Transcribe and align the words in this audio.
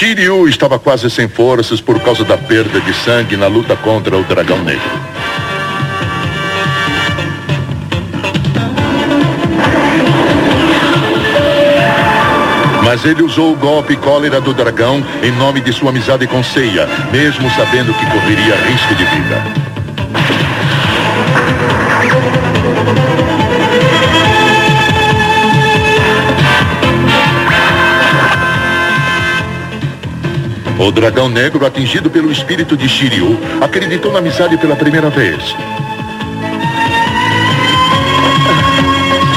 Shiryu 0.00 0.48
estava 0.48 0.78
quase 0.78 1.10
sem 1.10 1.28
forças 1.28 1.78
por 1.78 2.00
causa 2.00 2.24
da 2.24 2.38
perda 2.38 2.80
de 2.80 2.94
sangue 2.94 3.36
na 3.36 3.46
luta 3.46 3.76
contra 3.76 4.16
o 4.16 4.24
dragão 4.24 4.56
negro. 4.64 4.80
Mas 12.82 13.04
ele 13.04 13.22
usou 13.22 13.52
o 13.52 13.56
golpe 13.56 13.94
cólera 13.94 14.40
do 14.40 14.54
dragão 14.54 15.04
em 15.22 15.32
nome 15.32 15.60
de 15.60 15.70
sua 15.70 15.90
amizade 15.90 16.26
com 16.26 16.42
Seiya, 16.42 16.88
mesmo 17.12 17.50
sabendo 17.50 17.92
que 17.92 18.06
correria 18.06 18.56
risco 18.56 18.94
de 18.94 19.04
vida. 19.04 19.69
O 30.80 30.90
dragão 30.90 31.28
negro, 31.28 31.66
atingido 31.66 32.10
pelo 32.10 32.32
espírito 32.32 32.76
de 32.76 32.88
Shiryu, 32.88 33.38
acreditou 33.60 34.10
na 34.10 34.18
amizade 34.18 34.56
pela 34.56 34.74
primeira 34.74 35.10
vez. 35.10 35.54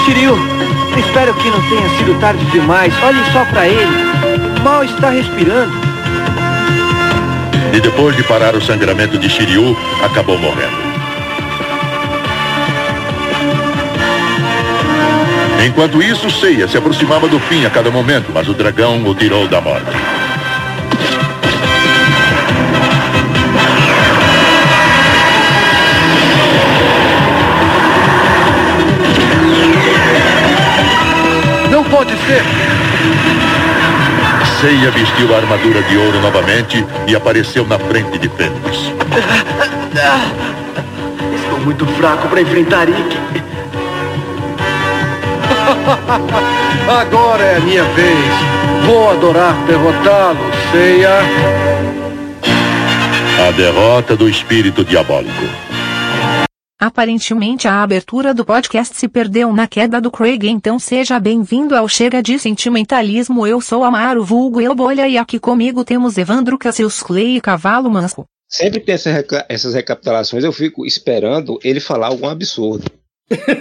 Shiryu, 0.06 0.38
Espero 0.98 1.34
que 1.36 1.50
não 1.50 1.62
tenha 1.70 1.90
sido 1.98 2.20
tarde 2.20 2.44
demais. 2.46 2.94
Olhe 3.04 3.20
só 3.32 3.44
para 3.46 3.68
ele. 3.68 4.62
Mal 4.64 4.84
está 4.84 5.10
respirando. 5.10 5.72
E 7.74 7.80
depois 7.80 8.16
de 8.16 8.24
parar 8.24 8.56
o 8.56 8.62
sangramento 8.62 9.18
de 9.18 9.30
Shiryu, 9.30 9.78
acabou 10.04 10.38
morrendo. 10.38 10.84
Enquanto 15.66 16.02
isso, 16.02 16.30
Seiya 16.30 16.68
se 16.68 16.78
aproximava 16.78 17.28
do 17.28 17.40
fim 17.40 17.66
a 17.66 17.70
cada 17.70 17.90
momento, 17.90 18.32
mas 18.34 18.48
o 18.48 18.54
dragão 18.54 19.04
o 19.06 19.14
tirou 19.16 19.48
da 19.48 19.62
morte. 19.62 20.13
Pode 31.94 32.12
ser! 32.26 32.42
Seiya 34.60 34.90
vestiu 34.90 35.34
a 35.34 35.38
armadura 35.38 35.84
de 35.84 35.96
ouro 35.96 36.20
novamente 36.22 36.84
e 37.06 37.16
apareceu 37.16 37.68
na 37.68 37.78
frente 37.78 38.18
de 38.18 38.28
Fênix. 38.30 38.92
Estou 41.36 41.60
muito 41.60 41.86
fraco 41.86 42.28
para 42.30 42.42
enfrentar 42.42 42.90
Ikki. 42.90 43.20
Agora 47.00 47.44
é 47.44 47.58
a 47.58 47.60
minha 47.60 47.84
vez. 47.84 48.34
Vou 48.88 49.12
adorar 49.12 49.54
derrotá-lo, 49.68 50.40
Seiya. 50.72 51.20
A 53.48 53.52
derrota 53.52 54.16
do 54.16 54.28
espírito 54.28 54.84
diabólico. 54.84 55.73
Aparentemente 56.84 57.66
a 57.66 57.82
abertura 57.82 58.34
do 58.34 58.44
podcast 58.44 58.94
se 58.98 59.08
perdeu 59.08 59.54
na 59.54 59.66
queda 59.70 60.02
do 60.02 60.12
Craig, 60.12 60.50
então 60.50 60.78
seja 60.78 61.18
bem-vindo 61.18 61.78
ao 61.78 61.88
Chega 61.88 62.22
de 62.22 62.38
Sentimentalismo. 62.38 63.48
Eu 63.48 63.62
sou 63.62 63.86
Amaro 63.86 64.22
Vulgo 64.22 64.60
Eu 64.60 64.76
Bolha 64.76 65.08
e 65.08 65.18
aqui 65.18 65.40
comigo 65.40 65.86
temos 65.86 66.18
Evandro 66.18 66.58
Cassius 66.58 67.02
Clay 67.02 67.38
e 67.38 67.42
Cavalo 67.42 67.90
Manso. 67.90 68.26
Sempre 68.50 68.82
que 68.82 68.86
tem 68.88 68.96
essas 69.48 69.74
recapitulações 69.74 70.44
eu 70.44 70.52
fico 70.52 70.86
esperando 70.86 71.58
ele 71.64 71.80
falar 71.80 72.08
algum 72.08 72.28
absurdo. 72.28 72.92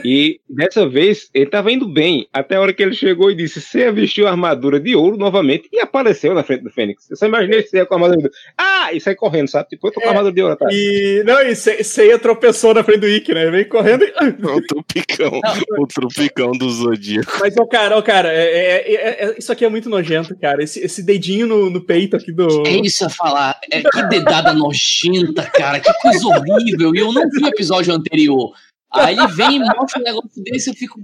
E 0.05 0.41
dessa 0.49 0.89
vez 0.89 1.31
ele 1.33 1.45
estava 1.45 1.71
indo 1.71 1.89
bem, 1.89 2.27
até 2.33 2.57
a 2.57 2.61
hora 2.61 2.73
que 2.73 2.83
ele 2.83 2.95
chegou 2.95 3.31
e 3.31 3.35
disse: 3.35 3.61
Você 3.61 3.91
vestiu 3.91 4.27
a 4.27 4.31
armadura 4.31 4.81
de 4.81 4.95
ouro 4.95 5.17
novamente 5.17 5.69
e 5.73 5.79
apareceu 5.79 6.35
na 6.35 6.43
frente 6.43 6.65
do 6.65 6.71
Fênix. 6.71 7.11
Eu 7.11 7.17
só 7.17 7.27
imaginei 7.27 7.63
você 7.63 7.85
com 7.87 7.95
a 7.95 7.97
armadura 7.97 8.19
de 8.19 8.27
ouro. 8.27 8.37
Ah! 8.59 8.93
E 8.93 9.01
sai 9.01 9.15
correndo, 9.15 9.49
sabe? 9.49 9.69
Tipo, 9.71 9.89
eu 9.89 9.93
tô 9.93 10.01
com 10.01 10.07
a 10.07 10.09
é, 10.09 10.11
armadura 10.11 10.35
de 10.35 10.43
ouro, 10.43 10.57
tá? 10.57 10.67
E, 10.71 11.23
não, 11.25 11.41
e 11.43 11.55
você 11.55 12.19
tropeçou 12.19 12.75
na 12.75 12.83
frente 12.83 13.01
do 13.01 13.09
Ick, 13.09 13.33
né? 13.33 13.51
Vem 13.51 13.69
correndo 13.69 14.05
e. 14.05 14.13
o 14.45 14.67
tropicão, 14.67 15.41
o 15.79 15.86
tropicão 15.86 16.53
do 16.53 16.69
Zodíaco. 16.69 17.33
Mas, 17.41 17.57
o 17.57 17.67
cara, 17.67 17.97
o 17.97 18.03
cara, 18.03 18.33
é, 18.33 18.45
é, 18.45 18.95
é, 18.95 19.25
é, 19.25 19.39
isso 19.39 19.53
aqui 19.53 19.65
é 19.65 19.69
muito 19.69 19.89
nojento, 19.89 20.36
cara. 20.36 20.63
Esse, 20.63 20.81
esse 20.81 21.03
dedinho 21.03 21.47
no, 21.47 21.70
no 21.70 21.81
peito 21.81 22.17
aqui 22.17 22.33
do. 22.33 22.67
É 22.67 22.73
isso 22.73 23.05
a 23.05 23.09
falar. 23.09 23.59
É, 23.70 23.83
que 23.83 24.03
dedada 24.09 24.53
nojenta, 24.53 25.45
cara. 25.45 25.81
Que 25.81 25.92
coisa 25.95 26.27
horrível. 26.27 26.95
E 26.95 26.98
eu 26.98 27.13
não 27.13 27.29
vi 27.31 27.42
o 27.42 27.48
episódio 27.48 27.95
anterior. 27.95 28.53
Aí 28.95 29.17
ele 29.17 29.27
vem 29.29 29.57
e 29.57 29.58
mostra 29.58 30.01
um 30.01 30.03
negócio 30.03 30.30
desse, 30.36 30.70
eu 30.70 30.75
fico. 30.75 31.01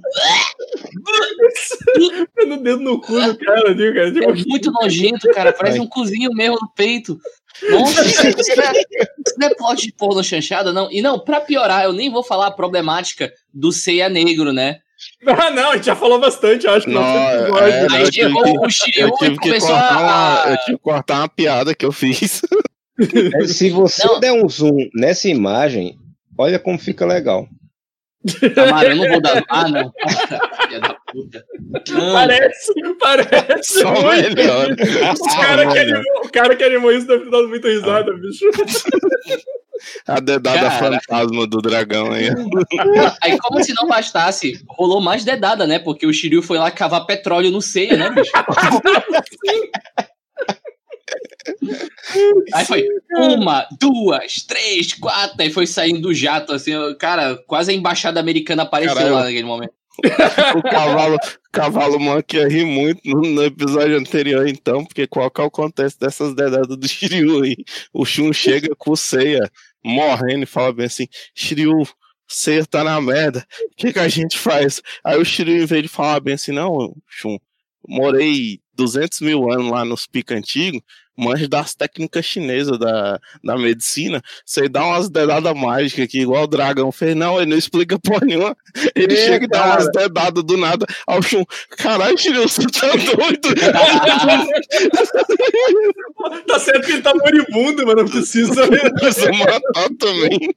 no 2.46 2.62
dedo 2.62 2.80
no 2.80 3.00
cu 3.00 3.20
do 3.20 3.38
cara, 3.38 3.74
viu, 3.74 3.94
cara? 3.94 4.12
Tipo... 4.12 4.30
É 4.30 4.34
muito 4.46 4.70
nojento, 4.72 5.30
cara. 5.30 5.52
Parece 5.52 5.80
um 5.80 5.86
cozinho 5.86 6.30
mesmo 6.32 6.58
no 6.60 6.68
peito. 6.74 7.18
Nossa, 7.70 8.04
isso, 8.04 8.22
não 8.22 8.64
é, 8.64 8.72
isso 8.80 9.34
não 9.38 9.48
é 9.48 9.54
plot 9.54 9.86
de 9.86 9.92
porno 9.92 10.22
chanchada, 10.22 10.72
não. 10.72 10.90
E 10.92 11.02
não, 11.02 11.18
pra 11.18 11.40
piorar, 11.40 11.84
eu 11.84 11.92
nem 11.92 12.10
vou 12.10 12.22
falar 12.22 12.48
a 12.48 12.52
problemática 12.52 13.32
do 13.52 13.72
ceia 13.72 14.08
negro, 14.08 14.52
né? 14.52 14.76
Ah, 15.26 15.50
não, 15.50 15.70
a 15.70 15.76
gente 15.76 15.86
já 15.86 15.96
falou 15.96 16.20
bastante, 16.20 16.66
acho 16.66 16.86
que 16.86 16.92
não. 16.92 17.02
É, 17.02 17.86
aí 17.92 18.12
chegou 18.12 18.42
o 18.66 18.70
Shiryu 18.70 19.08
e 19.22 19.36
começou 19.36 19.74
a. 19.74 19.98
Uma, 19.98 20.50
eu 20.50 20.56
tive 20.58 20.76
que 20.76 20.82
cortar 20.82 21.18
uma 21.20 21.28
piada 21.28 21.74
que 21.74 21.86
eu 21.86 21.92
fiz. 21.92 22.42
É, 23.00 23.46
se 23.46 23.70
você 23.70 24.06
não. 24.06 24.18
der 24.18 24.32
um 24.32 24.48
zoom 24.48 24.88
nessa 24.92 25.28
imagem, 25.28 25.96
olha 26.36 26.58
como 26.58 26.78
fica 26.78 27.06
legal. 27.06 27.48
Amaro, 28.56 28.88
eu 28.88 28.96
não 28.96 29.08
vou 29.08 29.20
dar. 29.20 29.44
Ah, 29.48 29.68
não. 29.68 29.92
Filha 30.62 30.80
da 30.80 30.96
puta. 31.12 31.44
Não. 31.90 32.12
Parece, 32.12 32.72
parece. 32.98 33.80
Só 33.80 33.92
muito. 33.92 34.34
melhor. 34.34 34.68
O 34.72 35.40
cara, 35.40 35.66
que 35.72 35.78
animou, 35.78 36.02
o 36.24 36.32
cara 36.32 36.56
que 36.56 36.64
animou 36.64 36.92
isso 36.92 37.06
deve 37.06 37.24
ter 37.24 37.30
dado 37.30 37.48
muita 37.48 37.68
risada, 37.68 38.12
bicho. 38.14 38.44
A 40.06 40.18
dedada 40.18 40.68
cara, 40.68 41.00
fantasma 41.00 41.46
do 41.46 41.62
dragão 41.62 42.10
aí. 42.10 42.28
Aí, 43.22 43.38
como 43.38 43.62
se 43.62 43.72
não 43.74 43.86
bastasse, 43.86 44.60
rolou 44.68 45.00
mais 45.00 45.24
dedada, 45.24 45.66
né? 45.66 45.78
Porque 45.78 46.04
o 46.06 46.12
Shiryu 46.12 46.42
foi 46.42 46.58
lá 46.58 46.70
cavar 46.70 47.06
petróleo 47.06 47.52
no 47.52 47.62
ceia, 47.62 47.96
né, 47.96 48.10
bicho? 48.10 48.32
Aí 52.54 52.64
foi 52.64 52.86
uma, 53.10 53.66
duas, 53.80 54.42
três, 54.46 54.92
quatro, 54.94 55.36
aí 55.40 55.50
foi 55.50 55.66
saindo 55.66 56.00
do 56.00 56.14
jato, 56.14 56.52
assim, 56.52 56.72
cara, 56.98 57.36
quase 57.46 57.70
a 57.70 57.74
embaixada 57.74 58.20
americana 58.20 58.62
apareceu 58.62 58.94
Caralho. 58.94 59.14
lá 59.14 59.24
naquele 59.24 59.44
momento. 59.44 59.72
o 60.56 60.62
cavalo, 60.62 61.18
cavalo 61.52 61.98
Monkey 61.98 62.36
ia 62.36 62.48
rir 62.48 62.64
muito 62.64 63.00
no, 63.04 63.20
no, 63.20 63.42
episódio 63.42 63.98
anterior, 63.98 64.46
então, 64.46 64.84
porque 64.84 65.08
qual 65.08 65.28
que 65.30 65.40
é 65.40 65.44
o 65.44 65.50
contexto 65.50 65.98
dessas 65.98 66.34
dedadas 66.34 66.76
do 66.76 66.88
Shiryu 66.88 67.42
aí? 67.42 67.56
O 67.92 68.04
Shun 68.04 68.32
chega 68.32 68.74
com 68.76 68.92
o 68.92 68.96
Seiya 68.96 69.50
morrendo 69.84 70.44
e 70.44 70.46
fala 70.46 70.72
bem 70.72 70.86
assim: 70.86 71.08
Shiryu, 71.34 71.82
Seiya 72.28 72.64
tá 72.64 72.84
na 72.84 73.00
merda, 73.00 73.44
o 73.72 73.76
que, 73.76 73.92
que 73.92 73.98
a 73.98 74.06
gente 74.06 74.38
faz? 74.38 74.80
Aí 75.02 75.18
o 75.18 75.24
Shiryu, 75.24 75.62
em 75.62 75.66
vez 75.66 75.82
de 75.82 75.88
falar 75.88 76.20
bem 76.20 76.34
assim, 76.34 76.52
não, 76.52 76.94
Shun, 77.08 77.36
morei 77.88 78.60
200 78.78 79.20
mil 79.20 79.50
anos 79.50 79.70
lá 79.70 79.84
nos 79.84 80.06
pica 80.06 80.36
antigos, 80.36 80.80
manjo 81.18 81.48
das 81.48 81.74
técnicas 81.74 82.24
chinesas 82.24 82.78
da, 82.78 83.18
da 83.42 83.58
medicina, 83.58 84.22
você 84.46 84.68
dá 84.68 84.86
umas 84.86 85.10
dedadas 85.10 85.52
mágicas 85.52 86.04
aqui, 86.04 86.20
igual 86.20 86.44
o 86.44 86.46
dragão 86.46 86.92
fez, 86.92 87.16
não, 87.16 87.38
ele 87.38 87.50
não 87.50 87.58
explica 87.58 87.98
porra 87.98 88.24
nenhuma. 88.24 88.56
Ele 88.94 89.16
chega 89.16 89.44
e 89.44 89.48
dá 89.48 89.66
umas 89.66 89.90
dedadas 89.90 90.44
do 90.44 90.56
nada 90.56 90.86
ao 91.06 91.20
chão. 91.20 91.44
Caralho, 91.70 92.16
Shiryu, 92.16 92.48
você 92.48 92.64
tá 92.68 92.92
doido? 92.92 93.48
tá 96.46 96.60
certo 96.60 96.86
que 96.86 96.92
ele 96.92 97.02
tá 97.02 97.12
moribundo, 97.12 97.84
mas 97.84 97.96
não 97.96 98.06
precisa. 98.06 98.68
precisa 98.94 99.32
matar 99.32 99.88
também. 99.98 100.54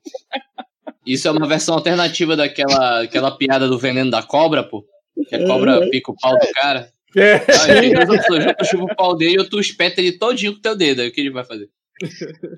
Isso 1.03 1.27
é 1.27 1.31
uma 1.31 1.47
versão 1.47 1.73
alternativa 1.73 2.35
daquela 2.35 3.01
aquela 3.01 3.35
piada 3.35 3.67
do 3.67 3.79
veneno 3.79 4.11
da 4.11 4.21
cobra, 4.21 4.63
pô. 4.63 4.85
Que 5.27 5.35
a 5.35 5.43
cobra 5.45 5.79
uhum. 5.79 5.89
pica 5.89 6.11
o 6.11 6.15
pau 6.15 6.37
do 6.37 6.47
cara. 6.53 6.87
É. 7.15 7.35
Aí, 7.71 7.91
eu 7.93 8.65
chupo 8.65 8.85
o 8.85 8.95
pau 8.95 9.15
dele 9.15 9.41
e 9.41 9.49
tu 9.49 9.59
espeta 9.59 9.99
ele 9.99 10.13
todinho 10.13 10.53
com 10.53 10.59
o 10.59 10.61
teu 10.61 10.75
dedo. 10.75 11.01
Aí 11.01 11.09
o 11.09 11.11
que 11.11 11.21
ele 11.21 11.31
vai 11.31 11.43
fazer? 11.43 11.69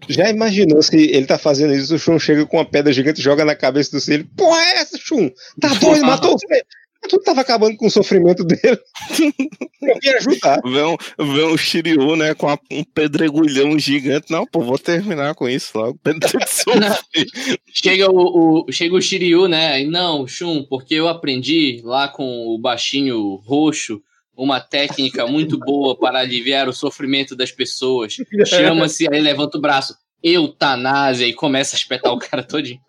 Já 0.08 0.30
imaginou 0.30 0.82
se 0.82 0.96
ele 0.96 1.26
tá 1.26 1.38
fazendo 1.38 1.74
isso, 1.74 1.96
o 1.96 2.00
Shun 2.00 2.20
chega 2.20 2.46
com 2.46 2.58
uma 2.58 2.66
pedra 2.66 2.94
gigante, 2.94 3.22
joga 3.22 3.44
na 3.44 3.56
cabeça 3.56 3.92
do 3.92 4.00
Ciro. 4.00 4.26
Porra, 4.38 4.62
é 4.62 4.78
essa, 4.78 4.98
Shun? 4.98 5.30
Tá 5.60 5.70
doido, 5.80 6.06
matou 6.06 6.38
você. 6.38 6.64
Tu 7.10 7.20
tava 7.20 7.42
acabando 7.42 7.76
com 7.76 7.88
o 7.88 7.92
sofrimento 7.92 8.46
dele. 8.46 8.80
Eu 9.84 10.00
vim 10.02 10.10
ajudar. 10.10 10.62
Vê 10.64 10.84
um, 10.84 10.96
vê 11.34 11.44
um 11.44 11.58
Shiryu, 11.58 12.16
né, 12.16 12.34
com 12.34 12.48
um 12.72 12.84
pedregulhão 12.86 13.78
gigante. 13.78 14.32
Não, 14.32 14.46
pô, 14.46 14.62
vou 14.62 14.80
terminar 14.80 15.36
com 15.36 15.50
isso 15.50 15.78
logo. 15.78 16.00
chega, 17.74 18.10
o, 18.10 18.66
o, 18.66 18.72
chega 18.72 18.96
o 18.96 19.02
Shiryu, 19.02 19.50
né? 19.50 19.84
Não, 19.84 20.26
Shun, 20.26 20.64
porque 20.64 20.96
eu 20.96 21.10
aprendi 21.10 21.82
lá 21.84 22.08
com 22.08 22.48
o 22.48 22.58
baixinho 22.58 23.36
roxo 23.36 24.02
uma 24.36 24.60
técnica 24.60 25.28
muito 25.28 25.58
boa 25.60 25.98
para 25.98 26.20
aliviar 26.20 26.68
o 26.68 26.74
sofrimento 26.74 27.36
das 27.36 27.52
pessoas. 27.52 28.16
Chama-se, 28.48 29.08
aí 29.12 29.22
levanta 29.22 29.58
o 29.58 29.62
braço, 29.62 29.96
eutanásia, 30.24 31.26
e 31.28 31.34
começa 31.34 31.76
a 31.76 31.80
espetar 31.80 32.12
o 32.14 32.20
cara 32.20 32.44
todinho. 32.44 32.80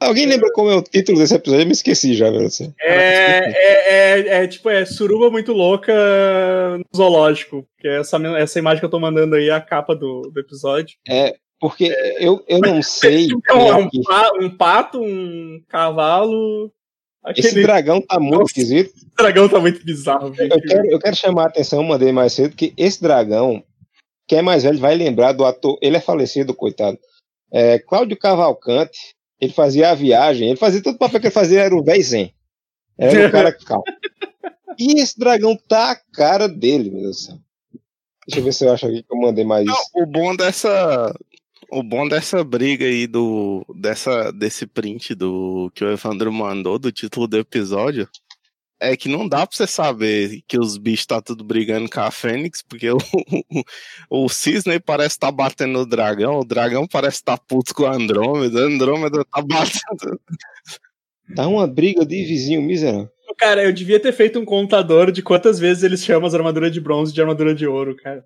Alguém 0.00 0.26
lembra 0.26 0.50
como 0.52 0.70
é 0.70 0.74
o 0.74 0.82
título 0.82 1.18
desse 1.18 1.34
episódio? 1.34 1.62
Eu 1.62 1.66
me 1.66 1.72
esqueci 1.72 2.14
já, 2.14 2.30
velho. 2.30 2.46
assim. 2.46 2.72
É, 2.80 2.90
é, 2.90 4.20
é, 4.20 4.42
é, 4.42 4.46
tipo, 4.46 4.68
é 4.68 4.84
suruba 4.84 5.30
muito 5.30 5.52
louca 5.52 5.92
no 6.78 6.84
zoológico. 6.94 7.66
Que 7.78 7.88
é 7.88 8.00
essa, 8.00 8.16
essa 8.36 8.58
imagem 8.58 8.80
que 8.80 8.84
eu 8.86 8.90
tô 8.90 8.98
mandando 9.00 9.36
aí 9.36 9.48
é 9.48 9.52
a 9.52 9.60
capa 9.60 9.94
do, 9.94 10.22
do 10.32 10.40
episódio. 10.40 10.96
É, 11.08 11.36
porque 11.60 11.94
eu, 12.18 12.44
eu 12.48 12.58
não 12.58 12.82
sei. 12.82 13.28
Então, 13.30 13.60
é 13.60 13.68
é 13.68 13.74
um, 13.76 13.88
pa- 14.02 14.32
um 14.40 14.50
pato, 14.50 15.00
um 15.00 15.62
cavalo. 15.68 16.70
Esse 17.36 17.48
Aquele 17.48 17.62
dragão 17.62 18.00
tá 18.00 18.20
muito 18.20 18.40
Nossa. 18.40 18.52
esquisito. 18.52 18.92
dragão 19.16 19.48
tá 19.48 19.58
muito 19.60 19.84
bizarro, 19.84 20.34
Eu 20.38 20.60
quero, 20.60 20.86
eu 20.90 20.98
quero 20.98 21.16
chamar 21.16 21.44
a 21.44 21.46
atenção, 21.46 21.80
eu 21.80 21.88
mandei 21.88 22.12
mais 22.12 22.32
cedo, 22.34 22.54
que 22.54 22.74
esse 22.76 23.00
dragão, 23.00 23.62
quem 24.26 24.38
é 24.38 24.42
mais 24.42 24.62
velho 24.62 24.78
vai 24.78 24.94
lembrar 24.94 25.32
do 25.32 25.44
ator, 25.44 25.78
ele 25.80 25.96
é 25.96 26.00
falecido, 26.00 26.54
coitado. 26.54 26.98
É, 27.50 27.78
Cláudio 27.78 28.18
Cavalcante, 28.18 29.14
ele 29.40 29.52
fazia 29.52 29.90
a 29.90 29.94
viagem, 29.94 30.48
ele 30.48 30.56
fazia 30.58 30.82
todo 30.82 30.96
o 30.96 30.98
papel 30.98 31.20
que 31.20 31.26
ele 31.28 31.34
fazia, 31.34 31.62
era 31.62 31.74
o 31.74 31.82
véi 31.82 32.02
zen. 32.02 32.34
Era 32.98 33.28
o 33.28 33.32
cara 33.32 33.52
calmo. 33.64 33.84
E 34.78 35.00
esse 35.00 35.18
dragão 35.18 35.56
tá 35.68 35.92
a 35.92 35.96
cara 36.12 36.48
dele, 36.48 36.90
meu 36.90 37.02
Deus 37.02 37.16
do 37.16 37.22
céu. 37.22 37.36
Deixa 38.26 38.40
eu 38.40 38.44
ver 38.44 38.52
se 38.52 38.64
eu 38.64 38.72
acho 38.72 38.86
aqui 38.86 39.02
que 39.02 39.12
eu 39.12 39.18
mandei 39.18 39.44
mais 39.44 39.66
Não, 39.66 39.74
isso. 39.74 39.90
o 39.94 40.06
bom 40.06 40.34
dessa. 40.34 41.14
O 41.74 41.82
bom 41.82 42.06
dessa 42.06 42.44
briga 42.44 42.84
aí 42.84 43.04
do. 43.04 43.66
Dessa, 43.74 44.30
desse 44.30 44.64
print 44.64 45.12
do 45.12 45.72
que 45.74 45.84
o 45.84 45.90
Evandro 45.90 46.32
mandou 46.32 46.78
do 46.78 46.92
título 46.92 47.26
do 47.26 47.36
episódio 47.36 48.08
é 48.80 48.96
que 48.96 49.08
não 49.08 49.28
dá 49.28 49.44
pra 49.44 49.56
você 49.56 49.66
saber 49.66 50.42
que 50.46 50.56
os 50.56 50.76
bichos 50.76 51.06
tá 51.06 51.20
tudo 51.20 51.42
brigando 51.42 51.90
com 51.90 52.00
a 52.00 52.12
Fênix, 52.12 52.62
porque 52.62 52.88
o, 52.90 52.98
o 54.08 54.28
Cisne 54.28 54.78
parece 54.78 55.16
estar 55.16 55.28
tá 55.28 55.32
batendo 55.32 55.72
no 55.72 55.86
dragão, 55.86 56.38
o 56.38 56.44
dragão 56.44 56.86
parece 56.86 57.16
estar 57.16 57.38
tá 57.38 57.44
puto 57.44 57.74
com 57.74 57.86
a 57.86 57.94
Andrômeda, 57.96 58.60
a 58.60 58.66
Andrômeda 58.66 59.24
tá 59.24 59.42
batendo. 59.42 60.20
Tá 61.34 61.48
uma 61.48 61.66
briga 61.66 62.06
de 62.06 62.24
vizinho 62.24 62.62
miserável. 62.62 63.10
Cara, 63.36 63.64
eu 63.64 63.72
devia 63.72 63.98
ter 63.98 64.12
feito 64.12 64.38
um 64.38 64.44
contador 64.44 65.10
de 65.10 65.22
quantas 65.22 65.58
vezes 65.58 65.82
eles 65.82 66.04
chamam 66.04 66.28
as 66.28 66.34
armaduras 66.34 66.70
de 66.70 66.80
bronze 66.80 67.12
de 67.12 67.20
armadura 67.20 67.52
de 67.52 67.66
ouro, 67.66 67.96
cara. 67.96 68.24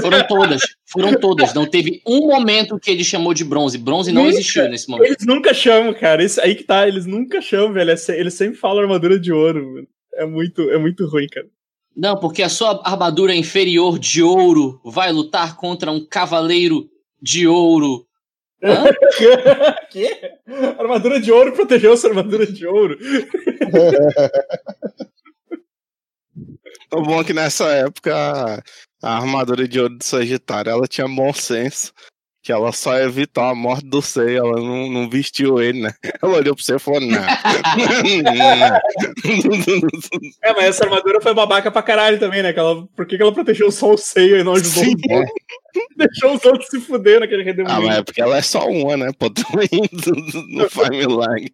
Foram 0.00 0.26
todas, 0.26 0.62
foram 0.86 1.20
todas. 1.20 1.52
Não 1.54 1.66
teve 1.68 2.00
um 2.06 2.26
momento 2.26 2.78
que 2.78 2.90
ele 2.90 3.04
chamou 3.04 3.34
de 3.34 3.44
bronze. 3.44 3.76
Bronze 3.76 4.10
não 4.10 4.24
Nunca. 4.24 4.34
existiu 4.34 4.68
nesse 4.68 4.88
momento. 4.88 5.08
Eles 5.10 5.26
nunca 5.26 5.52
chamam, 5.52 5.92
cara. 5.92 6.24
Isso 6.24 6.40
aí 6.40 6.54
que 6.54 6.64
tá, 6.64 6.88
eles 6.88 7.04
nunca 7.06 7.40
chamam, 7.42 7.72
velho. 7.74 7.90
É 7.90 7.96
Eles 8.18 8.34
sempre 8.34 8.56
falam 8.58 8.82
armadura 8.82 9.18
de 9.20 9.32
ouro. 9.32 9.64
mano. 9.74 9.86
É 10.14 10.24
muito, 10.26 10.62
é 10.70 10.78
muito 10.78 11.06
ruim, 11.06 11.26
cara. 11.26 11.46
Não, 11.94 12.16
porque 12.18 12.42
a 12.42 12.48
sua 12.48 12.80
armadura 12.84 13.34
inferior 13.34 13.98
de 13.98 14.22
ouro 14.22 14.80
vai 14.84 15.12
lutar 15.12 15.56
contra 15.56 15.90
um 15.92 16.04
cavaleiro 16.04 16.88
de 17.20 17.46
ouro. 17.46 18.06
Hã? 18.62 18.84
Quê? 19.90 20.38
Armadura 20.78 21.20
de 21.20 21.30
ouro 21.30 21.52
protegeu 21.52 21.94
sua 21.96 22.10
armadura 22.10 22.46
de 22.46 22.66
ouro. 22.66 22.96
O 26.94 27.00
bom 27.02 27.24
que 27.24 27.32
nessa 27.32 27.70
época 27.72 28.62
a- 29.02 29.16
armadura 29.16 29.66
de 29.68 29.78
ouro 29.80 29.96
do 29.98 30.04
Sagitário 30.04 30.70
ela 30.70 30.86
tinha 30.86 31.06
bom 31.08 31.32
senso. 31.32 31.92
Que 32.44 32.50
ela 32.50 32.72
só 32.72 32.98
evitou 32.98 33.44
a 33.44 33.54
morte 33.54 33.86
do 33.86 34.02
Sei, 34.02 34.36
ela 34.36 34.56
não, 34.60 34.90
não 34.90 35.08
vestiu 35.08 35.62
ele, 35.62 35.80
né? 35.82 35.92
Ela 36.20 36.38
olhou 36.38 36.56
pra 36.56 36.64
você 36.64 36.74
e 36.74 36.78
falou: 36.80 37.00
não. 37.00 37.22
É, 40.42 40.52
mas 40.52 40.64
essa 40.64 40.84
armadura 40.84 41.20
foi 41.20 41.32
babaca 41.34 41.70
pra 41.70 41.82
caralho 41.82 42.18
também, 42.18 42.42
né? 42.42 42.52
Que 42.52 42.58
ela, 42.58 42.86
por 42.96 43.06
que, 43.06 43.16
que 43.16 43.22
ela 43.22 43.32
protegeu 43.32 43.70
só 43.70 43.92
o 43.92 43.98
Seiya 43.98 44.38
e 44.38 44.44
não 44.44 44.52
ajudou 44.54 44.84
Sim, 44.84 44.94
os 44.96 45.02
outros? 45.12 45.32
Deixou 45.96 46.34
os 46.34 46.44
outros 46.44 46.66
se 46.68 46.80
fuder 46.80 47.20
naquele 47.20 47.42
redemoinho. 47.44 47.76
ah, 47.76 47.80
mas 47.80 47.98
é 47.98 48.02
porque 48.02 48.20
ela 48.20 48.36
é 48.36 48.42
só 48.42 48.66
uma, 48.68 48.96
né? 48.96 49.10
Pô, 49.18 49.30
também 49.30 49.68
não 50.48 50.68
faz 50.68 50.88
milagre. 50.90 51.52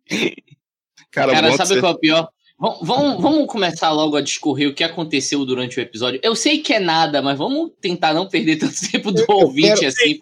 Cara, 1.10 1.32
Cara, 1.32 1.52
sabe 1.56 1.76
o 1.76 1.80
que 1.80 1.86
é 1.86 1.90
o 1.90 1.98
pior? 1.98 2.28
Vamos, 2.60 3.22
vamos, 3.22 3.46
começar 3.46 3.92
logo 3.92 4.16
a 4.16 4.20
discorrer 4.20 4.68
o 4.68 4.74
que 4.74 4.82
aconteceu 4.82 5.44
durante 5.44 5.78
o 5.78 5.80
episódio. 5.80 6.18
Eu 6.24 6.34
sei 6.34 6.58
que 6.58 6.72
é 6.72 6.80
nada, 6.80 7.22
mas 7.22 7.38
vamos 7.38 7.70
tentar 7.80 8.12
não 8.12 8.28
perder 8.28 8.56
tanto 8.56 8.74
tempo 8.90 9.12
do 9.12 9.24
ouvinte 9.28 9.76
quero- 9.76 9.86
assim. 9.86 10.18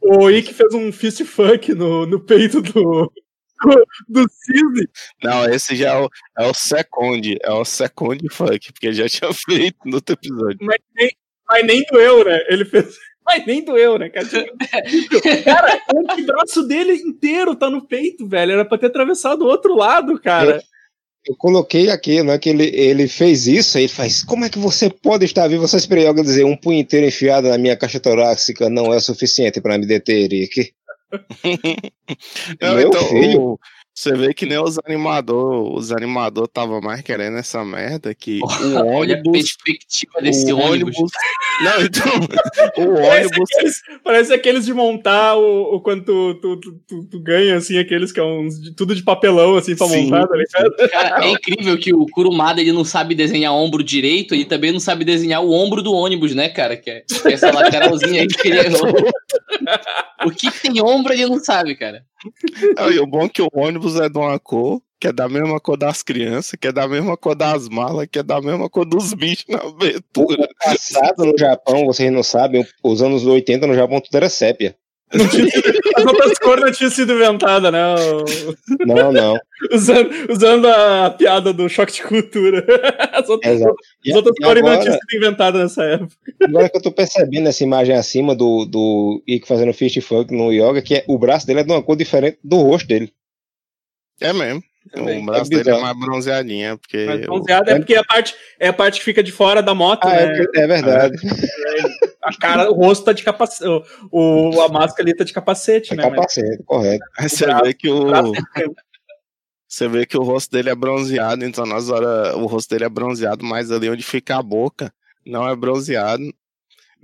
O, 0.00 0.24
o 0.24 0.30
Ikki 0.30 0.54
fez 0.54 0.72
um 0.72 0.90
fist 0.90 1.22
fuck 1.24 1.74
no, 1.74 2.06
no 2.06 2.18
peito 2.18 2.62
do, 2.62 2.72
do, 2.72 3.86
do 4.08 4.26
Cisne. 4.30 4.88
Não, 5.22 5.44
esse 5.44 5.76
já 5.76 5.92
é 5.92 6.00
o, 6.00 6.08
é 6.38 6.46
o 6.46 6.54
second, 6.54 7.36
é 7.42 7.52
o 7.52 7.64
second 7.64 8.26
fuck, 8.30 8.72
porque 8.72 8.94
já 8.94 9.06
tinha 9.06 9.30
feito 9.44 9.76
no 9.84 9.96
outro 9.96 10.14
episódio. 10.14 10.58
Mas 10.62 10.78
nem, 10.96 11.10
mas 11.46 11.66
nem 11.66 11.84
doeu, 11.90 12.24
né? 12.24 12.40
Ele 12.48 12.64
fez. 12.64 12.96
Mas 13.28 13.44
nem 13.44 13.64
doeu, 13.64 13.98
né, 13.98 14.08
cara? 14.08 14.24
Cara, 15.44 15.80
o 15.92 15.98
antebraço 15.98 16.62
dele 16.62 16.92
inteiro 16.92 17.56
tá 17.56 17.68
no 17.68 17.84
peito, 17.84 18.28
velho. 18.28 18.52
Era 18.52 18.64
pra 18.64 18.78
ter 18.78 18.86
atravessado 18.86 19.42
o 19.42 19.48
outro 19.48 19.74
lado, 19.74 20.16
cara. 20.20 20.62
Eu 21.26 21.34
coloquei 21.36 21.90
aqui, 21.90 22.22
né, 22.22 22.38
que 22.38 22.50
ele, 22.50 22.66
ele 22.66 23.08
fez 23.08 23.48
isso, 23.48 23.76
aí 23.76 23.84
ele 23.84 23.92
faz, 23.92 24.22
como 24.22 24.44
é 24.44 24.48
que 24.48 24.58
você 24.58 24.88
pode 24.88 25.24
estar 25.24 25.48
vivo? 25.48 25.66
Você 25.66 25.76
esperou 25.76 26.06
alguém 26.06 26.22
dizer, 26.22 26.44
um 26.44 26.56
punho 26.56 26.78
inteiro 26.78 27.06
enfiado 27.06 27.48
na 27.48 27.58
minha 27.58 27.76
caixa 27.76 27.98
torácica 27.98 28.70
não 28.70 28.94
é 28.94 29.00
suficiente 29.00 29.60
para 29.60 29.76
me 29.76 29.86
deter, 29.86 30.30
Rick. 30.30 30.72
Não, 32.60 32.74
Meu 32.74 32.88
então, 32.88 33.08
filho. 33.08 33.58
Você 33.98 34.12
vê 34.12 34.34
que 34.34 34.44
nem 34.44 34.58
os 34.58 34.78
animadores, 34.84 35.70
os 35.74 35.90
animadores 35.92 36.48
estavam 36.50 36.80
mais 36.82 37.00
querendo 37.00 37.38
essa 37.38 37.64
merda 37.64 38.14
que 38.14 38.40
o 38.62 38.74
Olha 38.76 39.14
a 39.16 39.18
ônibus. 39.18 39.32
perspectiva 39.32 40.20
desse 40.20 40.52
o 40.52 40.58
ônibus. 40.58 40.94
Não, 41.62 41.80
então. 41.82 42.12
o 42.76 42.94
Parece 42.96 43.26
ônibus. 43.28 43.50
aqueles, 43.54 43.82
parece 44.04 44.32
aqueles 44.34 44.64
de 44.66 44.74
montar 44.74 45.36
o, 45.36 45.76
o 45.76 45.80
quando 45.80 46.04
tu, 46.04 46.34
tu, 46.34 46.56
tu, 46.86 47.04
tu- 47.10 47.20
ganha, 47.20 47.56
assim, 47.56 47.78
aqueles 47.78 48.12
que 48.12 48.20
é 48.20 48.22
uns 48.22 48.60
de- 48.60 48.74
tudo 48.76 48.94
de 48.94 49.02
papelão, 49.02 49.56
assim, 49.56 49.74
pra 49.74 49.86
montar, 49.88 50.26
tá 50.26 50.36
ligado? 50.36 50.76
Cara, 50.90 51.24
é 51.24 51.30
incrível 51.30 51.78
que 51.78 51.94
o 51.94 52.04
Kurumada 52.06 52.60
ele 52.60 52.72
não 52.72 52.84
sabe 52.84 53.14
desenhar 53.14 53.54
ombro 53.54 53.82
direito 53.82 54.34
e 54.34 54.44
também 54.44 54.72
não 54.72 54.80
sabe 54.80 55.04
desenhar 55.06 55.42
o 55.42 55.50
ombro 55.50 55.82
do 55.82 55.92
ônibus, 55.94 56.34
né, 56.34 56.50
cara? 56.50 56.76
Que 56.76 56.90
é 56.90 57.00
que 57.00 57.28
é 57.28 57.32
essa 57.32 57.50
lateralzinha 57.50 58.20
aí 58.20 58.26
que 58.28 58.48
ele 58.48 58.58
errou. 58.58 58.92
O 60.26 60.30
que 60.30 60.50
tem 60.50 60.82
ombro 60.82 61.12
ele 61.14 61.26
não 61.26 61.42
sabe, 61.42 61.74
cara. 61.74 62.04
Não, 62.76 62.90
e 62.90 62.98
o 62.98 63.06
bom 63.06 63.24
é 63.24 63.28
que 63.28 63.42
o 63.42 63.48
ônibus 63.52 63.96
é 63.96 64.08
de 64.08 64.18
uma 64.18 64.38
cor, 64.38 64.80
que 65.00 65.08
é 65.08 65.12
da 65.12 65.28
mesma 65.28 65.60
cor 65.60 65.76
das 65.76 66.02
crianças, 66.02 66.58
que 66.58 66.68
é 66.68 66.72
da 66.72 66.88
mesma 66.88 67.16
cor 67.16 67.34
das 67.34 67.68
malas, 67.68 68.06
que 68.10 68.18
é 68.18 68.22
da 68.22 68.40
mesma 68.40 68.68
cor 68.68 68.84
dos 68.84 69.12
bichos 69.14 69.46
na 69.48 69.58
abertura. 69.58 70.48
Passado 70.64 71.24
no 71.24 71.38
Japão, 71.38 71.86
vocês 71.86 72.10
não 72.10 72.22
sabem, 72.22 72.66
os 72.82 73.02
anos 73.02 73.24
80 73.26 73.66
no 73.66 73.74
Japão 73.74 74.00
tudo 74.00 74.16
era 74.16 74.28
sépia. 74.28 74.76
As 75.12 76.04
outras 76.04 76.38
cores 76.38 76.64
não 76.64 76.72
tinham 76.72 76.90
sido 76.90 77.12
inventadas, 77.12 77.72
né? 77.72 77.94
O- 77.94 78.84
Não, 78.86 79.12
não. 79.12 79.38
Usando, 79.72 80.10
usando 80.30 80.66
a 80.68 81.10
piada 81.10 81.52
do 81.52 81.68
choque 81.68 81.92
de 81.92 82.02
cultura. 82.02 82.64
As 83.12 83.28
outras, 83.28 83.54
Exato. 83.54 83.76
As 84.08 84.14
outras 84.14 84.34
e 84.38 84.42
cores 84.44 84.62
não 84.62 84.68
agora, 84.70 84.82
tinham 84.84 84.98
sido 84.98 85.16
inventadas 85.16 85.62
nessa 85.62 85.84
época. 85.84 86.12
agora 86.42 86.68
que 86.68 86.76
eu 86.76 86.82
tô 86.82 86.92
percebendo 86.92 87.48
essa 87.48 87.62
imagem 87.64 87.94
acima 87.94 88.34
do, 88.34 88.64
do 88.66 89.22
Ikki 89.26 89.46
fazendo 89.48 89.72
fist 89.72 89.98
funk 90.00 90.34
no 90.34 90.52
yoga, 90.52 90.82
que 90.82 90.96
é, 90.96 91.04
o 91.08 91.16
braço 91.18 91.46
dele 91.46 91.60
é 91.60 91.64
de 91.64 91.70
uma 91.72 91.82
cor 91.82 91.96
diferente 91.96 92.38
do 92.44 92.56
rosto 92.56 92.86
dele. 92.88 93.12
É 94.20 94.32
mesmo. 94.32 94.62
Também. 94.92 95.20
O 95.22 95.26
braço 95.26 95.52
É 95.52 95.56
dele 95.56 95.70
é 95.70 95.80
mais 95.80 95.98
bronzeadinho, 95.98 96.78
porque. 96.78 97.04
Mas 97.06 97.20
bronzeado 97.22 97.70
é 97.70 97.76
porque 97.76 97.96
a 97.96 98.04
parte, 98.04 98.34
é 98.60 98.68
a 98.68 98.72
parte 98.72 98.98
que 99.00 99.04
fica 99.04 99.22
de 99.22 99.32
fora 99.32 99.60
da 99.62 99.74
moto, 99.74 100.04
Ah, 100.06 100.14
né? 100.14 100.44
é, 100.54 100.60
é 100.60 100.66
verdade. 100.66 101.16
A 102.26 102.36
cara, 102.38 102.70
o 102.70 102.74
rosto 102.74 103.04
tá 103.04 103.12
de 103.12 103.22
capacete. 103.22 103.64
O, 104.10 104.50
o- 104.56 104.60
a 104.62 104.68
máscara 104.68 105.02
ali 105.08 105.14
tá 105.16 105.22
de 105.24 105.32
capacete, 105.32 105.92
É 105.92 105.96
né? 105.96 106.02
Mas 106.04 106.14
capacete, 106.14 106.62
correto. 106.64 107.04
Aí 107.18 107.28
você 107.28 107.46
braço- 107.46 107.64
vê 107.64 107.74
que 107.74 107.88
o. 107.88 108.04
braço- 108.06 108.32
Você 109.68 109.88
vê 109.88 110.06
que 110.06 110.16
o 110.16 110.22
rosto 110.22 110.50
dele 110.50 110.70
é 110.70 110.74
bronzeado, 110.74 111.44
então 111.44 111.64
nas 111.66 111.88
horas 111.88 112.34
o 112.34 112.46
rosto 112.46 112.70
dele 112.70 112.84
é 112.84 112.88
bronzeado, 112.88 113.44
mas 113.44 113.70
ali 113.70 113.90
onde 113.90 114.02
fica 114.02 114.36
a 114.36 114.42
boca 114.42 114.92
não 115.24 115.48
é 115.48 115.54
bronzeado. 115.56 116.22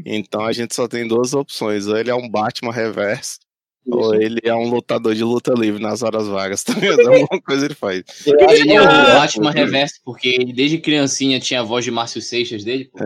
Então 0.04 0.44
a 0.44 0.52
gente 0.52 0.74
só 0.74 0.86
tem 0.88 1.06
duas 1.06 1.34
opções: 1.34 1.86
ou 1.86 1.96
ele 1.96 2.10
é 2.10 2.14
um 2.14 2.28
Batman 2.28 2.72
reverso, 2.72 3.38
ou 3.86 4.14
ele 4.14 4.40
é 4.44 4.54
um 4.54 4.70
lutador 4.70 5.14
de 5.14 5.24
luta 5.24 5.52
livre 5.54 5.82
nas 5.82 6.02
horas 6.02 6.26
vagas. 6.28 6.62
Tá 6.72 6.74
vendo? 6.74 7.00
Alguma 7.00 7.40
coisa 7.42 7.66
ele 7.66 7.74
faz. 7.74 8.02
Ele 8.26 8.72
é 8.72 8.80
o! 8.80 8.84
Batman 8.84 9.50
reverso, 9.50 10.00
porque 10.04 10.28
ele 10.28 10.52
desde 10.52 10.78
criancinha 10.78 11.40
tinha 11.40 11.60
a 11.60 11.64
voz 11.64 11.84
de 11.84 11.90
Márcio 11.90 12.22
Seixas 12.22 12.64
dele. 12.64 12.90
pô. 12.92 12.98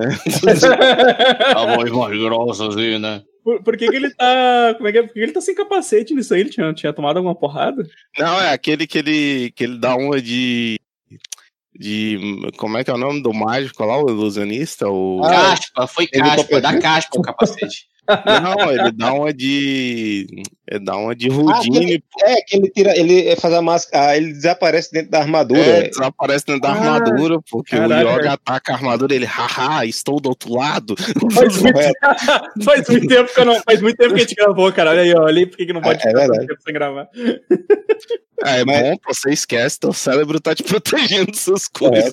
A 1.54 1.76
voz 1.76 1.90
mais 1.90 2.18
grossa, 2.18 2.68
assim, 2.68 2.98
né? 2.98 3.22
Por, 3.46 3.62
por 3.62 3.76
que, 3.76 3.88
que 3.88 3.94
ele 3.94 4.10
tá. 4.10 4.74
Como 4.76 4.88
é 4.88 4.92
que 4.92 4.98
é? 4.98 5.02
Por 5.02 5.12
que 5.12 5.20
ele 5.20 5.30
tá 5.32 5.40
sem 5.40 5.54
capacete 5.54 6.12
nisso 6.14 6.34
aí? 6.34 6.40
Ele 6.40 6.50
tinha, 6.50 6.74
tinha 6.74 6.92
tomado 6.92 7.18
alguma 7.18 7.34
porrada? 7.34 7.86
Não, 8.18 8.40
é 8.40 8.52
aquele 8.52 8.88
que 8.88 8.98
ele, 8.98 9.52
que 9.52 9.62
ele 9.62 9.78
dá 9.78 9.94
uma 9.94 10.20
de. 10.20 10.80
De. 11.72 12.18
Como 12.56 12.76
é 12.76 12.82
que 12.82 12.90
é 12.90 12.94
o 12.94 12.98
nome 12.98 13.22
do 13.22 13.32
mágico 13.32 13.84
lá, 13.84 14.02
o 14.02 14.10
ilusionista? 14.10 14.88
O... 14.88 15.22
Ah, 15.24 15.30
Caspa, 15.30 15.86
foi 15.86 16.08
caspa, 16.08 16.60
dá 16.60 16.76
caspa 16.78 17.18
o 17.20 17.22
capacete. 17.22 17.86
Não, 18.08 18.72
ele 18.72 18.90
dá 18.90 19.12
uma 19.12 19.32
de. 19.32 20.26
Ele 20.68 20.84
dá 20.84 20.96
uma 20.96 21.14
de 21.14 21.28
Ah, 21.30 21.32
Rudine, 21.32 21.76
aquele- 21.78 22.04
é, 22.24 22.34
que 22.42 22.56
ele 22.56 22.70
tira, 22.70 22.98
ele 22.98 23.36
faz 23.36 23.54
a 23.54 23.62
máscara, 23.62 24.08
ah, 24.10 24.16
ele 24.16 24.32
desaparece 24.32 24.90
dentro 24.92 25.10
da 25.12 25.20
armadura. 25.20 25.60
É, 25.60 25.72
velho. 25.80 25.90
desaparece 25.90 26.44
dentro 26.46 26.62
da 26.62 26.68
Ah, 26.70 26.72
armadura, 26.94 27.38
porque 27.48 27.76
caralho, 27.76 28.08
o 28.08 28.12
Yoga 28.18 28.32
ataca 28.32 28.72
a 28.72 28.76
armadura, 28.76 29.14
ele, 29.14 29.24
haha, 29.26 29.86
estou 29.86 30.20
do 30.20 30.28
outro 30.30 30.52
lado. 30.52 30.96
Faz 31.32 31.56
muito, 31.62 31.78
faz 32.64 32.88
muito 32.88 33.06
tempo 33.06 33.32
que 33.32 33.40
eu 33.40 33.44
não. 33.44 33.60
Faz 33.62 33.80
muito 33.80 33.96
tempo 33.96 34.10
que 34.14 34.20
a 34.20 34.22
gente 34.24 34.34
gravou, 34.34 34.72
cara. 34.72 34.90
Olha 34.90 35.02
aí, 35.02 35.14
ó. 35.14 35.22
Olha 35.22 35.38
aí 35.38 35.46
por 35.46 35.56
que 35.56 35.66
que 35.66 35.72
não 35.72 35.80
pode 35.80 36.00
É, 36.04 36.06
é 36.06 36.08
ficar 36.08 36.18
verdade. 36.20 36.46
tempo 36.48 36.62
sem 36.62 36.74
gravar. 36.74 37.08
É, 38.44 38.64
Mas- 38.64 38.82
bom, 38.82 38.96
você 39.06 39.30
esquece, 39.30 39.80
teu 39.80 39.92
cérebro 39.92 40.38
tá 40.40 40.54
te 40.54 40.62
protegendo 41.24 41.26
dessas 41.32 41.66
coisas. 41.68 42.12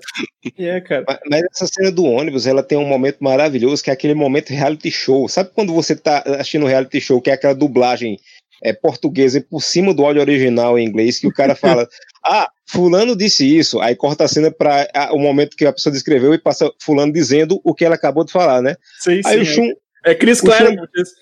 É, 0.58 0.80
cara. 0.82 1.04
Mas- 1.08 1.20
Mas 1.30 1.44
essa 1.52 1.68
cena 1.68 1.92
do 1.92 2.06
ônibus, 2.06 2.48
ela 2.48 2.64
tem 2.64 2.78
um 2.78 2.88
momento 2.88 3.18
maravilhoso, 3.20 3.84
que 3.84 3.90
é 3.90 3.94
aquele 3.94 4.14
momento 4.14 4.50
reality 4.52 4.90
show. 4.92 5.28
Sabe 5.28 5.50
quando 5.54 5.74
você 5.74 5.96
tá 5.96 6.24
assistindo 6.26 6.64
um 6.64 6.70
reality 6.70 7.02
show, 7.02 7.22
que 7.22 7.30
é 7.30 7.34
aquela 7.34 7.54
dublagem 7.56 8.18
é, 8.64 8.74
portuguesa 8.74 9.46
por 9.50 9.62
cima 9.62 9.94
do 9.94 10.06
áudio 10.06 10.22
original 10.22 10.80
em 10.80 10.88
inglês, 10.88 11.20
que 11.20 11.28
o 11.28 11.34
cara 11.34 11.54
fala, 11.56 11.88
ah, 12.26 12.50
fulano 12.68 13.16
disse 13.16 13.46
isso, 13.46 13.80
aí 13.82 13.96
corta 13.96 14.24
a 14.24 14.28
cena 14.28 14.50
para 14.50 14.88
o 15.12 15.20
momento 15.20 15.58
que 15.58 15.66
a 15.66 15.74
pessoa 15.74 15.92
descreveu 15.92 16.34
e 16.34 16.40
passa 16.40 16.72
fulano 16.82 17.12
dizendo 17.12 17.60
o 17.64 17.76
que 17.76 17.84
ela 17.84 17.96
acabou 17.96 18.24
de 18.24 18.32
falar, 18.32 18.62
né? 18.62 18.76
Sim, 19.00 19.22
Aí 19.26 19.42
o 19.42 19.46
sim. 19.46 19.54
Shun, 19.54 19.74
É 20.06 20.16
Chris 20.16 20.42
Claremont. 20.42 20.88
isso. 20.96 21.14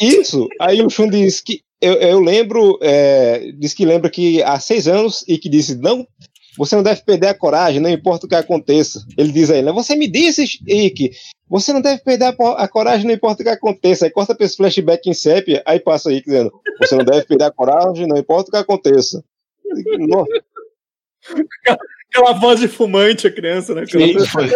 Isso. 0.00 0.48
Aí 0.60 0.82
o 0.82 0.90
Shun 0.90 1.08
diz 1.08 1.40
que. 1.40 1.60
Eu, 1.80 1.94
eu 1.94 2.20
lembro. 2.20 2.78
É, 2.82 3.52
diz 3.58 3.74
que 3.74 3.84
lembra 3.84 4.10
que 4.10 4.42
há 4.42 4.58
seis 4.58 4.88
anos 4.88 5.24
e 5.28 5.38
que 5.38 5.48
disse: 5.48 5.76
não, 5.76 6.06
você 6.56 6.76
não 6.76 6.82
deve 6.82 7.02
perder 7.02 7.28
a 7.28 7.34
coragem, 7.34 7.80
não 7.80 7.90
importa 7.90 8.26
o 8.26 8.28
que 8.28 8.34
aconteça. 8.34 9.04
Ele 9.16 9.32
diz 9.32 9.50
aí, 9.50 9.62
né? 9.62 9.72
Você 9.72 9.96
me 9.96 10.06
disse, 10.08 10.44
Ike, 10.66 11.10
você 11.48 11.72
não 11.72 11.80
deve 11.80 12.02
perder 12.02 12.24
a, 12.26 12.52
a 12.52 12.68
coragem, 12.68 13.06
não 13.06 13.14
importa 13.14 13.42
o 13.42 13.44
que 13.44 13.50
aconteça. 13.50 14.04
Aí 14.06 14.10
corta 14.10 14.34
pra 14.34 14.46
esse 14.46 14.56
flashback 14.56 15.08
em 15.08 15.14
sépia, 15.14 15.62
aí 15.66 15.78
passa 15.80 16.10
aí 16.10 16.22
dizendo: 16.22 16.52
você 16.78 16.94
não 16.96 17.04
deve 17.04 17.26
perder 17.26 17.44
a 17.44 17.50
coragem, 17.50 18.06
não 18.06 18.16
importa 18.16 18.48
o 18.48 18.52
que 18.52 18.58
aconteça. 18.58 19.22
Nossa, 19.98 20.30
Aquela 22.10 22.32
voz 22.32 22.60
de 22.60 22.68
fumante, 22.68 23.26
a 23.26 23.32
criança, 23.32 23.74
né? 23.74 23.82
Aquela- 23.82 24.06
Sim, 24.06 24.26
foi, 24.26 24.48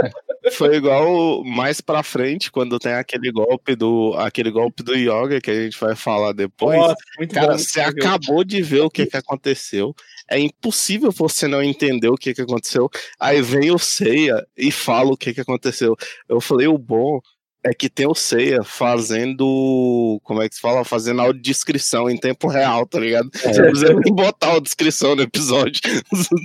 foi 0.52 0.76
igual 0.76 1.42
mais 1.42 1.80
pra 1.80 2.04
frente, 2.04 2.52
quando 2.52 2.78
tem 2.78 2.92
aquele 2.92 3.32
golpe 3.32 3.74
do 3.74 4.14
aquele 4.16 4.50
golpe 4.50 4.82
do 4.84 4.94
Yoga 4.94 5.40
que 5.40 5.50
a 5.50 5.54
gente 5.62 5.78
vai 5.80 5.96
falar 5.96 6.32
depois. 6.32 6.78
Nossa, 6.78 6.96
muito 7.18 7.34
Cara, 7.34 7.52
bom, 7.52 7.58
você 7.58 7.80
acabou 7.80 8.44
de 8.44 8.62
ver 8.62 8.82
o 8.82 8.90
que, 8.90 9.06
que 9.06 9.16
aconteceu. 9.16 9.92
É 10.30 10.38
impossível 10.38 11.10
você 11.10 11.46
não 11.48 11.62
entender 11.62 12.08
o 12.08 12.16
que, 12.16 12.34
que 12.34 12.42
aconteceu. 12.42 12.90
Aí 13.18 13.40
vem 13.40 13.70
o 13.70 13.78
Seiya 13.78 14.46
e 14.56 14.70
fala 14.70 15.12
o 15.12 15.16
que, 15.16 15.32
que 15.32 15.40
aconteceu. 15.40 15.96
Eu 16.28 16.40
falei, 16.40 16.66
o 16.66 16.78
bom 16.78 17.20
é 17.64 17.74
que 17.74 17.88
tem 17.88 18.06
o 18.06 18.14
Seiya 18.14 18.62
fazendo. 18.62 20.20
Como 20.22 20.40
é 20.40 20.48
que 20.48 20.54
se 20.54 20.60
fala? 20.60 20.84
Fazendo 20.84 21.20
audiodescrição 21.20 22.08
em 22.08 22.16
tempo 22.16 22.48
real, 22.48 22.86
tá 22.86 23.00
ligado? 23.00 23.30
É. 23.34 23.52
Você 23.52 23.60
não 23.60 23.70
precisa 23.70 23.94
nem 23.94 24.14
botar 24.14 24.54
a 24.54 24.60
descrição 24.60 25.16
no 25.16 25.22
episódio. 25.22 25.80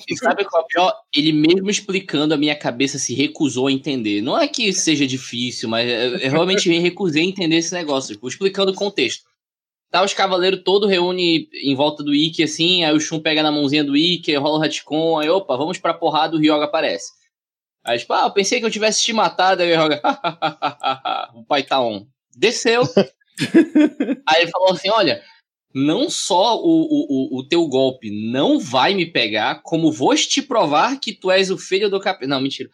E 0.10 0.18
sabe 0.18 0.44
qual 0.46 0.64
é 0.64 0.66
o 0.66 0.68
pior? 0.68 0.94
Ele 1.16 1.32
mesmo 1.32 1.70
explicando, 1.70 2.34
a 2.34 2.38
minha 2.38 2.56
cabeça 2.56 2.98
se 2.98 3.14
recusou 3.14 3.68
a 3.68 3.72
entender. 3.72 4.22
Não 4.22 4.38
é 4.38 4.48
que 4.48 4.74
seja 4.74 5.06
difícil, 5.06 5.70
mas 5.70 5.88
eu, 5.90 6.18
eu 6.18 6.32
realmente 6.32 6.68
me 6.68 6.80
recusei 6.80 7.24
a 7.24 7.26
entender 7.26 7.58
esse 7.58 7.74
negócio. 7.74 8.16
Tipo, 8.16 8.28
explicando 8.28 8.72
o 8.72 8.76
contexto. 8.76 9.24
Tá, 9.94 10.04
os 10.04 10.12
cavaleiros 10.12 10.64
todos 10.64 10.90
reúnem 10.90 11.48
em 11.54 11.76
volta 11.76 12.04
do 12.04 12.16
Ikki, 12.16 12.42
assim, 12.42 12.84
aí 12.84 12.96
o 12.96 13.00
Shun 13.00 13.20
pega 13.20 13.44
na 13.44 13.52
mãozinha 13.52 13.84
do 13.84 13.96
Ikki, 13.96 14.34
rola 14.38 14.58
o 14.58 14.60
retcon, 14.60 15.20
aí 15.20 15.30
opa, 15.30 15.56
vamos 15.56 15.78
pra 15.78 15.94
porrada, 15.94 16.36
o 16.36 16.40
Ryoga 16.40 16.66
aparece. 16.66 17.12
Aí, 17.84 18.00
tipo, 18.00 18.12
ah, 18.12 18.24
eu 18.24 18.32
pensei 18.32 18.60
que 18.60 18.66
eu 18.66 18.72
tivesse 18.72 19.04
te 19.04 19.14
matado, 19.14 19.62
aí 19.62 19.72
o 19.72 19.76
Ryoga, 19.76 20.02
o 21.36 21.46
pai 21.46 21.62
tá 21.62 21.80
on. 21.80 22.08
Desceu. 22.36 22.82
aí 24.28 24.42
ele 24.42 24.50
falou 24.50 24.72
assim, 24.72 24.90
olha, 24.90 25.22
não 25.72 26.10
só 26.10 26.58
o, 26.58 26.64
o, 26.66 27.36
o, 27.36 27.40
o 27.42 27.48
teu 27.48 27.68
golpe 27.68 28.10
não 28.10 28.60
vai 28.60 28.96
me 28.96 29.06
pegar, 29.06 29.62
como 29.62 29.92
vou 29.92 30.16
te 30.16 30.42
provar 30.42 31.00
que 31.00 31.14
tu 31.14 31.30
és 31.30 31.52
o 31.52 31.58
filho 31.58 31.88
do 31.88 32.00
cap... 32.00 32.26
Não, 32.26 32.42
mentira. 32.42 32.68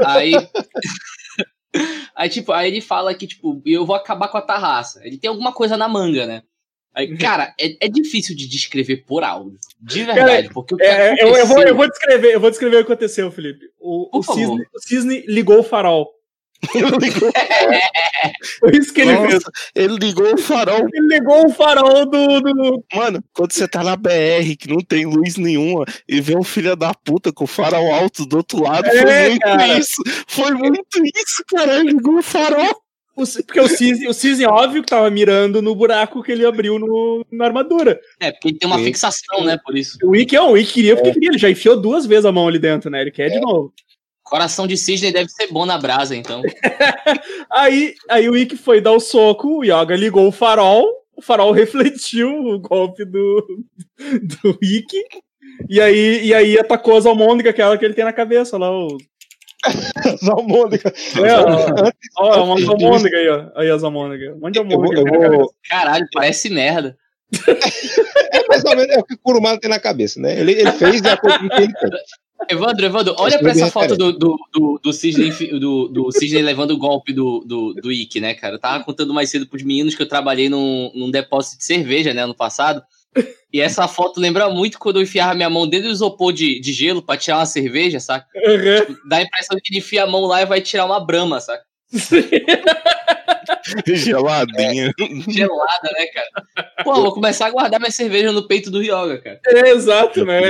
Aí... 0.00 0.32
aí, 2.12 2.28
tipo, 2.28 2.50
aí 2.50 2.66
ele 2.66 2.80
fala 2.80 3.14
que, 3.14 3.28
tipo, 3.28 3.62
eu 3.64 3.86
vou 3.86 3.94
acabar 3.94 4.26
com 4.26 4.38
a 4.38 4.42
tarraça. 4.42 5.00
Ele 5.06 5.16
tem 5.16 5.28
alguma 5.28 5.52
coisa 5.52 5.76
na 5.76 5.88
manga, 5.88 6.26
né? 6.26 6.42
Aí, 6.96 7.16
cara, 7.18 7.52
é, 7.60 7.76
é 7.86 7.88
difícil 7.88 8.34
de 8.34 8.48
descrever 8.48 9.04
por 9.06 9.22
áudio. 9.22 9.58
De 9.80 10.02
verdade, 10.04 10.48
porque 10.52 10.74
o 10.74 10.78
que 10.78 10.82
É, 10.84 11.12
eu, 11.22 11.28
eu 11.28 11.46
vou, 11.46 11.56
aconteceu- 11.58 11.68
eu 11.68 11.76
vou 11.76 11.88
descrever, 11.88 12.34
eu 12.34 12.40
vou 12.40 12.50
descrever 12.50 12.76
o 12.76 12.84
que 12.86 12.92
aconteceu, 12.92 13.30
Felipe. 13.30 13.66
O, 13.78 14.18
o, 14.18 14.22
cisne, 14.22 14.64
o 14.74 14.80
cisne 14.80 15.24
ligou 15.28 15.60
o 15.60 15.62
farol. 15.62 16.08
Foi 18.60 18.72
isso 18.78 18.92
que 18.92 19.02
ele 19.02 19.16
fez. 19.28 19.42
Ele 19.74 19.96
ligou 19.98 20.34
o 20.34 20.38
farol. 20.38 20.88
Ele 20.92 21.06
ligou 21.08 21.46
o 21.46 21.50
farol 21.50 22.06
do. 22.06 22.40
do... 22.40 22.84
Mano, 22.94 23.22
quando 23.34 23.52
você 23.52 23.68
tá 23.68 23.84
na 23.84 23.94
BR, 23.94 24.56
que 24.58 24.68
não 24.68 24.78
tem 24.78 25.04
luz 25.04 25.36
nenhuma, 25.36 25.84
e 26.08 26.20
vê 26.20 26.36
um 26.36 26.42
filho 26.42 26.74
da 26.74 26.94
puta 26.94 27.30
com 27.32 27.44
o 27.44 27.46
farol 27.46 27.92
alto 27.92 28.24
do 28.24 28.38
outro 28.38 28.62
lado, 28.62 28.88
foi 28.88 28.98
É, 28.98 29.28
muito 29.28 29.40
cara. 29.42 29.78
isso. 29.78 30.02
Foi 30.26 30.50
muito 30.52 31.04
isso, 31.04 31.44
cara. 31.48 31.78
Ele 31.78 31.90
ligou 31.92 32.16
o 32.18 32.22
farol. 32.22 32.82
Porque 33.16 33.60
o 33.60 33.66
cisne, 33.66 34.06
o 34.06 34.12
cisne, 34.12 34.44
óbvio, 34.44 34.82
que 34.82 34.90
tava 34.90 35.08
mirando 35.10 35.62
no 35.62 35.74
buraco 35.74 36.22
que 36.22 36.30
ele 36.30 36.44
abriu 36.44 36.78
no, 36.78 37.24
na 37.32 37.46
armadura. 37.46 37.98
É, 38.20 38.30
porque 38.30 38.48
ele 38.48 38.58
tem 38.58 38.68
uma 38.68 38.78
Sim. 38.78 38.84
fixação, 38.84 39.42
né, 39.42 39.58
por 39.64 39.76
isso. 39.76 39.96
O 40.04 40.14
Ikki, 40.14 40.36
não, 40.36 40.52
o 40.52 40.58
Ikki 40.58 40.72
queria 40.74 40.94
porque 40.96 41.12
queria. 41.12 41.30
Ele 41.30 41.38
já 41.38 41.48
enfiou 41.48 41.80
duas 41.80 42.04
vezes 42.04 42.26
a 42.26 42.32
mão 42.32 42.46
ali 42.46 42.58
dentro, 42.58 42.90
né? 42.90 43.00
Ele 43.00 43.10
quer 43.10 43.30
de 43.30 43.40
novo. 43.40 43.72
Coração 44.22 44.66
de 44.66 44.76
cisne 44.76 45.12
deve 45.12 45.30
ser 45.30 45.46
bom 45.46 45.64
na 45.64 45.78
brasa, 45.78 46.14
então. 46.14 46.42
Aí, 47.50 47.94
aí 48.10 48.28
o 48.28 48.36
Ikki 48.36 48.56
foi 48.56 48.80
dar 48.80 48.92
o 48.92 49.00
soco, 49.00 49.60
o 49.60 49.64
Yoga 49.64 49.96
ligou 49.96 50.26
o 50.26 50.32
farol, 50.32 50.86
o 51.16 51.22
farol 51.22 51.52
refletiu 51.52 52.28
o 52.28 52.58
golpe 52.58 53.04
do, 53.04 53.64
do 54.42 54.58
Ikki, 54.60 54.98
e 55.70 55.80
aí, 55.80 56.26
e 56.26 56.34
aí 56.34 56.58
atacou 56.58 56.96
as 56.96 57.06
almôndegas, 57.06 57.50
aquela 57.50 57.78
que 57.78 57.84
ele 57.84 57.94
tem 57.94 58.04
na 58.04 58.12
cabeça 58.12 58.58
lá. 58.58 58.70
O, 58.70 58.98
Zalmônica. 60.24 60.92
é, 61.24 61.34
ó, 61.34 62.38
ó, 62.38 62.44
uma 62.44 62.72
almôndega 62.72 63.16
aí, 63.16 63.28
ó. 63.28 63.46
Aí 63.56 63.70
as 63.70 63.82
almôndegas. 63.82 64.36
Um 64.36 64.40
monte 64.40 64.54
de 64.54 64.58
Eu 64.60 65.22
eu 65.22 65.38
vou, 65.38 65.54
Caralho, 65.68 66.06
parece 66.12 66.50
merda. 66.50 66.96
é 68.32 68.46
mais 68.48 68.64
ou 68.64 68.76
menos 68.76 68.94
é 68.94 68.98
o 68.98 69.04
que 69.04 69.14
o 69.14 69.18
Kurumada 69.18 69.58
tem 69.58 69.68
na 69.68 69.80
cabeça, 69.80 70.20
né? 70.20 70.38
Ele, 70.38 70.52
ele 70.52 70.72
fez 70.72 71.02
de 71.02 71.08
acordo 71.08 71.40
com 71.40 71.46
o 71.46 71.50
que 71.50 71.62
ele 71.62 71.72
tem. 71.72 71.90
Evandro, 72.48 72.84
Evandro, 72.84 73.14
olha 73.18 73.38
pra 73.38 73.50
essa 73.50 73.70
foto 73.70 73.96
do, 73.96 74.12
do, 74.12 74.36
do, 74.52 74.80
do, 74.82 74.92
Cisne, 74.92 75.30
do, 75.58 75.88
do 75.88 76.12
Cisne 76.12 76.42
levando 76.42 76.72
o 76.72 76.78
golpe 76.78 77.12
do, 77.12 77.40
do, 77.40 77.74
do 77.74 77.90
Ike, 77.90 78.20
né, 78.20 78.34
cara? 78.34 78.54
Eu 78.54 78.58
tava 78.60 78.84
contando 78.84 79.12
mais 79.12 79.30
cedo 79.30 79.46
pros 79.46 79.62
meninos 79.62 79.94
que 79.94 80.02
eu 80.02 80.08
trabalhei 80.08 80.48
num, 80.48 80.92
num 80.94 81.10
depósito 81.10 81.58
de 81.58 81.64
cerveja, 81.64 82.12
né, 82.14 82.22
ano 82.22 82.34
passado. 82.34 82.82
E 83.52 83.60
essa 83.60 83.88
foto 83.88 84.20
lembra 84.20 84.50
muito 84.50 84.78
quando 84.78 84.96
eu 84.96 85.02
enfiava 85.02 85.34
minha 85.34 85.48
mão 85.48 85.66
dentro 85.66 85.88
do 85.88 85.92
isopor 85.92 86.32
de, 86.32 86.60
de 86.60 86.72
gelo 86.72 87.00
pra 87.00 87.16
tirar 87.16 87.38
uma 87.38 87.46
cerveja, 87.46 87.98
saca? 87.98 88.26
Uhum. 88.34 88.96
Dá 89.08 89.16
a 89.16 89.22
impressão 89.22 89.56
de 89.56 89.62
que 89.62 89.72
ele 89.72 89.78
enfia 89.78 90.04
a 90.04 90.06
mão 90.06 90.26
lá 90.26 90.42
e 90.42 90.46
vai 90.46 90.60
tirar 90.60 90.84
uma 90.84 91.04
brama, 91.04 91.40
saca? 91.40 91.64
Geladinha. 93.86 94.92
Gelada, 95.28 95.90
né, 95.92 96.06
cara? 96.06 96.28
Pô, 96.84 96.96
eu 96.96 97.02
vou 97.02 97.14
começar 97.14 97.46
a 97.46 97.50
guardar 97.50 97.80
minha 97.80 97.90
cerveja 97.90 98.32
no 98.32 98.46
peito 98.46 98.70
do 98.70 98.80
Ryoga, 98.80 99.18
cara. 99.18 99.40
É, 99.46 99.70
exato, 99.70 100.24
né? 100.24 100.40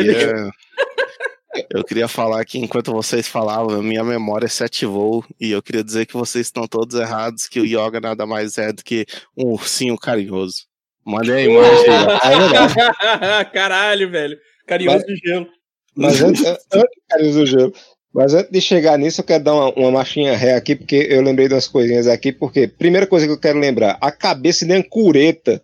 Eu 1.71 1.85
queria 1.85 2.09
falar 2.09 2.45
que 2.45 2.59
enquanto 2.59 2.93
vocês 2.93 3.27
falavam, 3.27 3.83
minha 3.83 4.05
memória 4.05 4.49
se 4.49 4.63
ativou 4.63 5.25
e 5.41 5.53
eu 5.53 5.63
queria 5.63 5.83
dizer 5.83 6.07
que 6.07 6.15
vocês 6.15 6.47
estão 6.47 6.67
todos 6.67 6.99
errados, 6.99 7.49
que 7.49 7.61
o 7.61 7.65
yoga 7.65 8.01
nada 8.01 8.27
mais 8.27 8.59
é 8.59 8.73
do 8.73 8.85
que 8.85 9.07
um 9.37 9.47
ursinho 9.47 9.97
carinhoso. 9.97 10.67
Mandei 11.07 11.35
a 11.37 11.43
imagem 11.45 11.89
aí. 11.89 12.35
É 12.35 12.39
verdade. 12.39 12.75
Caralho, 13.55 14.11
velho. 14.11 14.37
Carinhoso 14.67 15.07
de 15.07 15.17
gelo. 15.17 15.47
Mas 15.97 16.21
antes, 16.21 16.45
antes, 16.45 17.01
Carlos 17.09 17.35
do 17.37 17.47
Gelo, 17.47 17.73
mas 18.13 18.35
antes 18.35 18.51
de 18.51 18.61
chegar 18.61 18.99
nisso, 18.99 19.21
eu 19.21 19.25
quero 19.25 19.45
dar 19.45 19.55
uma, 19.55 19.71
uma 19.75 19.91
marchinha 19.93 20.37
ré 20.37 20.55
aqui, 20.55 20.77
porque 20.77 21.07
eu 21.09 21.23
lembrei 21.23 21.49
de 21.49 21.55
umas 21.55 21.69
coisinhas 21.69 22.07
aqui, 22.07 22.33
porque 22.33 22.69
primeira 22.69 23.07
coisa 23.07 23.25
que 23.27 23.33
eu 23.33 23.41
quero 23.41 23.59
lembrar, 23.59 23.97
a 24.01 24.11
cabeça 24.11 24.67
de 24.67 24.75
ancureta 24.75 25.63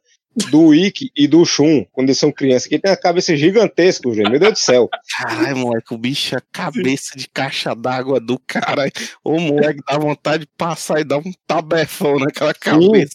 do 0.50 0.74
Ikki 0.74 1.10
e 1.16 1.26
do 1.26 1.44
Shun, 1.44 1.84
quando 1.92 2.08
eles 2.08 2.18
são 2.18 2.32
crianças, 2.32 2.66
que 2.68 2.78
tem 2.78 2.90
uma 2.90 2.96
cabeça 2.96 3.36
gigantesca, 3.36 4.08
gente, 4.14 4.30
meu 4.30 4.40
Deus 4.40 4.52
do 4.52 4.58
céu. 4.58 4.88
Caralho, 5.18 5.56
moleque, 5.58 5.92
o 5.94 5.98
bicho 5.98 6.34
é 6.34 6.38
a 6.38 6.42
cabeça 6.52 7.16
de 7.16 7.28
caixa 7.28 7.74
d'água 7.74 8.18
do 8.20 8.38
cara. 8.46 8.90
O 9.22 9.38
moleque 9.38 9.80
dá 9.88 9.98
vontade 9.98 10.44
de 10.44 10.50
passar 10.56 11.00
e 11.00 11.04
dar 11.04 11.18
um 11.18 11.32
tabefão 11.46 12.18
naquela 12.18 12.54
cabeça. 12.54 13.14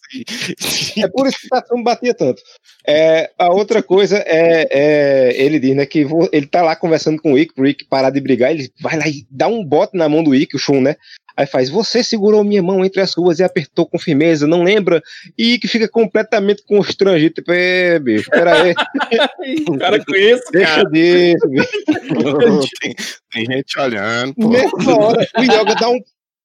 É 0.98 1.08
por 1.08 1.28
isso 1.28 1.40
que 1.40 1.48
o 1.48 1.50
Tatsumi 1.50 1.84
batia 1.84 2.14
tanto. 2.14 2.42
É, 2.88 3.32
a 3.38 3.50
outra 3.50 3.82
coisa 3.84 4.18
é, 4.26 4.68
é, 4.72 5.42
ele 5.42 5.60
diz, 5.60 5.76
né, 5.76 5.86
que 5.86 6.06
vo- 6.06 6.30
ele 6.32 6.46
tá 6.48 6.62
lá 6.62 6.76
conversando 6.76 7.22
com 7.22 7.34
o 7.34 7.38
Ikki, 7.38 7.54
pro 7.54 7.68
Ikki 7.68 7.86
parar 7.86 8.10
de 8.10 8.22
brigar, 8.22 8.52
ele 8.52 8.72
vai 8.82 8.98
lá 8.98 9.08
e 9.08 9.26
dá 9.30 9.48
um 9.48 9.64
bote 9.64 9.98
na 9.98 10.08
mão 10.08 10.24
do 10.24 10.34
Ikki, 10.34 10.56
o 10.56 10.60
Shun, 10.60 10.82
né? 10.82 10.96
Aí 11.38 11.46
faz, 11.46 11.70
você 11.70 12.04
segurou 12.04 12.44
minha 12.44 12.64
mão 12.64 12.84
entre 12.84 13.00
as 13.00 13.12
suas 13.12 13.38
e 13.38 13.44
apertou 13.44 13.86
com 13.86 14.00
firmeza, 14.00 14.48
não 14.48 14.64
lembra? 14.64 15.04
E 15.38 15.60
que 15.60 15.68
fica 15.68 15.88
completamente 15.88 16.64
constrangido. 16.66 17.36
Tipo, 17.36 17.52
é, 17.52 18.00
bicho, 18.00 18.28
pera 18.32 18.64
aí, 18.64 18.74
O 19.70 19.78
cara 19.78 20.04
com 20.04 20.16
isso, 20.16 20.52
deixa 20.52 20.76
cara. 20.78 20.90
disso, 20.90 21.48
bicho. 21.48 21.70
tem, 22.82 22.96
tem 23.32 23.46
gente 23.46 23.80
olhando, 23.80 24.34
pô. 24.34 24.50
Nessa 24.50 24.96
hora, 25.00 25.28
o 25.38 25.44
Yoga 25.44 25.76
dá 25.76 25.90
um. 25.90 26.00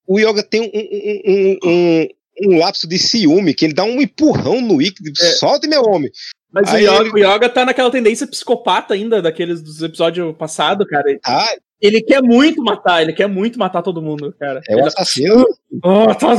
O 0.06 0.18
Yoga 0.18 0.42
tem 0.42 0.60
um, 0.60 0.70
um, 0.74 1.22
um, 1.32 1.58
um, 1.70 2.08
um 2.54 2.58
lapso 2.58 2.86
de 2.86 2.98
ciúme, 2.98 3.54
que 3.54 3.64
ele 3.64 3.72
dá 3.74 3.84
um 3.84 4.00
empurrão 4.02 4.60
no 4.60 4.82
Ikki, 4.82 5.02
solta 5.38 5.66
meu 5.66 5.82
homem. 5.84 6.10
Mas 6.52 6.70
o, 6.70 6.76
Yoga, 6.76 7.00
ele- 7.00 7.10
o 7.12 7.18
Yoga 7.34 7.48
tá 7.48 7.64
naquela 7.64 7.90
tendência 7.90 8.26
psicopata 8.26 8.92
ainda, 8.92 9.22
daqueles 9.22 9.62
dos 9.62 9.80
episódios 9.80 10.36
passados, 10.36 10.86
cara. 10.86 11.18
Ah, 11.24 11.54
Ele 11.82 12.00
quer 12.00 12.22
muito 12.22 12.62
matar, 12.62 13.02
ele 13.02 13.12
quer 13.12 13.26
muito 13.26 13.58
matar 13.58 13.82
todo 13.82 14.00
mundo, 14.00 14.32
cara. 14.38 14.60
é 14.68 14.76
o 14.76 14.78
Ele- 14.78 14.86
assassino. 14.86 15.44
Oh, 15.82 16.14
tá 16.14 16.36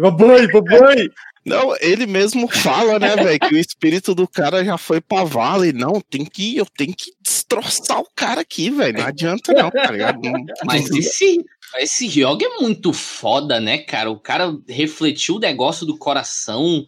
babai, 0.00 0.46
babai. 0.46 1.08
Não, 1.44 1.74
ele 1.80 2.06
mesmo 2.06 2.46
fala, 2.46 2.98
né, 2.98 3.16
velho, 3.16 3.40
que 3.40 3.54
o 3.54 3.58
espírito 3.58 4.14
do 4.14 4.28
cara 4.28 4.64
já 4.64 4.76
foi 4.78 5.00
pra 5.00 5.24
vala 5.24 5.66
e 5.66 5.72
não, 5.72 6.00
tem 6.00 6.24
que, 6.24 6.56
eu 6.56 6.66
tenho 6.76 6.94
que 6.94 7.10
destroçar 7.22 7.98
o 8.00 8.06
cara 8.14 8.42
aqui, 8.42 8.70
velho. 8.70 8.98
Não 8.98 9.06
adianta 9.06 9.52
não, 9.52 9.70
tá 9.70 9.90
ligado? 9.90 10.20
Não- 10.22 10.44
Mas 10.64 10.90
esse, 10.90 11.42
esse 11.78 12.06
Hyoga 12.06 12.44
é 12.46 12.60
muito 12.60 12.92
foda, 12.92 13.58
né, 13.60 13.78
cara? 13.78 14.10
O 14.10 14.20
cara 14.20 14.54
refletiu 14.68 15.36
o 15.36 15.40
negócio 15.40 15.86
do 15.86 15.96
coração, 15.96 16.84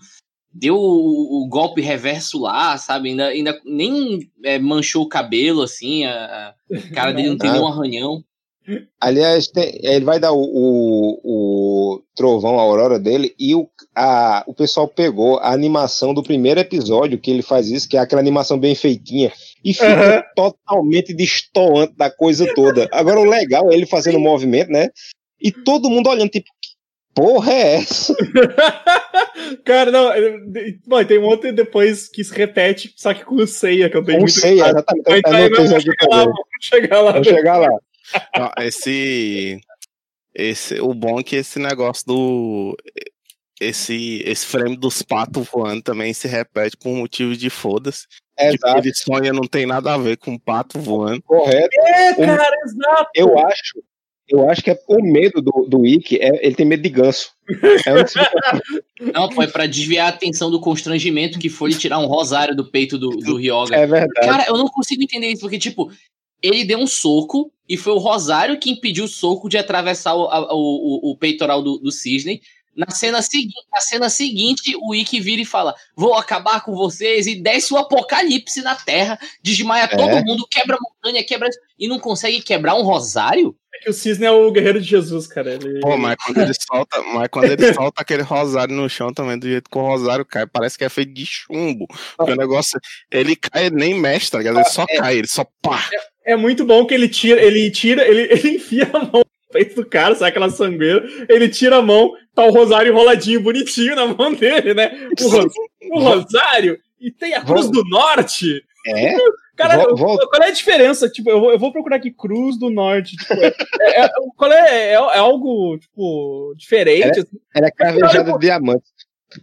deu 0.52 0.76
o, 0.76 1.42
o 1.44 1.48
golpe 1.48 1.80
reverso 1.80 2.38
lá, 2.40 2.76
sabe? 2.76 3.10
Ainda, 3.10 3.26
ainda 3.28 3.60
nem 3.64 4.28
é, 4.44 4.58
manchou 4.58 5.02
o 5.04 5.08
cabelo, 5.08 5.62
assim. 5.62 6.04
A, 6.04 6.54
a 6.72 6.94
cara 6.94 7.12
dele 7.12 7.30
não 7.30 7.38
tem 7.38 7.50
Ah. 7.50 7.52
nenhum 7.54 7.66
arranhão. 7.68 8.24
Aliás, 9.00 9.48
tem- 9.48 9.80
ele 9.82 10.04
vai 10.04 10.20
dar 10.20 10.32
o, 10.32 10.42
o, 10.42 11.20
o 11.24 12.02
trovão, 12.14 12.58
a 12.58 12.62
aurora 12.62 13.00
dele, 13.00 13.34
e 13.38 13.54
o, 13.54 13.68
a, 13.96 14.44
o 14.46 14.54
pessoal 14.54 14.86
pegou 14.86 15.38
a 15.38 15.52
animação 15.52 16.14
do 16.14 16.22
primeiro 16.22 16.60
episódio 16.60 17.18
que 17.18 17.30
ele 17.30 17.42
faz 17.42 17.68
isso, 17.68 17.88
que 17.88 17.96
é 17.96 18.00
aquela 18.00 18.20
animação 18.20 18.58
bem 18.58 18.74
feitinha, 18.74 19.32
e 19.64 19.72
fica 19.72 19.86
Aham. 19.86 20.22
totalmente 20.36 21.12
destoante 21.14 21.94
da 21.96 22.10
coisa 22.10 22.46
toda. 22.54 22.88
Agora, 22.92 23.18
o 23.18 23.24
legal 23.24 23.72
é 23.72 23.74
ele 23.74 23.86
fazendo 23.86 24.18
o 24.18 24.20
movimento, 24.20 24.70
né? 24.70 24.90
E 25.40 25.50
todo 25.50 25.90
mundo 25.90 26.08
olhando, 26.08 26.28
tipo, 26.30 26.48
porra 27.14 27.52
é 27.52 27.74
essa? 27.76 28.14
cara, 29.64 29.90
não. 29.90 30.10
Mano, 30.86 31.08
tem 31.08 31.18
um 31.18 31.24
outro 31.24 31.52
depois 31.52 32.08
que 32.08 32.22
se 32.24 32.34
repete, 32.34 32.92
só 32.96 33.12
que 33.14 33.24
com 33.24 33.36
o 33.36 33.46
Seiya, 33.46 33.88
que 33.90 33.96
eu 33.96 34.04
tenho 34.04 34.18
Não 34.18 34.24
muito. 34.24 34.38
sei, 34.40 34.60
exatamente. 34.60 35.04
Mas 35.08 35.20
Tá 35.22 35.30
tá 35.30 35.38
não, 35.38 35.50
vamos 35.66 35.82
chegar 35.82 36.08
lá, 36.08 36.24
vamos 36.24 36.38
chegar 36.62 37.00
lá. 37.00 37.12
Vamos 37.12 37.28
chegar 37.28 37.56
lá. 37.58 37.68
Não, 38.36 38.64
esse, 38.64 39.60
esse, 40.34 40.80
o 40.80 40.92
bom 40.94 41.20
é 41.20 41.22
que 41.22 41.36
esse 41.36 41.58
negócio 41.58 42.04
do 42.06 42.76
esse, 43.60 44.22
esse 44.24 44.46
frame 44.46 44.74
dos 44.76 45.02
patos 45.02 45.46
voando 45.52 45.82
também 45.82 46.14
se 46.14 46.26
repete 46.26 46.76
por 46.78 46.90
motivo 46.94 47.36
de 47.36 47.50
foda-se. 47.50 48.06
Tipo, 48.38 48.66
Exato, 48.66 48.78
ele 48.78 48.94
sonha 48.94 49.32
não 49.34 49.42
tem 49.46 49.66
nada 49.66 49.92
a 49.92 49.98
ver 49.98 50.16
com 50.16 50.38
pato 50.38 50.80
voando. 50.80 51.22
correto. 51.22 51.68
É, 51.78 52.12
Um- 52.12 52.24
cara, 52.24 52.56
exato. 52.64 53.10
Eu 53.14 53.38
acho, 53.38 53.82
eu 54.30 54.48
acho 54.48 54.62
que 54.62 54.70
é 54.70 54.78
o 54.88 55.02
medo 55.02 55.42
do, 55.42 55.66
do 55.68 55.84
Ikki, 55.86 56.16
é, 56.20 56.46
ele 56.46 56.54
tem 56.54 56.64
medo 56.64 56.82
de 56.82 56.88
ganso. 56.88 57.30
É 57.86 57.92
um 57.92 58.04
Não, 59.12 59.30
foi 59.32 59.46
pra 59.48 59.66
desviar 59.66 60.06
a 60.06 60.10
atenção 60.14 60.50
do 60.50 60.60
constrangimento 60.60 61.38
que 61.38 61.48
foi 61.48 61.72
tirar 61.72 61.98
um 61.98 62.06
rosário 62.06 62.54
do 62.54 62.70
peito 62.70 62.96
do, 62.96 63.08
do 63.10 63.38
Hyoga. 63.38 63.74
é 63.76 63.86
verdade. 63.86 64.26
Cara, 64.26 64.44
eu 64.48 64.56
não 64.56 64.68
consigo 64.68 65.02
entender 65.02 65.28
isso, 65.28 65.40
porque, 65.40 65.58
tipo, 65.58 65.90
ele 66.42 66.64
deu 66.64 66.78
um 66.78 66.86
soco 66.86 67.50
e 67.68 67.76
foi 67.76 67.92
o 67.92 67.98
Rosário 67.98 68.58
que 68.58 68.70
impediu 68.70 69.04
o 69.04 69.08
soco 69.08 69.48
de 69.48 69.58
atravessar 69.58 70.14
o, 70.14 70.24
a- 70.28 70.54
o, 70.54 71.08
o, 71.08 71.10
o 71.12 71.16
peitoral 71.16 71.62
do, 71.62 71.78
do 71.78 71.90
Cisne. 71.92 72.40
Na 72.76 72.90
cena, 72.90 73.20
segui 73.20 73.52
na 73.72 73.80
cena 73.80 74.08
seguinte, 74.08 74.76
o 74.80 74.94
Ikki 74.94 75.20
vira 75.20 75.42
e 75.42 75.44
fala: 75.44 75.74
Vou 75.96 76.14
acabar 76.14 76.62
com 76.62 76.74
vocês, 76.74 77.26
e 77.26 77.34
desce 77.34 77.74
o 77.74 77.76
apocalipse 77.76 78.62
na 78.62 78.76
Terra, 78.76 79.18
desmaia 79.42 79.84
É. 79.84 79.96
todo 79.96 80.24
mundo, 80.24 80.46
quebra 80.48 80.76
a 80.76 80.78
montanha, 80.80 81.24
quebra. 81.24 81.48
E 81.78 81.88
não 81.88 81.98
consegue 81.98 82.40
quebrar 82.40 82.74
um 82.76 82.82
Rosário? 82.82 83.56
É 83.74 83.84
que 83.84 83.90
o 83.90 83.92
Cisne 83.92 84.26
é 84.26 84.30
o 84.30 84.50
guerreiro 84.50 84.80
de 84.80 84.86
Jesus, 84.86 85.26
cara. 85.26 85.54
Ele... 85.54 85.80
Pô, 85.80 85.96
mas 85.96 86.16
quando 86.16 86.38
ele 86.38 86.52
solta, 86.54 87.02
mas 87.02 87.28
quando 87.28 87.50
ele 87.50 87.72
solta 87.74 88.02
aquele 88.02 88.22
rosário 88.22 88.74
no 88.74 88.88
chão 88.88 89.12
também, 89.12 89.38
do 89.38 89.46
jeito 89.46 89.70
que 89.70 89.78
o 89.78 89.82
rosário 89.82 90.24
cai, 90.24 90.46
parece 90.46 90.76
que 90.76 90.84
é 90.84 90.88
feito 90.88 91.12
de 91.12 91.24
chumbo. 91.24 91.86
Porque 92.16 92.32
o 92.32 92.36
negócio, 92.36 92.80
ele 93.10 93.36
cai, 93.36 93.66
ele 93.66 93.76
nem 93.76 93.94
mexe, 93.94 94.30
tá 94.30 94.38
ligado? 94.38 94.58
Ele 94.58 94.68
só 94.68 94.86
cai, 94.86 95.18
ele 95.18 95.28
só 95.28 95.44
pá. 95.62 95.88
É 96.24 96.36
muito 96.36 96.64
bom 96.64 96.84
que 96.84 96.94
ele 96.94 97.08
tira, 97.08 97.40
ele 97.40 97.70
tira, 97.70 98.06
ele, 98.06 98.22
ele 98.32 98.56
enfia 98.56 98.90
a 98.92 99.04
mão 99.04 99.22
peito 99.52 99.74
do 99.76 99.86
cara, 99.88 100.14
sabe 100.14 100.30
aquela 100.30 100.50
sangueira? 100.50 101.04
Ele 101.28 101.48
tira 101.48 101.76
a 101.76 101.82
mão, 101.82 102.12
tá 102.34 102.44
o 102.44 102.50
rosário 102.50 102.90
enroladinho, 102.92 103.40
bonitinho 103.42 103.94
na 103.96 104.06
mão 104.06 104.32
dele, 104.34 104.74
né? 104.74 105.08
O, 105.20 105.28
ros- 105.28 105.52
o 105.90 105.98
rosário, 106.00 106.78
e 107.00 107.10
tem 107.10 107.34
a 107.34 107.42
Cruz 107.44 107.70
do 107.70 107.82
Norte. 107.84 108.62
É? 108.86 109.14
Cara, 109.56 109.76
Vol- 109.94 110.16
qual 110.30 110.42
é 110.42 110.46
a 110.48 110.50
diferença? 110.52 111.06
Tipo, 111.08 111.28
eu 111.30 111.38
vou, 111.40 111.50
eu 111.52 111.58
vou 111.58 111.70
procurar 111.70 111.96
aqui 111.96 112.10
Cruz 112.10 112.58
do 112.58 112.70
Norte. 112.70 113.14
Tipo, 113.16 113.34
é, 113.34 113.46
é- 113.80 114.00
é- 114.06 114.08
qual 114.36 114.50
é, 114.50 114.70
é, 114.70 114.92
é 114.92 115.18
algo, 115.18 115.76
tipo, 115.78 116.54
diferente? 116.56 117.20
assim? 117.20 117.38
Ela 117.54 117.66
é 117.66 117.70
cravejada 117.70 118.32
de 118.32 118.38
diamante. 118.38 118.84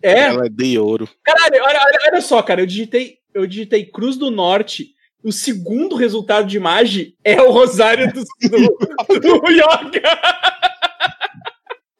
É, 0.01 0.19
Ela 0.21 0.47
é 0.47 0.49
de 0.49 0.77
ouro. 0.79 1.07
Caralho, 1.23 1.63
olha, 1.63 1.79
olha, 1.85 1.99
olha 2.11 2.21
só, 2.21 2.41
cara, 2.41 2.61
eu 2.61 2.65
digitei, 2.65 3.17
eu 3.33 3.45
digitei 3.45 3.85
Cruz 3.85 4.17
do 4.17 4.31
Norte. 4.31 4.87
O 5.27 5.31
segundo 5.33 5.97
resultado 5.97 6.47
de 6.47 6.55
imagem 6.55 7.13
é 7.21 7.41
o 7.41 7.51
Rosário 7.51 8.13
do, 8.13 8.23
do, 8.49 9.19
do 9.19 9.51
Yoga. 9.51 10.01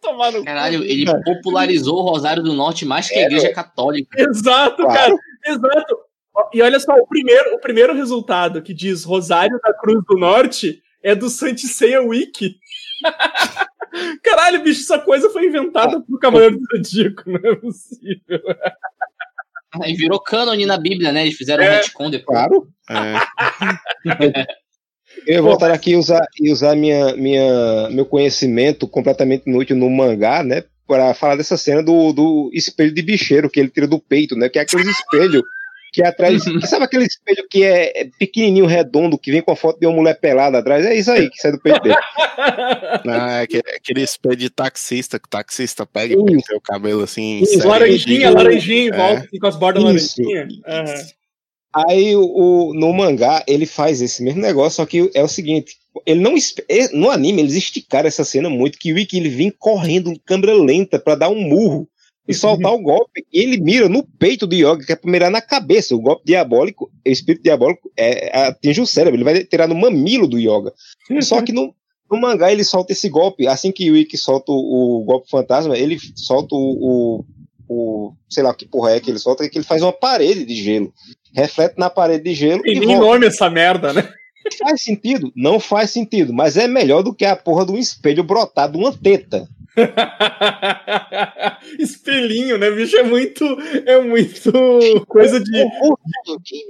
Tomar 0.02 0.32
no 0.32 0.40
cu. 0.40 0.46
Caralho, 0.46 0.82
ele 0.82 1.06
popularizou 1.26 1.98
o 1.98 2.10
Rosário 2.10 2.42
do 2.42 2.54
Norte 2.54 2.86
mais 2.86 3.10
que 3.10 3.16
a 3.20 3.24
Igreja 3.24 3.52
Católica. 3.52 4.18
Exato, 4.22 4.78
Claro. 4.82 4.94
cara. 4.98 5.16
Exato. 5.46 5.98
E 6.54 6.62
olha 6.62 6.80
só, 6.80 6.94
o 6.94 7.06
primeiro, 7.06 7.56
o 7.56 7.60
primeiro 7.60 7.94
resultado 7.94 8.62
que 8.62 8.74
diz 8.74 9.04
Rosário 9.04 9.60
da 9.62 9.74
Cruz 9.74 10.02
do 10.08 10.18
Norte 10.18 10.82
é 11.04 11.14
do 11.14 11.30
Santiceia 11.30 12.02
Wiki. 12.02 12.56
Caralho, 14.24 14.64
bicho, 14.64 14.84
essa 14.84 15.00
coisa 15.00 15.30
foi 15.32 15.48
inventada 15.48 16.00
por 16.00 16.18
Cavaleiro 16.18 16.58
do 16.60 16.66
Zodíaco, 16.78 17.24
não 17.30 17.42
é 17.52 17.56
possível. 17.58 18.40
Aí 19.82 19.94
virou 19.94 20.20
cânone 20.20 20.66
na 20.66 20.78
Bíblia, 20.78 21.12
né? 21.12 21.24
Eles 21.24 21.36
fizeram 21.36 21.64
um 21.64 21.68
É. 21.68 21.78
retcon 21.78 22.10
depois. 22.10 22.38
Claro. 22.38 22.68
É. 22.90 24.58
Eu 25.26 25.36
ia 25.36 25.42
voltar 25.42 25.72
aqui 25.72 25.92
e 25.92 25.96
usar, 25.96 26.26
e 26.40 26.52
usar 26.52 26.76
minha, 26.76 27.16
minha, 27.16 27.90
meu 27.90 28.06
conhecimento 28.06 28.88
completamente 28.88 29.48
inútil 29.48 29.76
no 29.76 29.90
mangá, 29.90 30.44
né? 30.44 30.64
Para 30.88 31.14
falar 31.14 31.36
dessa 31.36 31.58
cena 31.58 31.84
do, 31.84 32.14
do 32.14 32.50
espelho 32.54 32.94
de 32.94 33.02
bicheiro 33.02 33.50
que 33.50 33.60
ele 33.60 33.70
tira 33.70 33.88
do 33.88 34.00
peito, 34.00 34.36
né? 34.36 34.48
Que 34.48 34.60
é 34.60 34.62
aqueles 34.62 34.88
espelhos 34.88 35.42
que 35.92 36.02
é 36.02 36.08
atrás. 36.08 36.44
que 36.44 36.68
sabe 36.68 36.86
aquele 36.86 37.06
espelho 37.06 37.46
que 37.50 37.64
é 37.64 38.02
é 38.02 38.10
pequenininho, 38.20 38.66
redondo, 38.66 39.18
que 39.18 39.32
vem 39.32 39.42
com 39.42 39.52
a 39.52 39.56
foto 39.56 39.80
de 39.80 39.88
uma 39.88 39.96
mulher 39.96 40.20
pelada 40.20 40.60
atrás? 40.60 40.86
É 40.86 40.96
isso 40.96 41.12
aí 41.12 41.30
que 41.30 41.38
sai 41.38 41.52
do 41.52 41.60
peito 41.60 41.82
dele. 41.82 41.96
Não, 43.06 43.14
é 43.30 43.42
aquele, 43.42 43.64
aquele 43.76 44.02
espelho 44.02 44.36
de 44.36 44.50
taxista, 44.50 45.20
que 45.20 45.28
o 45.28 45.30
taxista 45.30 45.86
pega 45.86 46.14
e 46.14 46.18
penteia 46.18 46.58
o 46.58 46.62
cabelo 46.62 47.04
assim. 47.04 47.42
Isso, 47.42 47.68
laranjinha, 47.68 48.32
laranjinha 48.32 48.94
É. 48.94 48.98
volta, 48.98 49.28
com 49.40 49.48
as 49.48 49.56
bordas 49.56 49.84
Isso. 49.96 50.22
laranjinha. 50.22 50.62
Aham. 50.68 51.06
Aí 51.76 52.16
o, 52.16 52.74
no 52.74 52.92
mangá 52.94 53.44
ele 53.48 53.66
faz 53.66 54.02
esse 54.02 54.24
mesmo 54.24 54.42
negócio, 54.42 54.78
só 54.78 54.86
que 54.86 55.12
é 55.14 55.22
o 55.22 55.28
seguinte, 55.28 55.76
ele 56.06 56.20
não 56.20 56.34
no 56.94 57.12
anime 57.12 57.42
eles 57.42 57.54
esticaram 57.54 58.08
essa 58.08 58.24
cena 58.24 58.50
muito 58.50 58.80
que 58.80 58.92
o 58.94 58.98
Ikki 58.98 59.18
ele 59.18 59.30
vem 59.30 59.52
correndo 59.52 60.10
em 60.10 60.16
câmera 60.26 60.54
lenta 60.54 60.98
pra 60.98 61.16
dar 61.16 61.30
um 61.30 61.40
murro 61.40 61.88
e 62.28 62.34
soltar 62.34 62.74
o 62.74 62.82
golpe. 62.82 63.26
E 63.32 63.40
ele 63.40 63.58
mira 63.60 63.88
no 63.88 64.04
peito 64.04 64.46
do 64.46 64.56
Yoga, 64.56 64.86
que 64.86 64.92
é 64.92 64.96
pra 64.96 65.10
mirar 65.12 65.32
na 65.32 65.42
cabeça. 65.42 65.96
O 65.96 66.02
golpe 66.02 66.24
diabólico, 66.26 66.92
o 67.06 67.10
espírito 67.10 67.44
diabólico 67.44 67.90
é, 67.98 68.38
atinge 68.48 68.82
o 68.82 68.86
cérebro, 68.88 69.16
ele 69.18 69.24
vai 69.24 69.44
tirar 69.44 69.68
no 69.68 69.76
mamilo 69.76 70.28
do 70.28 70.38
Yoga. 70.40 70.74
Só 71.22 71.42
que 71.42 71.52
no, 71.54 71.74
no 72.12 72.20
mangá 72.20 72.52
ele 72.52 72.64
solta 72.64 72.92
esse 72.94 73.08
golpe, 73.10 73.48
assim 73.48 73.72
que 73.72 73.90
o 73.92 73.96
Ikki 73.98 74.18
solta 74.18 74.52
o, 74.52 75.02
o 75.02 75.04
golpe 75.06 75.30
fantasma, 75.30 75.78
ele 75.78 75.98
solta 76.16 76.54
o, 76.56 76.60
o, 77.18 77.26
o- 77.70 78.14
sei 78.30 78.44
lá 78.44 78.54
que 78.54 78.66
porra 78.68 78.92
é 78.92 79.00
que 79.00 79.10
ele 79.10 79.20
solta, 79.20 79.48
que 79.50 79.58
ele 79.58 79.66
faz 79.66 79.82
uma 79.82 79.94
parede 79.94 80.46
de 80.46 80.56
gelo. 80.56 80.94
Reflete 81.34 81.76
na 81.78 81.90
parede 81.90 82.24
de 82.24 82.34
gelo 82.34 82.62
Tem 82.64 82.76
e 82.78 82.80
nem 82.80 82.96
volta. 82.98 83.06
nome 83.14 83.28
essa 83.28 83.50
merda, 83.50 83.94
né? 83.94 84.08
Faz 84.58 84.82
sentido? 84.82 85.32
Não 85.36 85.60
faz 85.60 85.90
sentido, 85.92 86.32
mas 86.34 86.56
é 86.56 86.68
melhor 86.68 87.04
do 87.04 87.14
que 87.14 87.26
a 87.26 87.36
porra 87.36 87.66
de 87.66 87.74
um 87.74 87.78
espelho 87.78 88.24
brotar 88.24 88.72
de 88.72 88.78
uma 88.78 88.94
teta. 88.94 89.46
Espelhinho, 91.80 92.58
né, 92.58 92.72
bicho? 92.72 92.98
É 92.98 93.04
muito. 93.04 93.46
É 93.86 94.02
muito 94.02 94.52
coisa 95.08 95.40
de, 95.40 95.66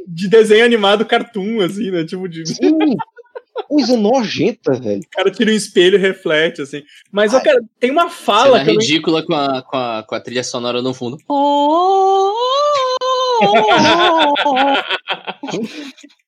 de 0.07 0.27
desenho 0.27 0.65
animado 0.65 1.05
cartoon, 1.05 1.61
assim, 1.61 1.91
né? 1.91 2.05
Tipo, 2.05 2.27
de. 2.27 2.45
Sim, 2.47 2.77
coisa 3.67 3.97
nojenta, 3.97 4.73
velho. 4.73 4.99
O 5.01 5.09
cara 5.09 5.31
tira 5.31 5.51
um 5.51 5.55
espelho 5.55 5.95
e 5.95 6.01
reflete, 6.01 6.61
assim. 6.61 6.83
Mas, 7.11 7.33
eu 7.33 7.41
quero. 7.41 7.59
Tem 7.79 7.91
uma 7.91 8.09
fala 8.09 8.63
não 8.63 8.65
ridícula 8.65 9.23
com 9.25 9.33
a, 9.33 9.61
com, 9.61 9.77
a, 9.77 10.03
com 10.03 10.15
a 10.15 10.19
trilha 10.19 10.43
sonora 10.43 10.81
no 10.81 10.93
fundo. 10.93 11.17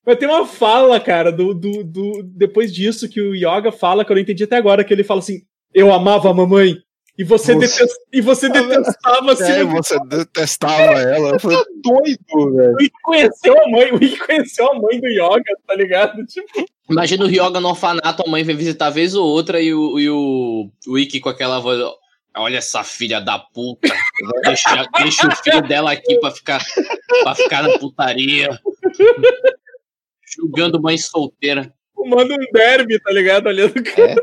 Mas 0.04 0.18
tem 0.18 0.28
uma 0.28 0.46
fala, 0.46 0.98
cara, 0.98 1.30
do, 1.30 1.54
do, 1.54 1.84
do- 1.84 2.22
depois 2.24 2.72
disso 2.72 3.08
que 3.08 3.20
o 3.20 3.34
Yoga 3.34 3.70
fala, 3.70 4.04
que 4.04 4.10
eu 4.10 4.14
não 4.14 4.22
entendi 4.22 4.44
até 4.44 4.56
agora, 4.56 4.82
que 4.84 4.92
ele 4.92 5.04
fala 5.04 5.20
assim: 5.20 5.42
Eu 5.74 5.92
amava 5.92 6.30
a 6.30 6.34
mamãe. 6.34 6.76
E 7.18 7.24
você, 7.24 7.54
Você- 7.54 7.58
detest- 7.82 8.00
e 8.12 8.20
você 8.22 8.48
detestava. 8.48 9.32
É, 9.40 9.64
você 9.64 9.98
detestava 10.06 10.82
ela. 11.02 11.30
Eu 11.30 11.40
falei, 11.40 11.58
Tá 11.58 11.64
doido, 11.84 12.56
velho. 12.56 12.74
O 12.76 12.82
Ikki 12.82 13.02
conheceu 13.02 13.62
a 13.62 13.68
mãe, 13.68 13.92
o 13.92 13.96
Ikki 14.02 14.18
conheceu 14.26 14.70
a 14.72 14.74
mãe 14.74 14.98
do 15.00 15.06
Yoga, 15.08 15.42
tá 15.66 15.74
ligado? 15.74 16.24
Tipo, 16.26 16.64
Imagina 16.90 17.24
o 17.24 17.28
Ryoga 17.28 17.60
no 17.60 17.68
orfanato, 17.68 18.22
a 18.26 18.30
mãe 18.30 18.42
vai 18.42 18.54
visitar 18.54 18.88
vez 18.90 19.14
ou 19.14 19.24
outra 19.26 19.60
e 19.60 19.72
o, 19.74 19.98
e 20.00 20.08
o, 20.08 20.70
o 20.88 20.98
Ikki 20.98 21.20
com 21.20 21.28
aquela 21.28 21.58
voz. 21.60 21.78
Olha 22.36 22.56
essa 22.58 22.82
filha 22.82 23.20
da 23.20 23.38
puta. 23.38 23.88
Deixa, 24.44 24.86
deixa 24.98 25.28
o 25.28 25.36
filho 25.36 25.60
dela 25.62 25.92
aqui 25.92 26.18
pra 26.20 26.30
ficar, 26.30 26.64
pra 27.22 27.34
ficar 27.34 27.62
na 27.64 27.78
putaria. 27.78 28.48
Julgando 30.36 30.80
mãe 30.80 30.96
solteira. 30.96 31.72
Manda 32.06 32.32
um 32.34 32.52
derby, 32.52 32.98
tá 33.00 33.12
ligado? 33.12 33.46
Olhando 33.48 33.76
o 33.78 33.84
cara. 33.84 34.14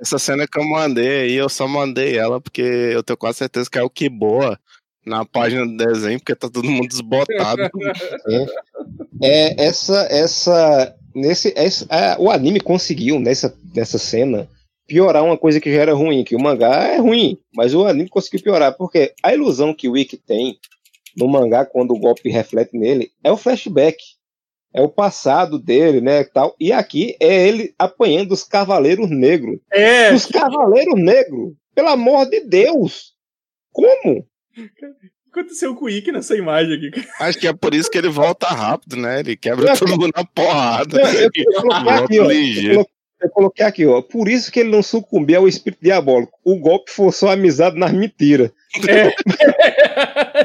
Essa 0.00 0.18
cena 0.18 0.46
que 0.46 0.58
eu 0.58 0.64
mandei 0.64 1.22
aí, 1.22 1.34
eu 1.34 1.48
só 1.48 1.66
mandei 1.66 2.16
ela 2.16 2.40
porque 2.40 2.62
eu 2.62 3.02
tenho 3.02 3.16
quase 3.16 3.38
certeza 3.38 3.70
que 3.70 3.78
é 3.78 3.82
o 3.82 3.90
que 3.90 4.08
boa 4.08 4.58
na 5.04 5.24
página 5.24 5.66
do 5.66 5.76
desenho, 5.76 6.18
porque 6.18 6.34
tá 6.34 6.48
todo 6.48 6.70
mundo 6.70 6.88
desbotado. 6.88 7.62
É, 9.22 9.66
essa, 9.66 10.08
essa, 10.10 10.96
nesse, 11.14 11.52
essa, 11.54 11.84
é, 11.90 12.16
o 12.18 12.30
anime 12.30 12.58
conseguiu 12.58 13.20
nessa, 13.20 13.54
nessa 13.74 13.98
cena 13.98 14.48
piorar 14.86 15.22
uma 15.22 15.36
coisa 15.36 15.60
que 15.60 15.70
já 15.70 15.82
era 15.82 15.92
ruim, 15.92 16.24
que 16.24 16.34
o 16.34 16.40
mangá 16.40 16.84
é 16.86 16.96
ruim, 16.96 17.36
mas 17.54 17.74
o 17.74 17.86
anime 17.86 18.08
conseguiu 18.08 18.42
piorar, 18.42 18.74
porque 18.74 19.12
a 19.22 19.34
ilusão 19.34 19.74
que 19.74 19.90
o 19.90 19.96
Ikki 19.96 20.16
tem 20.16 20.58
no 21.14 21.28
mangá 21.28 21.66
quando 21.66 21.92
o 21.92 21.98
golpe 21.98 22.30
reflete 22.30 22.74
nele 22.76 23.12
é 23.22 23.30
o 23.30 23.36
flashback, 23.36 23.98
é 24.72 24.80
o 24.80 24.88
passado 24.88 25.58
dele, 25.58 26.00
né, 26.00 26.24
tal. 26.24 26.54
E 26.58 26.72
aqui 26.72 27.16
é 27.20 27.48
ele 27.48 27.74
apanhando 27.78 28.32
os 28.32 28.42
cavaleiros 28.42 29.10
negros. 29.10 29.58
É. 29.72 30.12
Os 30.12 30.26
cavaleiros 30.26 30.94
negros, 31.00 31.52
pelo 31.74 31.88
amor 31.88 32.26
de 32.28 32.40
Deus. 32.40 33.14
Como? 33.72 34.18
O 34.18 35.32
que 35.32 35.40
aconteceu 35.40 35.74
com 35.76 35.84
o 35.84 35.90
Ikki 35.90 36.12
nessa 36.12 36.36
imagem 36.36 36.76
aqui? 36.76 36.90
Acho 37.20 37.38
que 37.38 37.46
é 37.46 37.52
por 37.52 37.72
isso 37.74 37.90
que 37.90 37.98
ele 37.98 38.08
volta 38.08 38.48
rápido, 38.48 38.96
né? 38.96 39.20
Ele 39.20 39.36
quebra 39.36 39.76
todo 39.76 39.90
mundo 39.90 40.10
na 40.14 40.24
porrada. 40.24 41.00
Eu, 41.00 41.30
eu 41.34 41.62
coloquei 41.62 41.84
Volta 41.84 42.04
aqui, 42.04 42.20
ó. 42.20 42.72
Eu 42.72 42.86
eu 43.22 43.28
coloquei 43.30 43.64
aqui, 43.64 43.86
ó. 43.86 44.00
Por 44.02 44.28
isso 44.28 44.50
que 44.50 44.60
ele 44.60 44.70
não 44.70 44.82
sucumbiu 44.82 45.40
ao 45.40 45.48
espírito 45.48 45.80
diabólico. 45.82 46.32
O 46.44 46.56
golpe 46.56 46.90
forçou 46.90 47.28
a 47.28 47.32
amizade 47.32 47.78
nas 47.78 47.92
mentiras. 47.92 48.50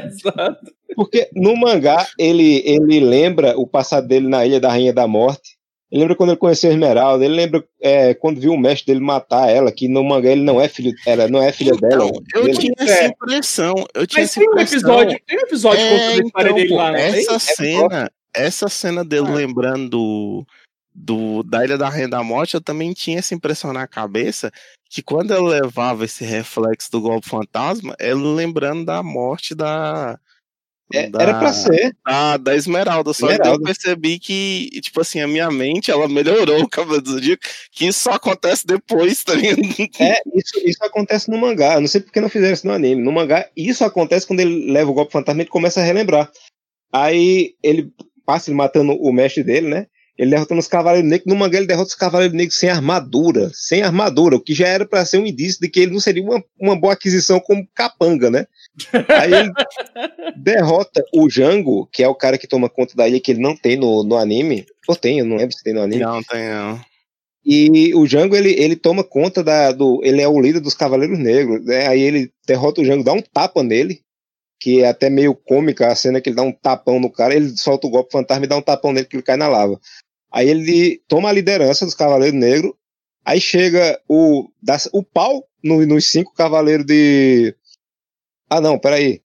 Exato. 0.04 0.72
Porque 0.94 1.28
no 1.34 1.56
mangá 1.56 2.06
ele, 2.18 2.62
ele 2.64 3.00
lembra 3.00 3.58
o 3.58 3.66
passado 3.66 4.06
dele 4.08 4.28
na 4.28 4.46
Ilha 4.46 4.60
da 4.60 4.68
Rainha 4.70 4.92
da 4.92 5.06
Morte. 5.06 5.56
Ele 5.90 6.00
lembra 6.00 6.16
quando 6.16 6.30
ele 6.30 6.38
conheceu 6.38 6.70
a 6.70 6.72
Esmeralda. 6.72 7.24
Ele 7.24 7.34
lembra 7.34 7.64
é, 7.80 8.12
quando 8.14 8.40
viu 8.40 8.52
o 8.52 8.58
mestre 8.58 8.86
dele 8.92 9.04
matar 9.04 9.48
ela, 9.48 9.70
que 9.70 9.86
no 9.88 10.02
mangá 10.02 10.30
ele 10.30 10.42
não 10.42 10.60
é 10.60 10.68
filho, 10.68 10.92
ela 11.06 11.28
não 11.28 11.40
é 11.40 11.52
filha 11.52 11.72
dela. 11.76 12.06
Então, 12.06 12.22
eu 12.34 12.44
dele. 12.44 12.58
tinha 12.58 12.72
É. 12.78 12.82
essa 12.84 13.04
impressão. 13.06 13.74
Eu 13.94 14.06
tinha 14.06 14.22
Mas 14.22 14.30
essa 14.30 14.40
tem 14.40 14.48
um 14.50 14.58
episódio, 14.58 15.20
tem 15.26 15.38
um 15.38 15.42
episódio 15.42 15.80
É, 15.80 15.90
contando 15.90 16.10
a 16.22 16.24
história 16.26 16.48
então, 16.50 16.54
dele 16.56 16.74
lá, 16.74 16.92
tem? 16.92 17.02
essa 17.04 17.34
É 17.34 17.38
cena, 17.38 18.10
essa 18.34 18.68
cena 18.68 19.04
dele 19.04 19.26
Ah. 19.28 19.34
lembrando 19.34 20.44
do, 20.96 21.42
da 21.42 21.62
Ilha 21.64 21.76
da 21.76 21.88
Rainha 21.88 22.08
da 22.08 22.22
Morte, 22.22 22.54
eu 22.54 22.60
também 22.60 22.92
tinha 22.94 23.18
essa 23.18 23.34
impressão 23.34 23.72
na 23.72 23.86
cabeça 23.86 24.50
que 24.88 25.02
quando 25.02 25.32
eu 25.34 25.44
levava 25.44 26.04
esse 26.04 26.24
reflexo 26.24 26.90
do 26.90 27.00
golpe 27.00 27.28
fantasma, 27.28 27.94
ele 28.00 28.14
lembrando 28.14 28.84
da 28.84 29.02
morte 29.02 29.54
da. 29.54 30.18
É, 30.92 31.10
da- 31.10 31.20
era 31.20 31.38
pra 31.38 31.52
ser. 31.52 31.96
da, 32.06 32.36
da 32.36 32.54
Esmeralda, 32.54 33.12
só 33.12 33.26
que 33.26 33.32
eu 33.32 33.36
Esmeralda. 33.36 33.64
percebi 33.64 34.18
que, 34.20 34.70
tipo 34.80 35.00
assim, 35.00 35.20
a 35.20 35.26
minha 35.26 35.50
mente, 35.50 35.90
ela 35.90 36.08
melhorou 36.08 36.60
o 36.62 36.68
Cavaleiro 36.68 37.02
do 37.02 37.10
Zodíaco, 37.10 37.42
que 37.72 37.86
isso 37.88 37.98
só 38.04 38.12
acontece 38.12 38.64
depois, 38.64 39.22
tá 39.24 39.34
ligado? 39.34 39.58
É, 40.00 40.22
isso, 40.34 40.58
isso 40.64 40.84
acontece 40.84 41.28
no 41.28 41.36
mangá. 41.38 41.74
Eu 41.74 41.80
não 41.80 41.88
sei 41.88 42.00
por 42.00 42.12
que 42.12 42.20
não 42.20 42.28
fizeram 42.28 42.54
isso 42.54 42.66
no 42.66 42.72
anime. 42.72 43.02
No 43.02 43.10
mangá, 43.12 43.50
isso 43.56 43.84
acontece 43.84 44.26
quando 44.26 44.40
ele 44.40 44.70
leva 44.72 44.88
o 44.90 44.94
golpe 44.94 45.12
fantasma 45.12 45.42
e 45.42 45.46
começa 45.46 45.80
a 45.80 45.84
relembrar. 45.84 46.30
Aí 46.92 47.54
ele 47.62 47.92
passa 48.24 48.48
ele 48.50 48.56
matando 48.56 48.92
o 48.92 49.12
mestre 49.12 49.42
dele, 49.42 49.68
né? 49.68 49.86
Ele 50.18 50.30
derrotando 50.30 50.60
os 50.60 50.68
cavaleiros 50.68 51.08
negros. 51.08 51.30
No 51.30 51.38
mangá, 51.38 51.58
ele 51.58 51.66
derrota 51.66 51.88
os 51.88 51.94
cavaleiros 51.94 52.36
negros 52.36 52.58
sem 52.58 52.70
armadura. 52.70 53.50
Sem 53.52 53.82
armadura, 53.82 54.36
o 54.36 54.40
que 54.40 54.54
já 54.54 54.66
era 54.66 54.86
pra 54.86 55.04
ser 55.04 55.18
um 55.18 55.26
indício 55.26 55.60
de 55.60 55.68
que 55.68 55.80
ele 55.80 55.92
não 55.92 56.00
seria 56.00 56.22
uma, 56.22 56.42
uma 56.58 56.74
boa 56.74 56.94
aquisição 56.94 57.38
como 57.38 57.68
capanga, 57.74 58.30
né? 58.30 58.46
Aí 59.08 59.32
ele 59.32 59.50
derrota 60.36 61.04
o 61.12 61.28
Jango, 61.28 61.86
que 61.92 62.02
é 62.02 62.08
o 62.08 62.14
cara 62.14 62.38
que 62.38 62.46
toma 62.46 62.68
conta 62.68 62.96
da 62.96 63.06
ilha 63.06 63.20
que 63.20 63.30
ele 63.30 63.40
não 63.40 63.54
tem 63.54 63.76
no, 63.76 64.02
no 64.02 64.16
anime. 64.16 64.64
Ou 64.88 64.96
tem, 64.96 65.18
eu 65.18 65.26
não 65.26 65.36
lembro 65.36 65.54
se 65.54 65.62
tem 65.62 65.74
no 65.74 65.82
anime. 65.82 66.02
Não, 66.02 66.22
tem 66.22 66.48
não. 66.48 66.80
E 67.48 67.94
o 67.94 68.04
Jango, 68.06 68.34
ele, 68.34 68.60
ele 68.60 68.74
toma 68.74 69.04
conta 69.04 69.44
da, 69.44 69.70
do. 69.70 70.00
Ele 70.02 70.20
é 70.20 70.26
o 70.26 70.40
líder 70.40 70.58
dos 70.58 70.74
Cavaleiros 70.74 71.16
Negros, 71.16 71.64
né? 71.64 71.86
Aí 71.86 72.00
ele 72.00 72.32
derrota 72.44 72.80
o 72.80 72.84
Jango, 72.84 73.04
dá 73.04 73.12
um 73.12 73.22
tapa 73.22 73.62
nele, 73.62 74.00
que 74.60 74.80
é 74.80 74.88
até 74.88 75.08
meio 75.08 75.32
cômica 75.32 75.86
a 75.86 75.94
cena 75.94 76.20
que 76.20 76.28
ele 76.28 76.36
dá 76.36 76.42
um 76.42 76.50
tapão 76.50 76.98
no 76.98 77.08
cara, 77.08 77.36
ele 77.36 77.56
solta 77.56 77.86
o 77.86 77.90
golpe 77.90 78.10
fantasma 78.10 78.44
e 78.44 78.48
dá 78.48 78.56
um 78.56 78.62
tapão 78.62 78.92
nele 78.92 79.06
que 79.06 79.14
ele 79.14 79.22
cai 79.22 79.36
na 79.36 79.46
lava. 79.46 79.78
Aí 80.32 80.48
ele 80.48 81.00
toma 81.08 81.28
a 81.28 81.32
liderança 81.32 81.84
dos 81.84 81.94
Cavaleiros 81.94 82.38
Negros, 82.38 82.72
aí 83.24 83.40
chega 83.40 84.00
o. 84.08 84.48
Dá, 84.62 84.76
o 84.92 85.02
pau 85.02 85.46
no- 85.62 85.84
nos 85.86 86.06
cinco 86.10 86.34
Cavaleiros 86.34 86.84
de. 86.86 87.54
Ah, 88.50 88.60
não, 88.60 88.78
peraí. 88.78 89.20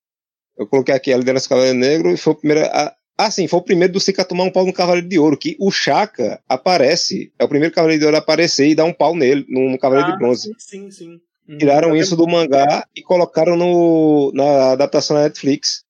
Eu 0.57 0.67
coloquei 0.67 0.93
aqui 0.93 1.11
a 1.11 1.17
liderança 1.17 1.45
do 1.47 1.49
Cavaleiro 1.49 1.77
Negro 1.77 2.11
e 2.11 2.17
foi 2.17 2.33
o 2.33 2.35
primeiro. 2.35 2.65
a- 2.65 2.95
ah, 3.17 3.31
sim, 3.31 3.47
foi 3.47 3.59
o 3.59 3.63
primeiro 3.63 3.93
do 3.93 3.99
Sika 3.99 4.21
a 4.21 4.25
tomar 4.25 4.43
um 4.45 4.51
pau 4.51 4.65
no 4.65 4.73
Cavaleiro 4.73 5.07
de 5.07 5.17
Ouro, 5.19 5.37
que 5.37 5.55
o 5.59 5.71
Chaka 5.71 6.41
aparece, 6.47 7.31
é 7.37 7.43
o 7.43 7.47
primeiro 7.49 7.73
Cavaleiro 7.73 7.99
de 7.99 8.05
Ouro 8.05 8.17
a 8.17 8.19
aparecer 8.19 8.67
e 8.67 8.75
dar 8.75 8.85
um 8.85 8.93
pau 8.93 9.15
nele, 9.15 9.45
no, 9.49 9.77
Cavaleiro 9.77 10.09
Ah, 10.09 10.11
de 10.13 10.17
Bronze. 10.17 10.51
Sim, 10.57 10.89
sim. 10.89 10.91
sim. 10.91 11.21
Hum. 11.49 11.57
Tiraram 11.57 11.95
isso 11.95 12.15
do 12.15 12.27
mangá 12.27 12.87
e 12.95 13.01
colocaram 13.01 13.55
no, 13.57 14.31
na 14.33 14.71
adaptação 14.71 15.17
da 15.17 15.23
Netflix. 15.23 15.83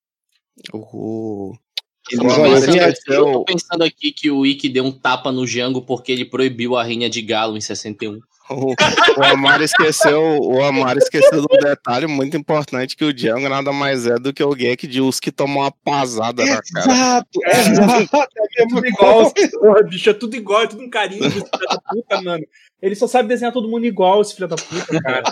O, 0.74 1.54
Eles, 2.12 2.24
Uma 2.24 2.40
olha, 2.44 2.52
massa 2.52 2.72
eu 3.08 3.26
que- 3.26 3.32
tô 3.32 3.44
pensando 3.46 3.84
aqui 3.84 4.12
que 4.12 4.30
o 4.30 4.46
Ikki 4.46 4.70
deu 4.70 4.84
um 4.86 4.92
tapa 4.92 5.32
no 5.32 5.46
Jango 5.48 5.82
porque 5.82 6.12
ele 6.12 6.26
proibiu 6.26 6.76
a 6.76 6.84
rinha 6.84 7.10
de 7.10 7.22
galo 7.22 7.56
em 7.58 7.62
61. 7.62 8.20
o, 8.50 8.74
o 8.74 9.24
Amaro 9.24 9.64
esqueceu, 9.64 10.22
o 10.42 10.62
Amaro 10.62 11.00
esqueceu 11.00 11.40
de 11.40 11.48
um 11.56 11.60
detalhe 11.60 12.06
muito 12.08 12.36
importante 12.36 12.98
que 12.98 13.06
o 13.06 13.14
Django 13.14 13.48
nada 13.48 13.72
mais 13.72 14.06
é 14.06 14.16
do 14.16 14.34
que 14.34 14.44
o 14.44 14.54
Gek 14.54 14.86
de 14.88 15.00
Us 15.00 15.22
que 15.22 15.32
tomou 15.32 15.64
uma 15.64 15.72
pasada 15.72 16.44
na 16.46 16.62
cara. 16.62 16.92
Exato, 16.92 17.40
exato. 17.46 18.18
É 18.58 18.64
a 18.64 18.68
tudo 18.68 18.86
igual, 18.88 19.32
porra, 19.60 19.84
bicho, 19.84 20.10
é 20.10 20.14
tudo 20.14 20.36
igual, 20.36 20.64
é 20.64 20.68
tudo 20.68 20.84
um 20.84 20.90
carinho, 20.90 21.32
filho 21.32 21.46
da 21.50 21.80
puta, 21.90 22.22
mano. 22.22 22.44
Ele 22.82 22.96
só 22.96 23.08
sabe 23.08 23.30
desenhar 23.30 23.54
todo 23.54 23.70
mundo 23.70 23.86
igual, 23.86 24.22
esse 24.22 24.36
filho 24.36 24.48
da 24.50 24.56
puta, 24.58 25.02
cara. 25.02 25.24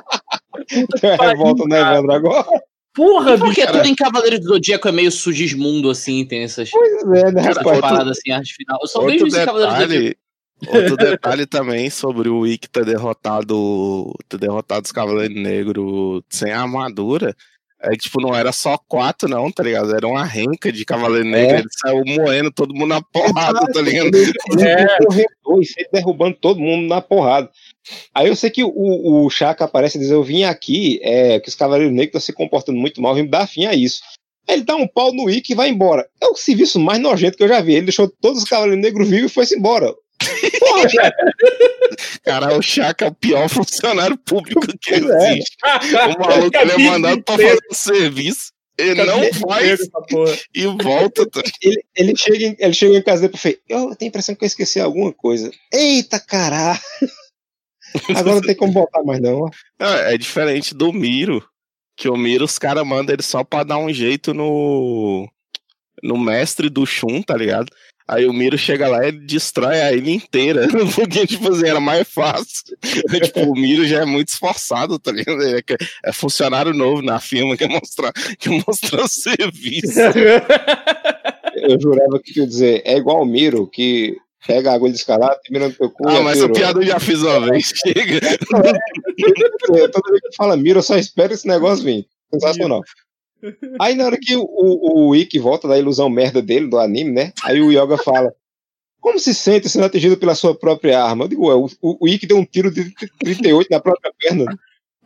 Tem 1.02 1.10
a 1.12 1.30
revolta, 1.30 1.66
né, 1.66 1.82
Evandro? 1.82 2.12
Agora. 2.14 2.46
Porra, 2.94 3.32
bicho. 3.32 3.46
Porque 3.46 3.68
tudo 3.68 3.86
em 3.86 3.96
Cavaleiro 3.96 4.40
do 4.40 4.46
Zodíaco 4.46 4.88
é 4.88 4.92
meio 4.92 5.12
sugismundo, 5.12 5.90
assim, 5.90 6.26
tem 6.26 6.44
essas, 6.44 6.70
Pois 6.70 7.04
é, 7.24 7.32
né, 7.32 7.42
rapaz? 7.42 7.80
paradas 7.80 8.18
assim, 8.18 8.32
arte 8.32 8.54
final. 8.54 8.80
Eu 8.82 8.88
só 8.88 9.02
vejo 9.02 9.26
Outro 9.26 9.28
isso 9.28 9.40
em 9.40 9.46
Cavaleiro 9.46 9.74
do 9.74 9.82
Zodíaco. 9.82 10.04
detalhe, 10.04 10.18
outro 10.68 10.98
detalhe 10.98 11.46
também 11.46 11.90
sobre 11.90 12.30
o 12.30 12.46
Ikki 12.46 12.70
ter 12.70 12.86
derrotado, 12.86 14.14
ter 14.28 14.38
derrotado 14.38 14.86
os 14.86 14.92
Cavaleiros 14.92 15.36
Negros 15.36 16.22
sem 16.30 16.52
armadura. 16.52 17.36
É 17.82 17.92
que, 17.92 18.00
tipo, 18.00 18.22
não 18.22 18.36
era 18.36 18.52
só 18.52 18.78
quatro, 18.78 19.30
não, 19.30 19.50
tá 19.50 19.64
ligado? 19.64 19.96
Era 19.96 20.06
uma 20.06 20.26
renca 20.26 20.70
de 20.70 20.84
Cavaleiro 20.84 21.30
Negro. 21.30 21.60
Ele 21.60 21.68
saiu 21.72 22.04
moendo 22.06 22.52
todo 22.52 22.74
mundo 22.74 22.88
na 22.88 23.02
porrada, 23.02 23.62
tá 23.72 23.82
ligado? 23.82 24.10
Ele, 24.14 24.34
ele 24.60 25.26
e 25.78 25.90
derrubando 25.92 26.38
todo 26.42 26.60
mundo 26.60 26.90
na 26.90 27.02
porrada. 27.02 27.50
Aí 28.14 28.28
eu 28.28 28.36
sei 28.36 28.50
que 28.50 28.64
o, 28.64 28.72
o 29.26 29.30
Chaka 29.30 29.66
aparece 29.66 29.98
e 29.98 30.02
diz: 30.02 30.12
Eu 30.12 30.24
vim 30.24 30.44
aqui, 30.44 31.00
é, 31.02 31.40
que 31.40 31.50
os 31.50 31.56
Cavaleiros 31.56 31.94
Negros 31.94 32.08
estão 32.08 32.22
se 32.22 32.34
comportando 32.34 32.78
muito 32.78 33.02
mal, 33.02 33.16
vim 33.16 33.26
dar 33.26 33.48
fim 33.48 33.66
a 33.66 33.74
isso. 33.74 34.02
Aí 34.48 34.56
ele 34.56 34.64
dá 34.64 34.76
um 34.76 34.88
pau 34.88 35.14
no 35.14 35.30
Ikki 35.30 35.54
e 35.54 35.56
vai 35.56 35.70
embora. 35.70 36.08
É 36.22 36.28
o 36.28 36.36
serviço 36.36 36.80
mais 36.80 37.00
nojento 37.00 37.38
que 37.38 37.44
eu 37.44 37.48
já 37.48 37.62
vi. 37.62 37.74
Ele 37.74 37.86
deixou 37.86 38.10
todos 38.22 38.44
os 38.44 38.50
Cavaleiros 38.50 38.82
Negros 38.82 39.08
vivos 39.08 39.32
e 39.32 39.34
foi-se 39.34 39.56
embora. 39.56 39.94
Porra, 40.60 40.88
cara, 40.90 41.16
Cara, 42.24 42.58
o 42.58 42.62
Chaka 42.62 43.06
é 43.06 43.08
o 43.08 43.14
pior 43.14 43.50
funcionário 43.50 44.18
público 44.18 44.66
que 44.80 44.94
é. 44.94 44.98
existe. 44.98 45.58
O 45.64 46.20
maluco 46.20 46.58
ele 46.58 46.72
é 46.72 46.78
mandado 46.78 47.24
pra 47.24 47.36
fazer 47.36 47.60
o 47.70 47.76
serviço. 47.76 48.52
Ele 48.78 49.04
não 49.04 49.22
faz 49.34 49.80
e 50.56 50.66
volta. 50.82 51.30
Tá? 51.30 51.42
ele, 51.62 51.84
ele, 51.96 52.16
chega 52.16 52.46
em, 52.46 52.56
ele 52.58 52.74
chega 52.74 52.98
em 52.98 53.02
casa 53.02 53.24
depois 53.24 53.44
e 53.44 53.44
fala: 53.44 53.56
Eu 53.68 53.96
tenho 53.96 54.08
a 54.08 54.12
impressão 54.12 54.36
que 54.36 54.44
eu 54.44 54.48
esqueci 54.48 54.80
alguma 54.80 55.12
coisa. 55.12 55.52
Eita 55.74 56.20
caralho! 56.20 56.80
Agora 58.10 58.36
não 58.36 58.42
tem 58.42 58.56
como 58.56 58.74
botar 58.74 59.04
mais, 59.04 59.20
não. 59.20 59.48
É, 59.80 60.14
é 60.16 60.18
diferente 60.18 60.74
do 60.76 60.92
Miro. 60.94 61.44
Que 61.98 62.08
o 62.10 62.16
Miro, 62.16 62.46
os 62.46 62.58
caras 62.58 62.86
mandam 62.86 63.14
ele 63.14 63.24
só 63.24 63.44
pra 63.44 63.64
dar 63.64 63.78
um 63.78 63.92
jeito 63.92 64.34
no. 64.34 65.28
No 66.02 66.18
mestre 66.18 66.70
do 66.70 66.86
Shun, 66.86 67.22
tá 67.22 67.36
ligado? 67.36 67.70
Aí 68.08 68.26
o 68.26 68.34
Miro 68.34 68.58
chega 68.58 68.88
lá 68.88 69.04
e 69.04 69.10
ele 69.10 69.20
destrói 69.20 69.82
a 69.82 69.92
ilha 69.94 70.10
inteira. 70.12 70.68
Porque, 70.96 71.28
tipo 71.28 71.52
assim, 71.52 71.68
era 71.68 71.80
mais 71.80 72.08
fácil. 72.08 72.64
tipo, 73.22 73.42
o 73.42 73.54
Miro 73.54 73.86
já 73.86 74.02
é 74.02 74.06
muito 74.06 74.30
esforçado, 74.30 74.98
tá 74.98 75.12
ligado? 75.12 75.42
Ele 75.44 75.58
é, 75.60 75.62
que- 75.62 75.78
é 76.04 76.12
funcionário 76.12 76.74
novo 76.74 77.02
na 77.04 77.20
firma, 77.20 77.56
quer 77.58 77.68
mostrar, 77.70 78.12
quer 78.14 78.50
mostrar 78.66 79.08
serviço. 79.08 80.00
Eu 81.56 81.80
jurava 81.80 82.20
que 82.24 82.40
ia 82.40 82.48
dizer: 82.48 82.82
É 82.86 82.98
igual 82.98 83.22
o 83.22 83.26
Miro, 83.26 83.68
que 83.68 84.18
pega 84.46 84.72
a 84.72 84.74
agulha 84.76 84.92
de 84.92 84.98
escalada, 85.00 85.40
mira 85.50 85.68
no 85.68 85.74
teu 85.74 85.90
cu. 85.90 86.08
Ah, 86.10 86.22
mas 86.22 86.38
essa 86.38 86.46
atira. 86.48 86.60
piada 86.68 86.80
eu 86.82 86.88
já 86.88 87.00
fiz 87.00 87.22
uma 87.22 87.40
vez. 87.52 87.72
Chega. 87.86 88.18
É, 88.28 89.88
Toda 89.88 90.10
vez 90.12 90.22
que 90.22 90.36
fala 90.36 90.58
Miro, 90.58 90.80
eu 90.80 90.84
só 90.84 90.98
espero 90.98 91.34
esse 91.34 91.48
negócio 91.48 91.84
vir. 91.84 92.06
Sensacional. 92.34 92.82
Aí 93.80 93.96
na 93.96 94.06
hora 94.06 94.18
que 94.22 94.36
o, 94.36 94.42
o, 94.44 95.10
o 95.10 95.16
Ikki 95.16 95.40
volta 95.40 95.68
da 95.68 95.78
ilusão 95.80 96.10
merda 96.10 96.42
dele, 96.42 96.68
do 96.68 96.78
anime, 96.78 97.12
né? 97.12 97.32
Aí 97.44 97.62
o 97.62 97.72
Yoga 97.72 97.98
fala: 97.98 98.34
Como 99.00 99.18
se 99.20 99.34
sente 99.34 99.70
sendo 99.70 99.86
atingido 99.86 100.18
pela 100.18 100.36
sua 100.36 100.54
própria 100.54 101.02
arma? 101.02 101.24
Eu 101.26 101.30
digo, 101.30 101.48
ué, 101.48 101.56
o, 101.56 101.98
o, 102.02 102.08
Ikki 102.08 102.28
deu 102.28 102.38
um 102.38 102.46
tiro 102.46 102.70
de 102.70 102.94
38 103.20 103.68
na 103.72 103.80
própria 103.80 104.12
perna. 104.20 104.46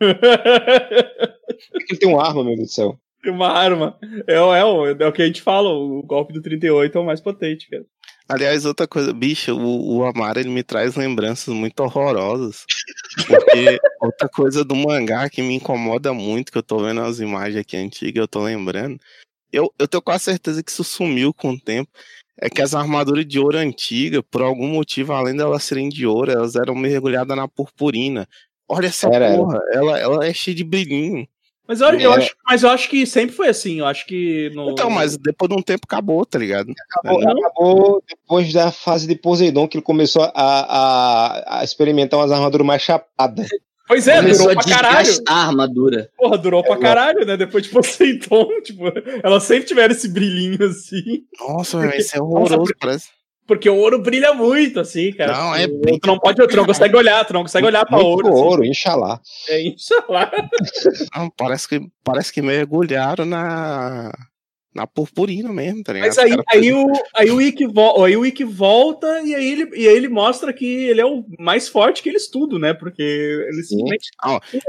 Ele 1.90 1.98
tem 1.98 2.08
uma 2.08 2.22
arma, 2.26 2.42
meu 2.44 2.56
Deus 2.56 2.68
do 2.68 2.72
céu. 2.74 2.98
Tem 3.22 3.32
uma 3.32 3.48
arma. 3.48 3.96
É, 4.26 4.40
o- 4.40 4.54
é, 4.54 4.64
o- 4.64 4.86
é 4.86 5.06
o 5.08 5.12
que 5.12 5.22
a 5.22 5.26
gente 5.26 5.40
fala, 5.40 5.68
o 5.70 6.02
golpe 6.02 6.32
do 6.32 6.42
38 6.42 6.98
é 6.98 7.00
o 7.00 7.04
mais 7.06 7.20
potente, 7.20 7.68
cara. 7.70 7.84
Aliás, 8.26 8.64
outra 8.64 8.88
coisa, 8.88 9.12
bicho, 9.12 9.54
o, 9.54 9.98
o 9.98 10.04
Amaro 10.04 10.40
ele 10.40 10.48
me 10.48 10.62
traz 10.62 10.96
lembranças 10.96 11.52
muito 11.54 11.80
horrorosas. 11.80 12.64
Porque 13.26 13.78
outra 14.00 14.28
coisa 14.28 14.64
do 14.64 14.74
mangá 14.74 15.28
que 15.28 15.42
me 15.42 15.54
incomoda 15.54 16.12
muito, 16.14 16.50
que 16.50 16.56
eu 16.56 16.62
tô 16.62 16.78
vendo 16.78 17.02
as 17.02 17.20
imagens 17.20 17.60
aqui 17.60 17.76
antigas, 17.76 18.22
eu 18.22 18.28
tô 18.28 18.42
lembrando. 18.42 18.98
Eu, 19.52 19.72
eu 19.78 19.86
tenho 19.86 20.02
quase 20.02 20.24
certeza 20.24 20.62
que 20.62 20.70
isso 20.70 20.82
sumiu 20.82 21.34
com 21.34 21.50
o 21.50 21.60
tempo. 21.60 21.90
É 22.40 22.48
que 22.48 22.62
as 22.62 22.74
armaduras 22.74 23.26
de 23.26 23.38
ouro 23.38 23.58
antiga, 23.58 24.22
por 24.22 24.42
algum 24.42 24.66
motivo, 24.68 25.12
além 25.12 25.36
delas 25.36 25.62
serem 25.62 25.88
de 25.88 26.06
ouro, 26.06 26.32
elas 26.32 26.56
eram 26.56 26.74
mergulhadas 26.74 27.36
na 27.36 27.46
purpurina. 27.46 28.26
Olha 28.66 28.86
essa 28.86 29.08
Era, 29.08 29.36
porra, 29.36 29.60
Ela, 29.70 29.98
ela 30.00 30.26
é 30.26 30.32
cheia 30.32 30.54
de 30.54 30.64
brilhinho. 30.64 31.28
Mas 31.66 31.80
eu, 31.80 31.88
eu 31.98 32.12
É. 32.12 32.16
acho, 32.16 32.36
mas 32.46 32.62
eu 32.62 32.68
acho 32.70 32.90
que 32.90 33.06
sempre 33.06 33.34
foi 33.34 33.48
assim. 33.48 33.78
Eu 33.80 33.86
acho 33.86 34.04
que 34.06 34.50
no. 34.54 34.70
Então, 34.70 34.90
mas 34.90 35.16
depois 35.16 35.48
de 35.48 35.56
um 35.56 35.62
tempo 35.62 35.82
acabou, 35.86 36.24
tá 36.26 36.38
ligado? 36.38 36.72
Acabou, 36.90 37.22
acabou 37.28 38.02
depois 38.08 38.52
da 38.52 38.70
fase 38.70 39.06
de 39.06 39.14
Poseidon, 39.16 39.66
que 39.66 39.78
ele 39.78 39.84
começou 39.84 40.22
a, 40.22 40.30
a, 40.34 41.60
a 41.60 41.64
experimentar 41.64 42.20
umas 42.20 42.30
armaduras 42.32 42.66
mais 42.66 42.82
chapadas. 42.82 43.48
Pois 43.86 44.08
é, 44.08 44.16
Começou 44.16 44.46
durou 44.46 44.60
a 44.60 44.62
pra 44.64 44.74
caralho. 44.76 45.10
a 45.28 45.46
armadura. 45.46 46.10
Porra, 46.16 46.38
durou 46.38 46.62
pra 46.64 46.78
caralho, 46.78 47.26
né? 47.26 47.36
Depois 47.36 47.64
de 47.64 47.68
Poseidon, 47.70 48.48
tipo, 48.64 48.84
elas 49.22 49.42
sempre 49.42 49.66
tiveram 49.66 49.92
esse 49.94 50.08
brilhinho 50.08 50.64
assim. 50.64 51.24
Nossa, 51.38 51.78
velho, 51.80 51.94
isso 52.00 52.16
é 52.16 52.20
horroroso, 52.22 52.72
parece. 52.80 53.08
Porque 53.46 53.68
o 53.68 53.76
ouro 53.76 53.98
brilha 54.00 54.32
muito, 54.32 54.80
assim, 54.80 55.12
cara. 55.12 55.32
Não, 55.32 55.54
é 55.54 55.66
Tu- 55.68 55.78
bem- 55.84 55.98
Tu 55.98 56.06
não 56.06 56.18
pode, 56.18 56.46
tu 56.48 56.56
não 56.56 56.64
consegue 56.64 56.96
olhar, 56.96 57.24
tu 57.26 57.34
não 57.34 57.42
consegue 57.42 57.66
olhar 57.66 57.84
pra 57.84 57.98
Muito 57.98 58.08
ouro. 58.08 58.28
assim. 58.28 58.42
ouro, 58.42 58.64
inxalá. 58.64 59.20
É 59.48 59.60
isso 59.60 59.94
lá. 60.08 60.30
Não, 61.14 61.30
parece 61.36 61.68
que, 61.68 61.80
parece 62.02 62.32
que 62.32 62.40
mergulharam 62.40 63.24
na, 63.26 64.10
na 64.74 64.86
purpurina 64.86 65.52
mesmo, 65.52 65.84
tá 65.84 65.92
ligado? 65.92 66.08
Mas 66.08 66.18
aí, 66.18 66.30
Cara, 66.30 66.44
aí, 66.50 66.72
o, 66.72 66.86
aí, 67.14 67.30
o 67.30 67.72
vo- 67.72 68.04
aí 68.04 68.16
o 68.16 68.26
Ikki 68.26 68.44
volta 68.44 69.22
e 69.22 69.34
aí, 69.34 69.52
ele, 69.52 69.70
e 69.74 69.86
aí 69.86 69.96
ele 69.96 70.08
mostra 70.08 70.52
que 70.52 70.66
ele 70.66 71.00
é 71.00 71.06
o 71.06 71.24
mais 71.38 71.68
forte 71.68 72.02
que 72.02 72.08
eles 72.08 72.28
tudo, 72.28 72.58
né? 72.58 72.74
Porque 72.74 73.02
ele 73.02 73.62
simplesmente. 73.62 74.10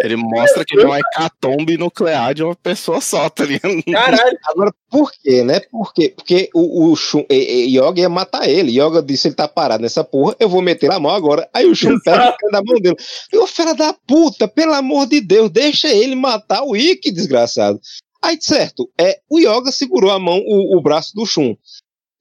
Ele 0.01 0.15
mostra 0.15 0.63
que 0.63 0.75
ele 0.75 0.83
é 0.83 0.85
uma 0.85 0.99
hecatombe 0.99 1.77
nuclear 1.77 2.33
de 2.33 2.43
uma 2.43 2.55
pessoa 2.55 3.01
só, 3.01 3.29
tá 3.29 3.45
ligado? 3.45 3.81
Caralho, 3.91 4.37
Agora, 4.45 4.71
por 4.89 5.11
quê, 5.11 5.43
né? 5.43 5.59
Por 5.71 5.93
quê? 5.93 6.13
Porque 6.15 6.49
o, 6.53 6.91
o 6.91 6.95
Shun, 6.95 7.25
e, 7.29 7.65
e, 7.65 7.77
Yoga 7.77 8.01
ia 8.01 8.09
matar 8.09 8.47
ele. 8.47 8.79
Yoga 8.79 9.01
disse: 9.01 9.27
ele 9.27 9.35
tá 9.35 9.47
parado 9.47 9.81
nessa 9.81 10.03
porra, 10.03 10.35
eu 10.39 10.47
vou 10.47 10.61
meter 10.61 10.91
a 10.91 10.99
mão 10.99 11.11
agora. 11.11 11.49
Aí 11.53 11.65
o 11.65 11.75
Shun 11.75 11.99
pega 12.03 12.35
na 12.51 12.61
mão 12.63 12.79
dele. 12.79 12.95
Ô, 13.33 13.47
fera 13.47 13.73
da 13.73 13.93
puta, 13.93 14.47
pelo 14.47 14.73
amor 14.73 15.07
de 15.07 15.19
Deus, 15.19 15.49
deixa 15.49 15.87
ele 15.89 16.15
matar 16.15 16.63
o 16.63 16.75
Ikki, 16.75 17.11
desgraçado. 17.11 17.79
Aí, 18.25 18.39
certo, 18.41 18.89
é, 18.99 19.19
o 19.29 19.37
Yoga 19.37 19.71
segurou 19.71 20.09
a 20.09 20.17
mão, 20.17 20.39
o, 20.39 20.75
o 20.75 20.81
braço 20.81 21.13
do 21.13 21.27
Shun. 21.27 21.55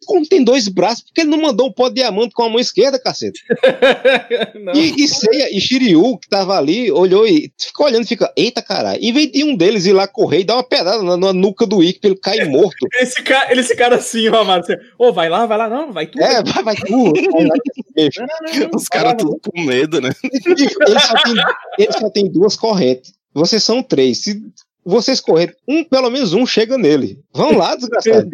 Como 0.04 0.28
tem 0.28 0.44
dois 0.44 0.68
braços, 0.68 1.02
por 1.02 1.14
que 1.14 1.22
ele 1.22 1.30
não 1.30 1.40
mandou 1.40 1.66
um 1.66 1.72
pó 1.72 1.88
de 1.88 1.94
diamante 1.94 2.34
com 2.34 2.42
a 2.42 2.48
mão 2.50 2.60
esquerda, 2.60 2.98
cacete? 2.98 3.40
não. 4.62 4.74
E, 4.74 5.02
e 5.02 5.08
Seiya 5.08 5.48
e 5.50 5.58
Shiryu, 5.58 6.18
que 6.18 6.28
tava 6.28 6.58
ali, 6.58 6.92
olhou 6.92 7.26
e 7.26 7.50
ficou 7.58 7.86
olhando 7.86 8.04
e 8.04 8.06
fica, 8.06 8.30
eita 8.36 8.60
caralho. 8.60 9.02
Em 9.02 9.14
vez 9.14 9.32
de 9.32 9.42
um 9.44 9.56
deles 9.56 9.86
ir 9.86 9.94
lá 9.94 10.06
correr 10.06 10.40
e 10.40 10.44
dar 10.44 10.56
uma 10.56 10.62
pedrada 10.62 11.02
na, 11.02 11.16
na 11.16 11.32
nuca 11.32 11.64
do 11.64 11.82
Ikki 11.82 12.00
pra 12.00 12.10
ele 12.10 12.20
cair 12.20 12.50
morto. 12.50 12.86
Esse 13.00 13.22
cara, 13.22 13.50
eles 13.50 13.66
ficaram 13.66 13.96
assim, 13.96 14.28
ó, 14.28 14.42
Amado. 14.42 14.60
Assim, 14.60 14.74
Ô, 14.98 15.10
vai 15.10 15.30
lá, 15.30 15.46
vai 15.46 15.56
lá, 15.56 15.70
não, 15.70 15.90
vai 15.90 16.06
tu. 16.06 16.20
É, 16.20 16.42
vai, 16.42 16.62
vai 16.62 16.76
tu. 16.76 17.12
vai 17.32 17.44
lá, 17.46 17.54
bicho. 17.96 18.20
Não, 18.20 18.26
não, 18.26 18.60
não, 18.60 18.68
não. 18.68 18.76
Os 18.78 18.88
caras 18.88 19.14
tudo 19.16 19.40
com 19.40 19.62
medo, 19.62 20.02
né? 20.02 20.10
Ele 20.22 21.00
só, 21.00 21.14
tem, 21.14 21.34
ele 21.78 21.92
só 21.92 22.10
tem 22.10 22.30
duas 22.30 22.56
correntes. 22.56 23.14
Vocês 23.32 23.64
são 23.64 23.82
três. 23.82 24.18
Se 24.18 24.40
vocês 24.84 25.20
correrem, 25.20 25.54
um, 25.66 25.84
pelo 25.84 26.10
menos 26.10 26.32
um 26.32 26.46
chega 26.46 26.76
nele. 26.76 27.18
Vão 27.32 27.56
lá, 27.56 27.74
desgraçado. 27.76 28.28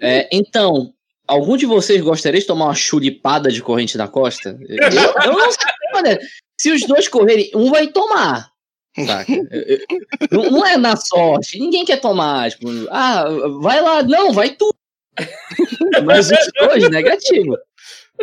É, 0.00 0.28
então, 0.30 0.92
algum 1.26 1.56
de 1.56 1.66
vocês 1.66 2.00
gostaria 2.00 2.40
de 2.40 2.46
tomar 2.46 2.66
uma 2.66 2.74
chulipada 2.74 3.50
de 3.50 3.62
corrente 3.62 3.96
na 3.96 4.08
costa? 4.08 4.58
Eu, 4.68 4.76
eu 4.78 5.32
não 5.32 5.50
sei, 5.50 5.72
mano. 5.92 6.18
Se 6.60 6.70
os 6.70 6.82
dois 6.86 7.08
correrem, 7.08 7.50
um 7.54 7.70
vai 7.70 7.88
tomar. 7.88 8.54
Não, 10.30 10.50
não 10.50 10.66
é 10.66 10.76
na 10.76 10.96
sorte. 10.96 11.58
Ninguém 11.58 11.84
quer 11.84 12.00
tomar. 12.00 12.50
Tipo, 12.50 12.68
ah, 12.90 13.24
vai 13.60 13.80
lá. 13.80 14.02
Não, 14.02 14.32
vai 14.32 14.50
tu. 14.50 14.72
Mas 16.04 16.30
os 16.30 16.50
dois, 16.54 16.88
negativo. 16.90 17.56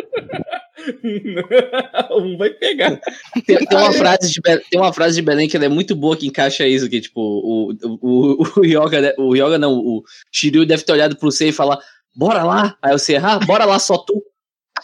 um 2.12 2.36
vai 2.36 2.50
pegar. 2.50 3.00
Tem, 3.46 3.58
tem 3.58 3.78
uma 3.78 3.92
frase 3.92 4.30
de, 4.30 4.40
Be- 4.40 4.62
tem 4.70 4.80
uma 4.80 4.92
frase 4.92 5.16
de 5.16 5.22
Belém 5.22 5.48
que 5.48 5.56
ela 5.56 5.66
é 5.66 5.68
muito 5.68 5.94
boa 5.94 6.16
que 6.16 6.26
encaixa 6.26 6.66
isso, 6.66 6.88
que 6.88 7.00
tipo, 7.00 7.20
o, 7.20 7.72
o, 8.00 8.60
o, 8.60 8.64
Yoga, 8.64 9.14
o 9.18 9.34
Yoga 9.34 9.58
não, 9.58 9.74
o 9.74 10.02
Shiryu 10.32 10.66
deve 10.66 10.82
ter 10.82 10.92
olhado 10.92 11.16
pro 11.16 11.30
Sei 11.30 11.48
e 11.48 11.52
falar, 11.52 11.78
bora 12.14 12.42
lá. 12.42 12.76
Aí 12.82 12.94
o 12.94 12.98
Sei, 12.98 13.16
ah, 13.16 13.38
bora 13.38 13.64
lá 13.64 13.78
só 13.78 13.98
tu. 13.98 14.22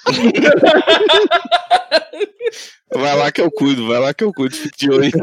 Vai 2.95 3.17
lá 3.17 3.31
que 3.31 3.41
eu 3.41 3.51
cuido, 3.51 3.87
vai 3.87 4.01
lá 4.01 4.15
que 4.15 4.25
eu 4.25 4.33
cuido. 4.33 4.57
De 4.79 4.91
olho. 4.91 5.13
Que 5.13 5.21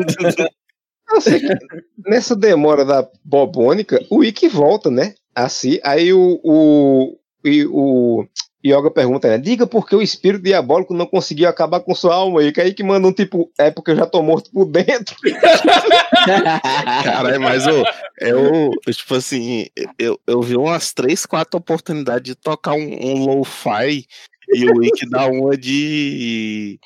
nessa 2.10 2.36
demora 2.36 2.86
da 2.86 3.08
bobônica, 3.24 4.00
o 4.10 4.24
Ikki 4.24 4.48
volta, 4.48 4.92
né? 4.92 5.16
Assim, 5.34 5.80
aí 5.84 6.14
o, 6.14 6.40
o, 6.44 7.18
e 7.46 7.66
o 7.66 8.26
Yoga 8.66 8.90
pergunta, 8.90 9.28
né? 9.28 9.38
Diga 9.38 9.68
por 9.68 9.88
que 9.88 9.96
o 9.96 10.02
espírito 10.02 10.44
diabólico 10.44 10.94
não 10.94 11.06
conseguiu 11.06 11.48
acabar 11.48 11.82
com 11.82 11.94
sua 11.94 12.16
alma, 12.16 12.44
Ikki. 12.44 12.62
Aí 12.62 12.74
que 12.74 12.84
manda 12.84 13.08
um 13.08 13.14
tipo, 13.14 13.52
é 13.60 13.70
porque 13.70 13.92
eu 13.92 13.96
já 13.96 14.08
tô 14.08 14.24
morto 14.24 14.50
por 14.52 14.66
dentro. 14.66 15.16
Caralho, 17.04 17.40
mas 17.40 17.68
ô, 17.68 17.84
eu, 18.20 18.72
eu, 18.88 18.94
tipo 18.94 19.14
assim, 19.14 19.68
eu, 20.00 20.20
eu 20.26 20.42
vi 20.42 20.58
umas 20.58 20.94
três, 20.94 21.28
quatro 21.28 21.60
oportunidades 21.60 22.24
de 22.24 22.36
tocar 22.36 22.74
um, 22.74 23.06
um 23.06 23.26
lo-fi 23.26 24.08
e 24.50 24.66
o 24.70 24.78
Wick 24.78 25.08
dá 25.10 25.28
uma 25.28 25.56
de. 25.56 26.80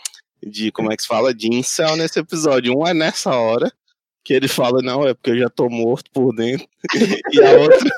de. 0.46 0.72
como 0.72 0.92
é 0.92 0.98
que 0.98 1.02
se 1.02 1.08
fala? 1.08 1.34
De 1.34 1.48
incel 1.48 1.96
nesse 1.96 2.20
episódio. 2.20 2.78
Um 2.78 2.86
é 2.86 2.94
nessa 2.94 3.34
hora, 3.36 3.72
que 4.24 4.34
ele 4.34 4.48
fala, 4.48 4.82
não, 4.82 5.08
é 5.08 5.14
porque 5.14 5.32
eu 5.32 5.40
já 5.40 5.50
tô 5.50 5.70
morto 5.70 6.12
por 6.12 6.36
dentro. 6.36 6.68
E 7.32 7.44
a 7.44 7.52
outra, 7.52 7.90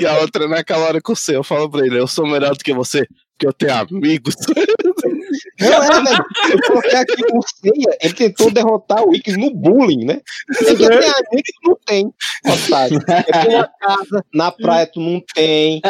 e 0.00 0.06
a 0.06 0.18
outra 0.20 0.44
é 0.44 0.48
naquela 0.48 0.86
hora 0.86 1.00
que 1.00 1.10
eu 1.10 1.16
sei, 1.16 1.36
eu 1.36 1.44
falo 1.44 1.70
pra 1.70 1.84
ele, 1.84 1.98
eu 1.98 2.06
sou 2.06 2.26
melhor 2.26 2.54
do 2.54 2.64
que 2.64 2.72
você, 2.72 3.06
porque 3.32 3.46
eu 3.46 3.52
tenho 3.52 3.74
amigos. 3.74 4.34
Não 5.60 5.82
é, 5.82 6.02
velho. 6.02 6.24
Eu 6.50 6.62
coloquei 6.66 6.98
aqui 6.98 7.24
o 7.32 7.40
Seiya, 7.42 7.98
ele 8.00 8.14
tentou 8.14 8.50
derrotar 8.50 9.04
o 9.04 9.14
Ikki 9.14 9.36
no 9.36 9.52
bullying, 9.52 10.04
né? 10.04 10.20
Ele 10.60 10.76
tem 10.76 10.86
amigo 10.86 11.42
que 11.44 11.68
não 11.68 11.78
tem, 11.84 12.12
otário. 12.46 12.98
Eu 12.98 13.42
tenho 13.42 13.56
uma 13.56 13.68
casa, 13.80 14.24
na 14.32 14.52
praia 14.52 14.86
tu 14.86 15.00
não 15.00 15.22
tem, 15.34 15.80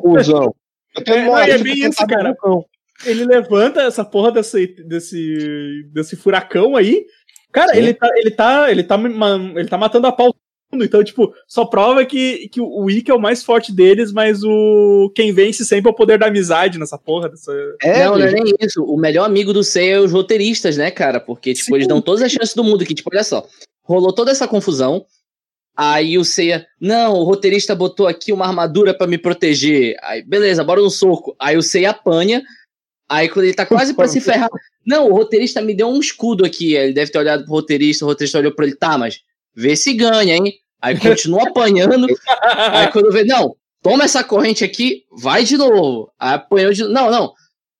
cuzão. 0.00 0.54
Eu 0.96 1.04
tenho 1.04 1.18
É, 1.18 1.28
uma 1.28 1.44
é 1.44 1.46
moral 1.46 1.64
bem 1.64 1.72
isso, 1.74 1.90
tentar 1.90 2.06
cara. 2.06 2.36
Ele 3.04 3.24
levanta 3.24 3.82
essa 3.82 4.04
porra 4.04 4.32
desse, 4.32 4.66
desse, 4.86 5.88
desse 5.92 6.16
furacão 6.16 6.76
aí. 6.76 7.04
Cara, 7.52 7.72
Sim. 7.72 7.78
ele 7.78 7.94
tá, 7.94 8.08
ele 8.16 8.30
tá, 8.30 8.70
ele 8.70 8.82
tá, 8.84 8.98
ele 8.98 9.68
tá 9.68 9.78
matando 9.78 10.06
a 10.06 10.12
pau. 10.12 10.34
Então, 10.74 11.04
tipo, 11.04 11.34
só 11.46 11.66
prova 11.66 12.04
que, 12.04 12.48
que 12.48 12.60
o 12.60 12.88
Ikki 12.88 13.10
é 13.10 13.14
o 13.14 13.20
mais 13.20 13.44
forte 13.44 13.70
deles, 13.74 14.10
mas 14.10 14.42
o 14.42 15.12
quem 15.14 15.32
vence 15.32 15.64
sempre 15.64 15.90
é 15.90 15.92
o 15.92 15.96
poder 15.96 16.18
da 16.18 16.26
amizade 16.26 16.78
nessa 16.78 16.96
porra. 16.96 17.28
Dessa... 17.28 17.52
É, 17.82 18.04
não, 18.04 18.18
não 18.18 18.24
é 18.24 18.32
nem 18.32 18.54
isso. 18.58 18.82
O 18.82 18.96
melhor 18.96 19.24
amigo 19.26 19.52
do 19.52 19.62
Sei 19.62 19.90
é 19.90 20.00
os 20.00 20.12
roteiristas, 20.12 20.78
né, 20.78 20.90
cara? 20.90 21.20
Porque, 21.20 21.52
tipo, 21.52 21.66
Sim. 21.66 21.74
eles 21.74 21.86
dão 21.86 22.00
todas 22.00 22.22
as 22.22 22.32
chances 22.32 22.54
do 22.54 22.64
mundo. 22.64 22.86
Que, 22.86 22.94
tipo, 22.94 23.10
olha 23.12 23.22
só, 23.22 23.46
rolou 23.82 24.14
toda 24.14 24.30
essa 24.30 24.48
confusão. 24.48 25.04
Aí 25.76 26.18
o 26.18 26.24
Seiya, 26.24 26.66
não, 26.80 27.14
o 27.14 27.24
roteirista 27.24 27.74
botou 27.74 28.06
aqui 28.06 28.32
uma 28.32 28.46
armadura 28.46 28.94
pra 28.94 29.06
me 29.06 29.18
proteger. 29.18 29.96
Aí, 30.02 30.22
beleza, 30.22 30.64
bora 30.64 30.80
no 30.80 30.90
soco. 30.90 31.36
Aí 31.38 31.56
o 31.56 31.62
Seiya 31.62 31.90
apanha. 31.90 32.42
Aí 33.08 33.28
quando 33.28 33.44
ele 33.44 33.54
tá 33.54 33.66
quase 33.66 33.92
pra 33.94 34.08
se 34.08 34.20
ferrar, 34.22 34.48
não, 34.86 35.10
o 35.10 35.14
roteirista 35.14 35.60
me 35.60 35.74
deu 35.74 35.88
um 35.88 36.00
escudo 36.00 36.46
aqui. 36.46 36.74
Ele 36.74 36.94
deve 36.94 37.10
ter 37.10 37.18
olhado 37.18 37.44
pro 37.44 37.52
roteirista, 37.52 38.04
o 38.04 38.08
roteirista 38.08 38.38
olhou 38.38 38.54
pra 38.54 38.66
ele, 38.66 38.74
tá, 38.74 38.96
mas 38.96 39.20
vê 39.54 39.76
se 39.76 39.92
ganha, 39.92 40.34
hein? 40.34 40.54
Aí 40.82 40.98
continua 40.98 41.48
apanhando. 41.48 42.06
Aí 42.72 42.90
quando 42.90 43.12
vê, 43.12 43.22
não, 43.24 43.54
toma 43.80 44.04
essa 44.04 44.24
corrente 44.24 44.64
aqui, 44.64 45.04
vai 45.16 45.44
de 45.44 45.56
novo. 45.56 46.10
Aí 46.18 46.34
apanhou 46.34 46.72
de 46.72 46.82
Não, 46.88 47.10
não. 47.10 47.32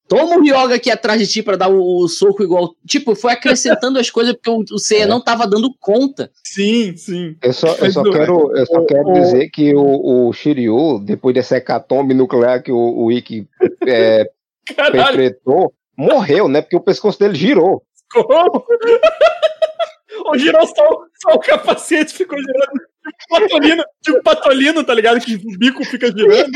Toma 0.09 0.37
o 0.37 0.43
Ryoga 0.43 0.75
aqui 0.75 0.91
atrás 0.91 1.19
de 1.19 1.27
ti 1.27 1.43
pra 1.43 1.57
dar 1.57 1.69
o, 1.71 2.01
o 2.05 2.07
soco 2.09 2.43
igual. 2.43 2.75
Tipo, 2.87 3.15
foi 3.15 3.33
acrescentando 3.33 3.99
as 3.99 4.11
coisas 4.11 4.35
porque 4.35 4.51
o, 4.51 4.63
o 4.75 4.79
Seiya 4.79 5.05
É. 5.05 5.07
não 5.07 5.23
tava 5.23 5.47
dando 5.47 5.75
conta. 5.81 6.31
Sim, 6.45 6.95
sim. 6.97 7.35
Eu 7.43 7.53
só, 7.55 7.69
eu 7.77 7.91
só 7.91 8.03
não- 8.03 8.13
quero, 8.13 8.55
eu 8.55 8.67
só 8.67 8.79
o- 8.81 8.85
quero 8.87 9.09
o- 9.09 9.13
dizer 9.15 9.49
que 9.49 9.75
o, 9.75 10.29
o 10.29 10.33
Shiryu, 10.35 10.99
depois 11.03 11.35
dessa 11.35 11.57
hecatombe 11.57 12.13
nuclear 12.13 12.63
que 12.63 12.71
o, 12.71 12.77
o 13.05 13.11
Ikki 13.11 13.49
é, 13.87 14.29
perpetrou, 14.93 15.73
morreu, 15.97 16.47
né? 16.47 16.61
Porque 16.61 16.77
o 16.77 16.81
pescoço 16.81 17.19
dele 17.19 17.35
girou. 17.35 17.83
como? 18.13 18.67
Ou 20.27 20.39
girou 20.39 20.67
só, 20.67 20.85
só 21.23 21.35
o 21.35 21.39
capacete, 21.41 22.13
ficou 22.13 22.39
girando. 22.39 22.81
Tipo 23.03 23.41
patolino, 23.41 23.85
tipo 24.01 24.23
patolino, 24.23 24.85
tá 24.85 24.95
ligado? 24.95 25.21
Que 25.21 25.35
o 25.35 25.59
bico 25.59 25.85
fica 25.85 26.07
girando. 26.07 26.51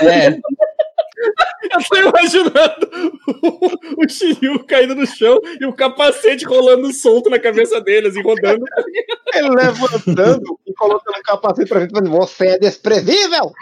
É. 0.00 0.38
Eu 1.70 1.84
tô 1.88 1.96
imaginando 1.96 2.90
o, 3.42 4.04
o 4.04 4.08
Shiryu 4.08 4.64
caindo 4.64 4.94
no 4.94 5.06
chão 5.06 5.40
e 5.60 5.64
o 5.64 5.72
capacete 5.72 6.44
rolando 6.44 6.92
solto 6.92 7.30
na 7.30 7.38
cabeça 7.38 7.80
dele, 7.80 8.08
assim, 8.08 8.22
rodando. 8.22 8.64
Ele 9.32 9.50
levantando 9.50 10.58
e 10.66 10.74
colocando 10.74 11.16
o 11.16 11.22
capacete 11.22 11.68
pra 11.68 11.78
frente, 11.78 11.92
falando, 11.92 12.10
você 12.10 12.48
é 12.48 12.58
desprezível! 12.58 13.52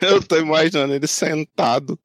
Eu 0.00 0.22
tô 0.22 0.36
imaginando 0.38 0.94
ele 0.94 1.06
sentado 1.06 1.98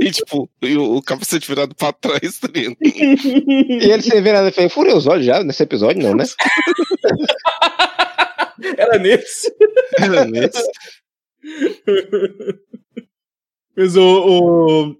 e, 0.00 0.10
tipo, 0.10 0.48
e 0.62 0.76
o, 0.76 0.96
o 0.96 1.02
capacete 1.02 1.48
virado 1.48 1.74
pra 1.74 1.92
trás, 1.92 2.38
tá 2.38 2.48
ligado? 2.52 2.76
E 2.80 3.90
ele 3.90 4.02
se 4.02 4.20
vira 4.20 4.52
e 4.56 4.68
furei 4.68 4.92
os 4.94 5.06
olhos 5.06 5.26
já 5.26 5.42
nesse 5.44 5.62
episódio, 5.62 6.02
não, 6.02 6.14
né? 6.14 6.24
Era 8.76 8.98
nesse. 8.98 9.52
Era 9.98 10.24
nesse. 10.24 10.62
Mas 13.76 13.96
o. 13.96 14.02
o- 14.90 14.96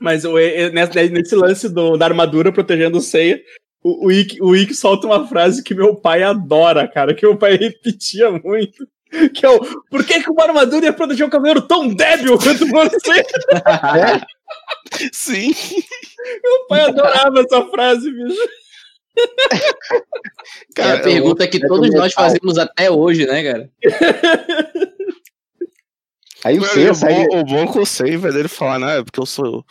mas 0.00 0.24
o, 0.24 0.34
nesse, 0.72 1.08
nesse 1.10 1.34
lance 1.36 1.68
do, 1.68 1.96
da 1.96 2.06
armadura 2.06 2.50
protegendo 2.50 2.98
o 2.98 3.00
Seiya, 3.00 3.40
o, 3.84 4.06
o, 4.06 4.10
Ikki, 4.12 4.42
o 4.42 4.56
Ikki 4.56 4.74
solta 4.74 5.06
uma 5.06 5.28
frase 5.28 5.62
que 5.62 5.76
meu 5.76 5.94
pai 5.94 6.24
adora, 6.24 6.88
cara, 6.88 7.14
que 7.14 7.24
meu 7.24 7.36
pai 7.36 7.54
repetia 7.56 8.28
muito. 8.32 8.84
Que 9.34 9.44
é 9.44 9.48
o 9.48 9.60
por 9.90 10.04
que, 10.04 10.22
que 10.22 10.30
uma 10.30 10.44
armadura 10.44 10.86
ia 10.86 10.92
proteger 10.92 11.26
um 11.26 11.30
cavaleiro 11.30 11.62
tão 11.62 11.88
débil 11.88 12.38
quanto 12.38 12.66
você? 12.66 13.24
Sim. 15.12 15.54
Meu 16.42 16.66
pai 16.68 16.80
adorava 16.82 17.40
essa 17.40 17.64
frase, 17.66 18.10
bicho. 18.10 18.40
É 20.70 20.74
Cara, 20.74 20.98
a 20.98 21.02
pergunta 21.02 21.46
que 21.46 21.58
é 21.58 21.66
todos 21.68 21.90
do 21.90 21.96
nós 21.96 22.14
fazemos 22.14 22.56
até 22.56 22.90
hoje, 22.90 23.26
né, 23.26 23.42
cara? 23.44 23.70
Aí 26.44 26.58
o 26.58 26.62
o, 26.62 26.64
Seiya 26.64 26.94
sai... 26.94 27.26
bom, 27.26 27.40
o 27.40 27.44
bom 27.44 27.70
que 27.70 27.78
eu 27.78 27.86
sei, 27.86 28.16
velho, 28.16 28.32
dele 28.32 28.48
falar, 28.48 28.78
não, 28.78 28.88
é 28.88 29.04
porque 29.04 29.20
eu 29.20 29.26
sou. 29.26 29.64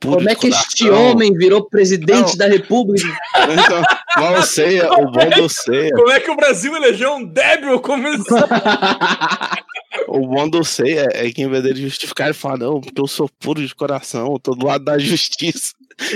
Puro 0.00 0.16
Como 0.16 0.28
é 0.28 0.34
que 0.34 0.48
este 0.48 0.88
homem 0.90 1.32
virou 1.32 1.68
presidente 1.68 2.30
Não. 2.30 2.36
da 2.36 2.46
república? 2.46 3.06
Então, 3.36 3.82
mas 4.16 4.38
o 4.38 4.42
Ceia, 4.42 4.92
o 4.92 5.10
bom 5.10 5.30
do 5.30 5.48
Ceia, 5.48 5.90
Como 5.92 6.10
é 6.10 6.20
que 6.20 6.30
o 6.30 6.36
Brasil 6.36 6.74
elegeu 6.74 7.14
um 7.14 7.24
débil 7.24 7.80
como 7.80 8.06
esse? 8.08 8.24
o 10.08 10.26
bom 10.26 10.48
do 10.48 10.64
Ceia 10.64 11.08
é 11.12 11.30
que 11.30 11.42
em 11.42 11.48
vez 11.48 11.62
dele 11.62 11.82
justificar, 11.82 12.28
ele 12.28 12.34
fala, 12.34 12.58
não, 12.58 12.80
porque 12.80 13.00
eu 13.00 13.06
sou 13.06 13.28
puro 13.40 13.66
de 13.66 13.74
coração, 13.74 14.32
eu 14.32 14.38
tô 14.38 14.54
do 14.54 14.66
lado 14.66 14.84
da 14.84 14.98
justiça. 14.98 15.72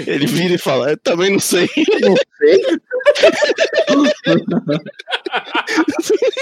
Ele 0.06 0.26
vira 0.26 0.54
e 0.54 0.58
fala, 0.58 0.90
eu 0.90 0.96
também 0.96 1.32
não 1.32 1.40
sei. 1.40 1.68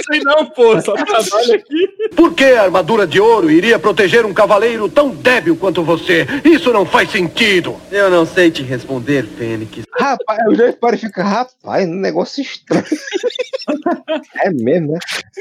sei 0.06 0.20
não, 0.24 0.46
pô, 0.46 0.80
só 0.80 0.94
trabalho 0.94 1.54
aqui. 1.54 1.88
Por 2.14 2.34
que 2.34 2.44
a 2.44 2.64
armadura 2.64 3.06
de 3.06 3.20
ouro 3.20 3.50
iria 3.50 3.78
proteger 3.78 4.24
um 4.24 4.34
cavaleiro 4.34 4.88
tão 4.88 5.10
débil 5.10 5.56
quanto 5.56 5.82
você? 5.82 6.26
Isso 6.44 6.72
não 6.72 6.86
faz 6.86 7.10
sentido. 7.10 7.76
Eu 7.90 8.10
não 8.10 8.26
sei 8.26 8.50
te 8.50 8.62
responder, 8.62 9.24
Fênix. 9.24 9.84
Rapaz, 9.92 10.40
o 10.48 10.54
Jeff 10.54 10.78
Parry 10.78 10.98
fica, 10.98 11.22
rapaz, 11.22 11.88
um 11.88 11.94
negócio 11.94 12.42
estranho. 12.42 12.84
é 14.42 14.50
mesmo, 14.50 14.92
né? 14.92 14.98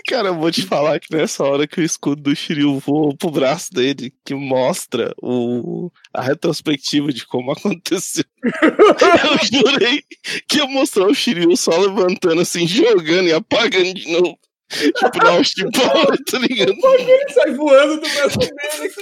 Cara, 0.08 0.30
eu 0.30 0.36
vou 0.36 0.52
te 0.52 0.62
falar 0.64 1.00
que 1.00 1.16
nessa 1.16 1.44
hora 1.44 1.68
que 1.68 1.80
o 1.80 1.84
escudo 1.84 2.22
do 2.22 2.36
Shiryu 2.36 2.80
voa 2.80 3.16
pro 3.16 3.32
braço 3.32 3.74
dele, 3.74 4.14
que 4.24 4.34
mostra 4.34 5.14
o, 5.22 5.92
a 6.14 6.22
retrospectiva 6.22 7.12
de 7.12 7.26
como 7.26 7.52
aconteceu. 7.52 7.85
Eu 7.92 9.62
jurei 9.70 10.04
que 10.48 10.58
ia 10.58 10.66
mostrar 10.66 11.08
o 11.08 11.14
Shiryu 11.14 11.56
só 11.56 11.78
levantando 11.78 12.42
assim, 12.42 12.68
jogando 12.68 13.28
e 13.28 13.34
apagando 13.34 13.94
de 13.94 14.12
novo. 14.12 14.38
Tipo, 14.70 15.18
na 15.18 15.34
bola, 15.72 16.18
tá 16.26 16.40
ligado? 16.40 16.74
Ele 16.74 17.30
sai 17.30 17.54
voando 17.54 18.02
do 18.02 18.10
braço 18.10 18.40
dele. 18.40 18.94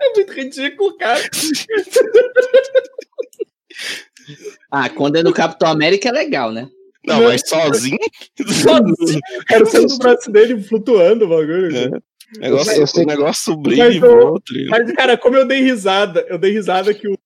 É 0.00 0.14
muito 0.14 0.32
ridículo, 0.32 0.96
cara. 0.96 1.20
ah, 4.70 4.88
quando 4.88 5.16
é 5.16 5.22
no 5.22 5.32
Capitão 5.32 5.68
América 5.68 6.08
é 6.08 6.12
legal, 6.12 6.50
né? 6.50 6.70
Não, 7.04 7.22
mas 7.22 7.42
sozinho? 7.46 7.98
Sozinho, 8.46 9.20
cara, 9.46 9.66
saindo 9.66 9.88
do 9.88 9.98
braço 9.98 10.30
dele 10.30 10.62
flutuando 10.62 11.26
o 11.26 11.28
bagulho. 11.28 11.76
É. 11.76 11.90
Negócio, 12.38 12.72
Eu 12.80 12.86
sei 12.86 13.02
o 13.02 13.06
que- 13.06 13.12
negócio 13.12 13.56
brilha 13.56 13.86
Mas 13.86 13.94
e 13.96 13.98
volta. 13.98 14.52
Mas, 14.68 14.92
cara, 14.92 15.16
como 15.18 15.36
eu 15.36 15.46
dei 15.46 15.60
risada, 15.62 16.24
eu 16.28 16.38
dei 16.38 16.52
risada 16.52 16.94
que 16.94 17.08
o, 17.08 17.16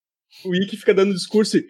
o 0.46 0.54
Ikki 0.54 0.76
fica 0.76 0.94
dando 0.94 1.12
discurso 1.14 1.58
e, 1.58 1.66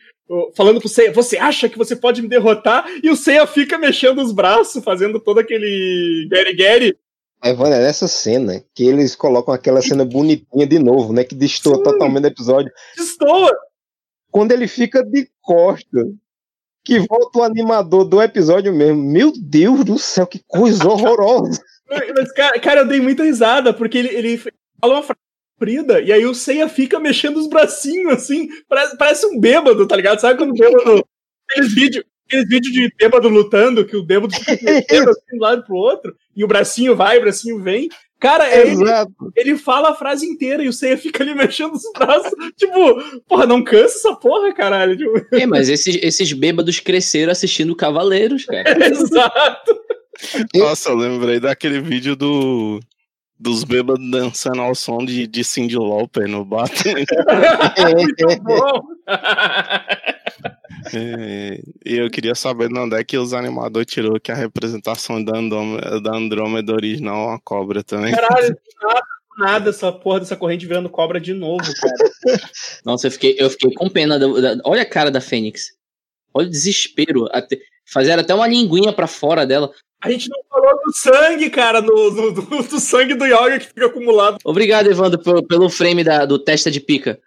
falando 0.57 0.79
pro 0.81 0.88
Seiya, 0.88 1.12
você 1.12 1.37
acha 1.37 1.68
que 1.68 1.77
você 1.77 1.97
pode 1.97 2.23
me 2.23 2.29
derrotar? 2.29 2.85
E 3.03 3.11
o 3.11 3.16
Seiya 3.16 3.47
fica 3.47 3.77
mexendo 3.79 4.23
os 4.23 4.33
braços, 4.33 4.83
fazendo 4.85 5.18
todo 5.20 5.40
aquele 5.40 6.29
Gary 6.31 6.55
Gary. 6.57 6.97
Aí, 7.42 7.53
Vânia, 7.53 7.79
nessa 7.81 8.09
cena, 8.09 8.62
que 8.75 8.85
eles 8.85 9.14
colocam 9.14 9.53
aquela 9.53 9.83
cena 9.83 10.05
bonitinha 10.05 10.66
de 10.66 10.79
novo, 10.79 11.12
né? 11.12 11.25
Que 11.25 11.35
destoa 11.35 11.77
Sim. 11.77 11.83
totalmente 11.83 12.25
o 12.25 12.29
episódio. 12.29 12.73
Destoa. 12.97 13.53
Quando 14.31 14.53
ele 14.53 14.66
fica 14.66 15.05
de 15.05 15.29
costas, 15.42 16.07
que 16.85 16.99
volta 17.01 17.38
o 17.38 17.42
animador 17.42 18.05
do 18.05 18.20
episódio 18.23 18.73
mesmo. 18.75 19.03
Meu 19.03 19.33
Deus 19.38 19.85
do 19.85 19.99
céu, 19.99 20.27
que 20.27 20.40
coisa 20.47 20.88
horrorosa. 20.88 21.61
Mas, 21.88 22.33
cara, 22.33 22.61
cara, 22.61 22.81
eu 22.81 22.87
dei 22.87 23.01
muita 23.01 23.25
risada, 23.25 23.73
porque 23.73 23.99
ele, 23.99 24.09
ele 24.09 24.38
fala 24.38 24.94
uma 24.94 25.03
frase 25.03 25.20
comprida, 25.59 26.01
e 26.01 26.12
aí 26.12 26.27
o 26.27 26.35
Seiya 26.35 26.68
fica 26.68 26.99
mexendo 26.99 27.37
os 27.37 27.49
bracinhos, 27.49 28.12
assim, 28.12 28.49
parece, 28.68 28.97
parece 28.97 29.27
um 29.27 29.38
bêbado, 29.38 29.87
tá 29.87 29.97
ligado? 29.97 30.20
Sabe 30.20 30.38
quando 30.38 30.51
o 30.51 30.55
bêbado... 30.55 31.05
Aqueles 31.51 31.75
vídeos 31.75 32.05
aqueles 32.27 32.49
vídeos 32.49 32.73
de 32.73 32.92
bêbado 32.99 33.29
lutando, 33.29 33.85
que 33.85 33.97
o 33.97 34.03
bêbado 34.03 34.35
fica 34.35 34.53
mexendo 34.53 35.09
assim, 35.11 35.27
de 35.31 35.37
um 35.37 35.40
lado 35.40 35.64
pro 35.64 35.77
outro, 35.77 36.14
e 36.35 36.44
o 36.44 36.49
bracinho 36.49 36.97
vai, 36.97 37.18
o 37.18 37.20
bracinho 37.20 37.62
vem. 37.62 37.88
Cara, 38.18 38.49
é 38.49 38.68
ele, 38.68 38.85
ele 39.37 39.59
fala 39.59 39.90
a 39.90 39.94
frase 39.94 40.25
inteira 40.25 40.64
e 40.64 40.68
o 40.68 40.73
Seiya 40.73 40.97
fica 40.97 41.23
ali 41.23 41.35
mexendo 41.35 41.75
os 41.75 41.83
braços. 41.92 42.33
tipo, 42.57 43.20
porra, 43.29 43.47
não 43.47 43.62
cansa 43.62 43.97
essa 43.97 44.16
porra, 44.16 44.53
caralho. 44.55 44.97
Tipo, 44.97 45.37
É, 45.37 45.47
mas 45.47 45.68
esses, 45.68 45.99
esses 46.03 46.33
bêbados 46.33 46.81
cresceram 46.81 47.33
assistindo 47.33 47.77
Cavaleiros, 47.77 48.47
cara. 48.47 48.64
exato. 48.88 49.79
Nossa, 50.55 50.90
eu 50.90 50.96
lembrei 50.96 51.40
daquele 51.40 51.81
vídeo 51.81 52.14
do. 52.16 52.81
Dos 53.37 53.64
bêbados 53.64 54.09
dançando 54.12 54.62
ao 54.62 54.74
som 54.77 54.98
de, 54.98 55.27
de 55.27 55.42
Cindy 55.42 55.77
Lauper 55.77 56.29
no 56.29 56.44
Batman. 56.44 56.94
Muito 57.96 58.42
bom. 58.42 58.81
É, 60.94 61.61
e 61.85 61.96
eu 61.96 62.11
queria 62.11 62.35
saber 62.35 62.68
de 62.68 62.79
onde 62.79 62.96
é 62.96 63.03
que 63.05 63.16
os 63.18 63.33
animadores 63.33 63.90
tirou 63.92 64.20
que 64.20 64.31
a 64.31 64.35
representação 64.37 65.22
da 65.22 65.37
Andrômeda, 65.37 66.00
da 66.00 66.16
Andrômeda 66.16 66.72
original 66.72 67.16
é 67.16 67.27
uma 67.33 67.40
cobra 67.40 67.83
também. 67.83 68.14
Caralho, 68.14 68.57
nada, 68.83 69.03
nada 69.38 69.70
essa 69.70 69.90
porra 69.90 70.20
dessa 70.20 70.37
corrente 70.37 70.66
virando 70.66 70.88
cobra 70.88 71.20
de 71.20 71.35
novo, 71.35 71.64
cara. 71.64 72.40
Nossa, 72.85 73.09
eu 73.09 73.11
fiquei, 73.11 73.35
eu 73.38 73.50
fiquei 73.50 73.72
com 73.74 73.88
pena. 73.88 74.18
da- 74.18 74.27
da- 74.55 74.62
olha 74.64 74.83
a 74.83 74.87
cara 74.88 75.11
da 75.11 75.20
Fênix. 75.20 75.72
Olha 76.33 76.46
o 76.46 76.50
desespero. 76.50 77.29
Até, 77.33 77.59
fizeram 77.85 78.22
até 78.22 78.35
uma 78.35 78.46
linguinha 78.46 78.92
pra 78.92 79.07
fora 79.07 79.46
dela. 79.46 79.70
A 80.05 80.11
gente 80.11 80.29
não 80.29 80.38
falou 80.51 80.79
do 80.85 80.93
sangue, 80.95 81.49
cara, 81.51 81.81
no, 81.81 82.11
no- 82.11 82.33
do, 82.33 82.43
do 82.62 82.79
sangue 82.81 83.14
do 83.14 83.25
Yoga 83.25 83.59
que 83.59 83.67
fica 83.69 83.87
acumulado. 83.87 84.38
Obrigado, 84.45 84.87
Evandro, 84.90 85.19
pelo, 85.23 85.43
pelo 85.43 85.71
frame 85.71 86.05
da, 86.05 86.25
do 86.27 86.38
testa 86.38 86.71
de 86.71 86.79
pica. 86.81 87.19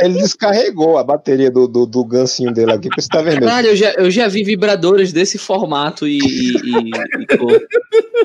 Ele 0.00 0.14
descarregou 0.14 0.98
a 0.98 1.04
bateria 1.04 1.50
do, 1.50 1.68
do, 1.68 1.86
do 1.86 2.04
gancinho 2.04 2.52
dele 2.52 2.72
aqui, 2.72 2.88
por 2.88 2.98
isso 2.98 3.08
tá 3.08 3.22
vermelho. 3.22 3.46
Caralho, 3.46 3.68
eu 3.68 3.76
já, 3.76 3.90
eu 3.92 4.10
já 4.10 4.28
vi 4.28 4.42
vibradores 4.42 5.12
desse 5.12 5.38
formato 5.38 6.06
e. 6.06 6.18
e, 6.18 6.52
e- 6.54 7.22
e 7.22 7.36
cor. 7.38 7.60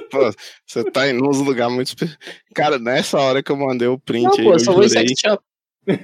Pô, 0.10 0.32
você 0.66 0.84
tá 0.90 1.08
em 1.08 1.22
uns 1.22 1.38
lugares 1.40 1.74
muito. 1.74 1.96
Cara, 2.56 2.80
nessa 2.80 3.20
hora 3.20 3.44
que 3.44 3.52
eu 3.52 3.58
mandei 3.58 3.88
o 3.88 4.00
print 4.00 4.24
Não, 4.24 4.32
aí, 4.38 4.44
pô, 4.44 4.54
eu 4.54 4.60
só 4.60 4.72
vou 4.74 4.84
em 4.84 4.90
jurei. 4.90 5.08
sex 5.08 5.20
shop. 5.20 5.44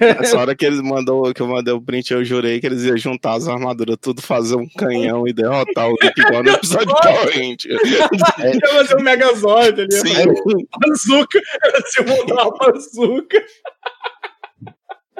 Nessa 0.00 0.38
hora 0.38 0.54
que 0.56 0.64
eles 0.64 0.80
mandou, 0.80 1.32
que 1.34 1.42
eu 1.42 1.46
mandei 1.46 1.72
o 1.74 1.80
print, 1.80 2.12
eu 2.12 2.24
jurei 2.24 2.60
que 2.60 2.66
eles 2.66 2.82
iam 2.84 2.96
juntar 2.96 3.34
as 3.34 3.46
armaduras, 3.46 3.96
tudo 4.00 4.22
fazer 4.22 4.56
um 4.56 4.66
canhão 4.78 5.28
e 5.28 5.32
derrotar 5.32 5.88
o 5.88 5.96
Rick 6.02 6.20
igual 6.20 6.42
no 6.42 6.50
episódio 6.52 6.94
Power 7.02 7.26
Ranger. 7.34 7.78
Ia 7.86 8.68
fazer 8.72 8.96
um 8.96 9.02
Megazord 9.02 9.80
ali. 9.82 9.92
Sim. 9.92 10.14
Bazooka. 10.80 11.40
Era 11.62 11.82
se 11.86 12.00
mudar 12.02 12.48
uma 12.48 12.58
bazooka. 12.58 13.42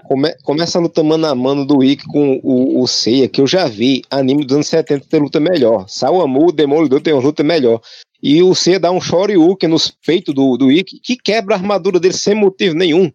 Come- 0.07 0.35
começa 0.43 0.79
a 0.79 0.83
luta 0.83 1.03
mano 1.03 1.27
a 1.27 1.35
mano 1.35 1.65
do 1.65 1.83
Ikki 1.83 2.05
com 2.07 2.39
o, 2.43 2.83
o 2.83 2.87
Seiya, 2.87 3.27
que 3.29 3.41
eu 3.41 3.47
já 3.47 3.67
vi 3.67 4.03
anime 4.11 4.45
dos 4.45 4.55
anos 4.57 4.67
70 4.67 5.07
ter 5.09 5.19
luta 5.19 5.41
melhor. 5.41 5.87
Sawamu, 5.89 6.49
o 6.49 6.53
Demolidor 6.53 7.01
tem 7.01 7.15
uma 7.15 7.23
luta 7.23 7.43
melhor. 7.43 7.81
E 8.23 8.43
o 8.43 8.55
Seiya 8.55 8.79
dá 8.79 8.91
um 8.91 9.01
Shoryuken 9.01 9.69
nos 9.71 9.91
peitos 9.91 10.35
do, 10.35 10.57
do 10.59 10.71
Ikki, 10.71 10.99
que 11.01 11.17
quebra 11.17 11.55
a 11.55 11.59
armadura 11.59 11.99
dele 11.99 12.15
sem 12.15 12.35
motivo 12.35 12.75
nenhum. 12.75 13.11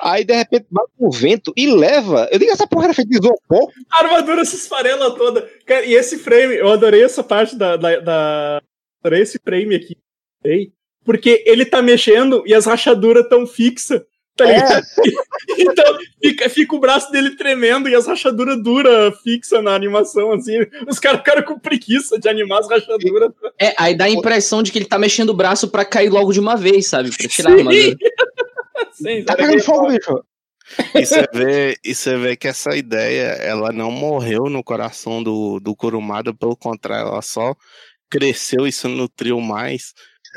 Aí, 0.00 0.24
de 0.24 0.34
repente, 0.34 0.66
bate 0.70 0.90
um 0.98 1.10
vento 1.10 1.52
e 1.56 1.66
leva. 1.66 2.28
Eu 2.30 2.38
digo, 2.38 2.50
essa 2.50 2.66
porra 2.66 2.86
era 2.86 2.94
feita 2.94 3.10
de 3.10 3.16
isopor. 3.18 3.70
A 3.90 3.98
armadura 4.04 4.44
se 4.44 4.56
esfarela 4.56 5.14
toda. 5.14 5.48
Cara, 5.66 5.84
e 5.84 5.94
esse 5.94 6.18
frame, 6.18 6.56
eu 6.56 6.70
adorei 6.70 7.02
essa 7.02 7.22
parte 7.22 7.56
da. 7.56 7.76
da, 7.76 7.98
da- 8.00 8.62
adorei 9.02 9.22
esse 9.22 9.38
frame 9.38 9.74
aqui. 9.74 9.96
Ei, 10.44 10.72
Porque 11.04 11.42
ele 11.46 11.64
tá 11.64 11.82
mexendo 11.82 12.42
e 12.46 12.54
as 12.54 12.66
rachaduras 12.66 13.28
tão 13.28 13.46
fixas 13.46 14.02
Tá 14.36 14.46
ligado? 14.46 14.82
então 15.58 15.98
fica, 16.22 16.48
fica 16.48 16.74
o 16.76 16.80
braço 16.80 17.12
dele 17.12 17.36
tremendo 17.36 17.88
e 17.88 17.94
as 17.94 18.06
rachaduras 18.06 18.62
duras 18.62 19.14
fixa 19.22 19.60
na 19.60 19.74
animação, 19.74 20.32
assim. 20.32 20.58
Os 20.88 20.98
caras 20.98 21.18
ficaram 21.18 21.42
com 21.42 21.58
preguiça 21.58 22.18
de 22.18 22.28
animar 22.28 22.60
as 22.60 22.68
rachaduras. 22.68 23.32
É, 23.60 23.74
aí 23.76 23.94
dá 23.94 24.04
a 24.06 24.10
impressão 24.10 24.62
de 24.62 24.72
que 24.72 24.78
ele 24.78 24.86
tá 24.86 24.98
mexendo 24.98 25.30
o 25.30 25.34
braço 25.34 25.68
pra 25.68 25.84
cair 25.84 26.08
logo 26.08 26.32
de 26.32 26.40
uma 26.40 26.56
vez, 26.56 26.86
sabe? 26.86 27.10
Pra 27.14 27.28
tirar 27.28 27.50
a 27.50 27.52
Sim. 27.52 27.58
armadura. 27.58 27.96
Sim, 29.00 29.24
Tá 29.24 29.36
pegando 29.36 29.62
fogo, 29.62 29.88
bicho. 29.88 30.24
E 30.94 31.04
você 31.04 31.26
vê, 31.32 31.76
e 31.84 31.94
você 31.94 32.16
vê 32.16 32.36
que 32.36 32.46
essa 32.46 32.76
ideia, 32.76 33.32
ela 33.42 33.72
não 33.72 33.90
morreu 33.90 34.44
no 34.44 34.62
coração 34.62 35.22
do, 35.22 35.58
do 35.58 35.74
Kurumada, 35.74 36.32
pelo 36.32 36.56
contrário, 36.56 37.08
ela 37.08 37.22
só 37.22 37.56
cresceu 38.08 38.66
e 38.66 38.72
se 38.72 38.86
nutriu 38.86 39.40
mais. 39.40 39.94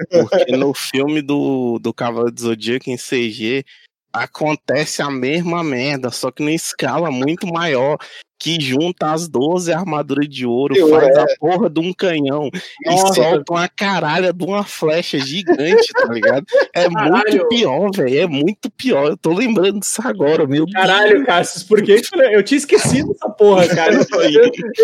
Porque 0.09 0.55
no 0.57 0.74
filme 0.74 1.22
do, 1.22 1.78
do 1.80 1.93
Cavalo 1.93 2.32
do 2.32 2.41
Zodíaco 2.41 2.89
em 2.89 2.97
CG 2.97 3.64
acontece 4.11 5.01
a 5.01 5.09
mesma 5.09 5.64
merda, 5.64 6.11
só 6.11 6.32
que 6.32 6.43
numa 6.43 6.53
escala 6.53 7.11
muito 7.11 7.47
maior, 7.47 7.97
que 8.43 8.59
junta 8.59 9.13
as 9.13 9.29
12 9.29 9.71
armaduras 9.71 10.27
de 10.27 10.45
ouro, 10.45 10.75
faz 10.89 11.15
é. 11.15 11.21
a 11.21 11.25
porra 11.39 11.69
de 11.69 11.79
um 11.79 11.93
canhão 11.93 12.49
Nossa. 12.85 13.11
e 13.11 13.15
solta 13.15 13.53
uma 13.53 13.69
caralha 13.69 14.33
de 14.33 14.43
uma 14.43 14.65
flecha 14.65 15.17
gigante, 15.17 15.87
tá 15.93 16.11
ligado? 16.11 16.45
É 16.73 16.89
Caralho. 16.89 17.13
muito 17.13 17.47
pior, 17.47 17.89
velho, 17.95 18.19
é 18.19 18.27
muito 18.27 18.69
pior. 18.71 19.11
Eu 19.11 19.15
tô 19.15 19.33
lembrando 19.33 19.79
disso 19.79 20.01
agora, 20.03 20.45
meu 20.45 20.67
Caralho, 20.67 21.25
Cassius, 21.25 21.63
por 21.63 21.81
que 21.81 22.01
que 22.01 22.19
eu 22.19 22.43
tinha 22.43 22.57
esquecido 22.57 23.13
essa 23.13 23.29
porra, 23.29 23.65
cara? 23.65 24.05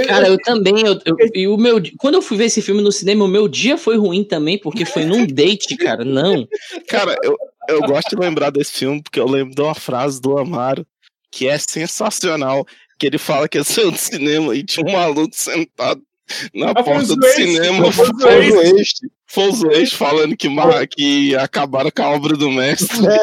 Cara, 0.07 0.29
eu 0.29 0.37
também. 0.37 0.85
Eu, 0.85 0.97
eu- 1.05 1.17
e 1.35 1.45
o 1.45 1.57
meu, 1.57 1.81
quando 1.97 2.15
eu 2.15 2.21
fui 2.21 2.37
ver 2.37 2.45
esse 2.45 2.61
filme 2.61 2.81
no 2.81 2.93
cinema, 2.93 3.25
o 3.25 3.27
meu 3.27 3.49
dia 3.49 3.77
foi 3.77 3.97
ruim 3.97 4.23
também, 4.23 4.57
porque 4.57 4.85
foi 4.85 5.03
num 5.03 5.27
date, 5.27 5.75
cara. 5.75 6.05
Não. 6.05 6.47
Cara, 6.87 7.13
eu, 7.21 7.35
eu 7.67 7.81
gosto 7.81 8.15
de 8.15 8.21
lembrar 8.21 8.51
desse 8.51 8.71
filme 8.71 9.03
porque 9.03 9.19
eu 9.19 9.27
lembro 9.27 9.53
de 9.53 9.61
uma 9.61 9.75
frase 9.75 10.21
do 10.21 10.37
Amaro 10.37 10.87
que 11.29 11.45
é 11.45 11.57
sensacional. 11.57 12.65
Que 12.99 13.07
ele 13.07 13.17
fala 13.17 13.47
que 13.47 13.57
ia 13.57 13.63
ser 13.63 13.85
no 13.85 13.95
cinema 13.97 14.53
e 14.55 14.63
tinha 14.63 14.85
um 14.85 14.91
maluco 14.91 15.33
sentado 15.33 16.01
na 16.53 16.71
Ah, 16.71 16.83
porta 16.83 17.15
do 17.15 17.25
cinema. 17.27 17.87
o 17.87 19.51
Zueste 19.51 19.95
falando 19.95 20.35
que, 20.37 20.49
ma- 20.49 20.85
que 20.85 21.35
acabaram 21.35 21.89
com 21.89 22.03
a 22.03 22.09
obra 22.09 22.35
do 22.35 22.51
mestre. 22.51 22.87
Sistema. 22.97 23.17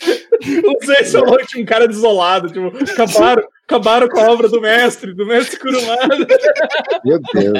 Não 0.64 0.74
sei 0.82 1.04
se 1.04 1.12
falou 1.12 1.36
que 1.38 1.46
tinha 1.46 1.62
um 1.62 1.66
cara 1.66 1.86
desolado, 1.86 2.48
tipo, 2.48 2.66
acabaram, 2.92 3.44
acabaram 3.66 4.08
com 4.08 4.18
a 4.18 4.30
obra 4.32 4.48
do 4.48 4.60
mestre, 4.60 5.14
do 5.14 5.24
mestre 5.24 5.58
Kurumada. 5.58 6.26
Meu 7.04 7.20
Deus. 7.32 7.58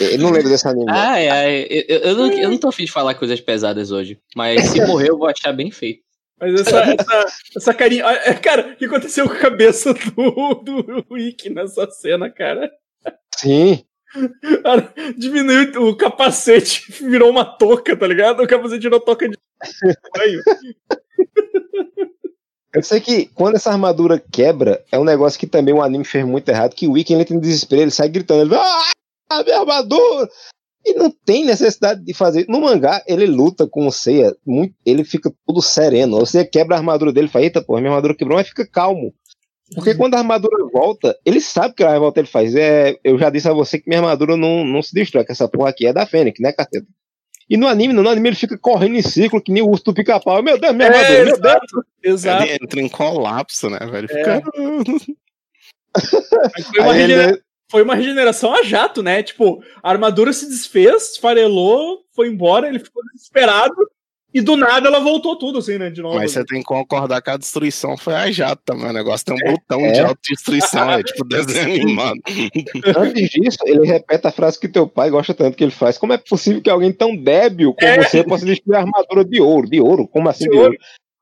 Eu 0.00 0.18
não 0.18 0.30
lembro 0.30 0.48
desse 0.50 0.66
anime. 0.68 0.86
Ai, 0.88 1.28
ai. 1.28 1.66
Eu, 1.70 1.84
eu, 1.88 1.98
eu 2.00 2.14
não, 2.16 2.32
eu 2.32 2.50
não 2.50 2.58
tô 2.58 2.68
afim 2.68 2.84
de 2.84 2.92
falar 2.92 3.14
coisas 3.14 3.40
pesadas 3.40 3.90
hoje. 3.90 4.18
Mas 4.36 4.62
se 4.70 4.84
morrer, 4.86 5.08
eu 5.10 5.18
vou 5.18 5.26
achar 5.28 5.52
bem 5.52 5.70
feito. 5.70 6.00
Mas 6.40 6.60
essa, 6.60 6.80
essa, 6.80 7.26
essa 7.56 7.74
carinha. 7.74 8.04
é, 8.04 8.34
Cara, 8.34 8.72
o 8.72 8.76
que 8.76 8.86
aconteceu 8.86 9.26
com 9.26 9.34
a 9.34 9.38
cabeça 9.38 9.94
do, 9.94 10.54
do 10.54 11.06
Wiki 11.10 11.50
nessa 11.50 11.88
cena, 11.90 12.30
cara? 12.30 12.70
Sim. 13.36 13.84
Cara, 14.62 14.92
Diminuiu 15.16 15.88
o 15.88 15.96
capacete, 15.96 16.90
virou 17.02 17.30
uma 17.30 17.44
touca, 17.44 17.96
tá 17.96 18.06
ligado? 18.06 18.42
O 18.42 18.46
capacete 18.46 18.82
virou 18.82 19.00
touca 19.00 19.28
de 19.28 19.36
banho. 20.16 20.42
Eu 22.74 22.82
sei 22.82 23.00
que 23.00 23.26
quando 23.26 23.54
essa 23.54 23.70
armadura 23.70 24.22
quebra, 24.32 24.84
é 24.90 24.98
um 24.98 25.04
negócio 25.04 25.38
que 25.38 25.46
também 25.46 25.72
o 25.72 25.80
anime 25.80 26.04
fez 26.04 26.24
muito 26.24 26.48
errado, 26.48 26.74
que 26.74 26.88
o 26.88 26.92
Wiki 26.92 27.14
entra 27.14 27.34
em 27.34 27.38
desespero, 27.38 27.82
ele 27.82 27.90
sai 27.92 28.08
gritando, 28.08 28.42
ele 28.42 28.54
ah, 28.56 29.42
minha 29.44 29.60
armadura! 29.60 30.28
E 30.86 30.94
não 30.94 31.10
tem 31.10 31.44
necessidade 31.46 32.04
de 32.04 32.12
fazer. 32.12 32.44
No 32.48 32.60
mangá, 32.60 33.02
ele 33.06 33.26
luta 33.26 33.66
com 33.66 33.86
o 33.86 33.90
Seiya, 33.92 34.34
muito, 34.46 34.74
ele 34.84 35.02
fica 35.04 35.32
todo 35.46 35.62
sereno. 35.62 36.18
O 36.18 36.26
Seiya 36.26 36.46
quebra 36.46 36.76
a 36.76 36.78
armadura 36.78 37.12
dele 37.12 37.26
e 37.28 37.30
fala, 37.30 37.44
eita, 37.44 37.62
porra, 37.62 37.80
minha 37.80 37.90
armadura 37.90 38.14
quebrou, 38.14 38.36
mas 38.36 38.48
fica 38.48 38.66
calmo. 38.66 39.14
Porque 39.74 39.94
quando 39.94 40.14
a 40.14 40.18
armadura 40.18 40.56
volta, 40.72 41.16
ele 41.24 41.40
sabe 41.40 41.74
que 41.74 41.82
ela 41.82 41.92
vai 41.92 42.00
voltar, 42.00 42.20
ele 42.20 42.28
faz. 42.28 42.54
É, 42.54 42.96
eu 43.02 43.18
já 43.18 43.30
disse 43.30 43.48
a 43.48 43.52
você 43.54 43.78
que 43.78 43.88
minha 43.88 43.98
armadura 44.00 44.36
não, 44.36 44.62
não 44.62 44.82
se 44.82 44.92
destrói, 44.94 45.24
que 45.24 45.32
essa 45.32 45.48
porra 45.48 45.70
aqui 45.70 45.86
é 45.86 45.92
da 45.92 46.04
Fênix, 46.04 46.38
né, 46.38 46.52
Cateta? 46.52 46.86
E 47.48 47.56
no 47.56 47.66
anime, 47.66 47.92
no 47.94 48.08
anime 48.08 48.28
ele 48.28 48.36
fica 48.36 48.58
correndo 48.58 48.94
em 48.96 49.02
ciclo, 49.02 49.40
que 49.40 49.50
nem 49.52 49.62
o 49.62 49.68
urso 49.68 49.84
do 49.84 49.94
pica-pau. 49.94 50.42
Meu 50.42 50.58
Deus, 50.58 50.74
minha 50.74 50.88
armadura, 50.88 51.18
É, 51.18 51.24
meu 51.24 51.40
Deus. 51.40 51.60
exato. 52.02 52.42
Ele 52.44 52.58
entra 52.62 52.80
em 52.80 52.88
colapso, 52.90 53.68
né, 53.70 53.78
velho? 53.80 54.06
É. 54.10 54.16
Fica... 54.18 54.42
Foi 56.72 56.80
uma, 56.80 56.92
Aí 56.92 56.98
regenera- 57.02 57.30
ele- 57.32 57.42
foi 57.70 57.82
uma 57.82 57.94
regeneração 57.94 58.54
a 58.54 58.62
jato, 58.62 59.02
né? 59.02 59.22
Tipo, 59.22 59.62
a 59.82 59.90
armadura 59.90 60.32
se 60.32 60.48
desfez, 60.48 61.12
esfarelou, 61.12 62.00
foi 62.14 62.28
embora, 62.28 62.68
ele 62.68 62.78
ficou 62.78 63.02
desesperado. 63.12 63.74
E 64.36 64.40
do 64.40 64.56
nada 64.56 64.88
ela 64.88 64.98
voltou 64.98 65.38
tudo, 65.38 65.60
assim, 65.60 65.78
né? 65.78 65.90
De 65.90 66.02
novo. 66.02 66.16
Mas 66.16 66.32
você 66.32 66.44
tem 66.44 66.58
que 66.58 66.64
concordar 66.64 67.22
que 67.22 67.30
a 67.30 67.36
destruição 67.36 67.96
foi 67.96 68.14
a 68.14 68.28
jato 68.32 68.60
também. 68.64 68.86
O 68.90 68.92
negócio 68.92 69.24
tem 69.24 69.36
um 69.36 69.52
botão 69.52 69.80
É. 69.80 69.92
de 69.92 70.00
autodestruição, 70.00 70.90
é 70.90 71.04
tipo 71.04 71.24
desenho 71.24 71.82
animado. 71.82 72.20
Antes 72.98 73.30
disso, 73.30 73.58
ele 73.64 73.86
repete 73.86 74.26
a 74.26 74.32
frase 74.32 74.58
que 74.58 74.66
teu 74.66 74.88
pai 74.88 75.08
gosta 75.08 75.32
tanto 75.34 75.56
que 75.56 75.62
ele 75.62 75.70
faz. 75.70 75.96
Como 75.96 76.12
é 76.12 76.18
possível 76.18 76.60
que 76.60 76.68
alguém 76.68 76.92
tão 76.92 77.14
débil 77.16 77.72
como 77.74 77.88
É. 77.88 78.02
você 78.02 78.24
possa 78.24 78.44
destruir 78.44 78.76
a 78.76 78.80
armadura 78.80 79.24
de 79.24 79.40
ouro? 79.40 79.70
De 79.70 79.80
ouro? 79.80 80.08
Como 80.08 80.28
assim 80.28 80.44
de, 80.46 80.50
De 80.50 80.56
ouro? 80.56 80.70
ouro. 80.72 80.78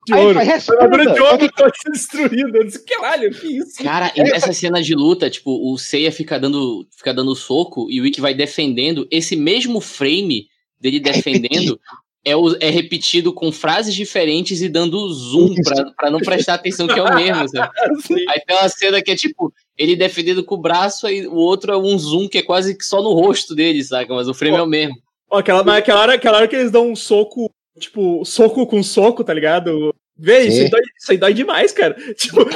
De 0.07 0.15
Aí 0.15 0.25
ouro. 0.27 0.39
armadura 0.39 1.13
de 1.13 1.17
Só 1.19 1.33
ouro 1.33 1.49
foi 1.57 1.93
destruída. 1.93 2.59
Eu 2.59 2.65
disse, 2.65 2.85
caralho, 2.85 3.31
que 3.31 3.47
isso? 3.59 3.83
Cara, 3.83 4.13
e 4.17 4.23
nessa 4.23 4.53
cena 4.53 4.83
de 4.83 4.95
luta, 4.95 5.31
tipo, 5.31 5.73
o 5.73 5.79
Seiya 5.79 6.11
fica 6.11 6.39
dando, 6.41 6.87
fica 6.97 7.13
dando 7.15 7.35
soco 7.37 7.89
e 7.91 8.01
o 8.01 8.07
Ikki 8.07 8.21
vai 8.21 8.35
defendendo. 8.35 9.07
Esse 9.11 9.37
mesmo 9.37 9.81
frame 9.81 10.47
dele 10.81 10.99
defendendo 10.99 11.79
é, 12.25 12.35
o- 12.37 12.57
é 12.61 12.71
repetido 12.71 13.33
com 13.33 13.51
frases 13.53 13.95
diferentes 13.95 14.61
e 14.63 14.69
dando 14.69 15.09
zoom 15.13 15.55
pra, 15.63 15.85
pra 15.97 16.11
não 16.11 16.19
prestar 16.21 16.55
atenção 16.55 16.87
que 16.89 16.99
é 16.99 17.03
o 17.03 17.15
mesmo, 17.15 17.49
sabe? 17.49 17.71
Assim. 17.99 18.15
Aí 18.29 18.41
tem 18.47 18.57
uma 18.57 18.69
cena 18.69 19.03
que 19.03 19.11
é 19.11 19.17
tipo, 19.17 19.53
ele 19.79 19.95
defendendo 19.97 20.43
com 20.45 20.55
o 20.57 20.61
braço 20.61 21.09
e 21.09 21.27
o 21.27 21.35
outro 21.35 21.73
é 21.73 21.77
um 21.77 21.97
zoom 21.99 22.29
que 22.29 22.39
é 22.39 22.43
quase 22.43 22.77
que 22.77 22.85
só 22.85 23.03
no 23.03 23.13
rosto 23.13 23.55
dele, 23.55 23.83
saca? 23.85 24.13
Mas 24.15 24.27
o 24.29 24.35
frame 24.35 24.57
é 24.57 24.63
o 24.63 24.67
mesmo. 24.67 24.95
Ó, 25.31 25.39
aquela, 25.39 25.65
mas 25.65 25.77
aquela, 25.79 26.01
hora, 26.01 26.15
aquela 26.15 26.37
hora 26.39 26.47
que 26.49 26.55
eles 26.55 26.71
dão 26.71 26.91
um 26.91 26.95
soco, 26.97 27.51
tipo, 27.79 28.25
soco 28.25 28.67
com 28.67 28.83
soco, 28.83 29.25
tá 29.25 29.33
ligado? 29.33 29.95
Vê, 30.17 30.43
isso 30.43 30.61
aí, 30.63 30.71
dói, 30.71 30.81
isso 30.99 31.13
aí 31.13 31.19
dói 31.19 31.35
demais, 31.35 31.73
cara. 31.73 31.97
Tipo, 32.15 32.47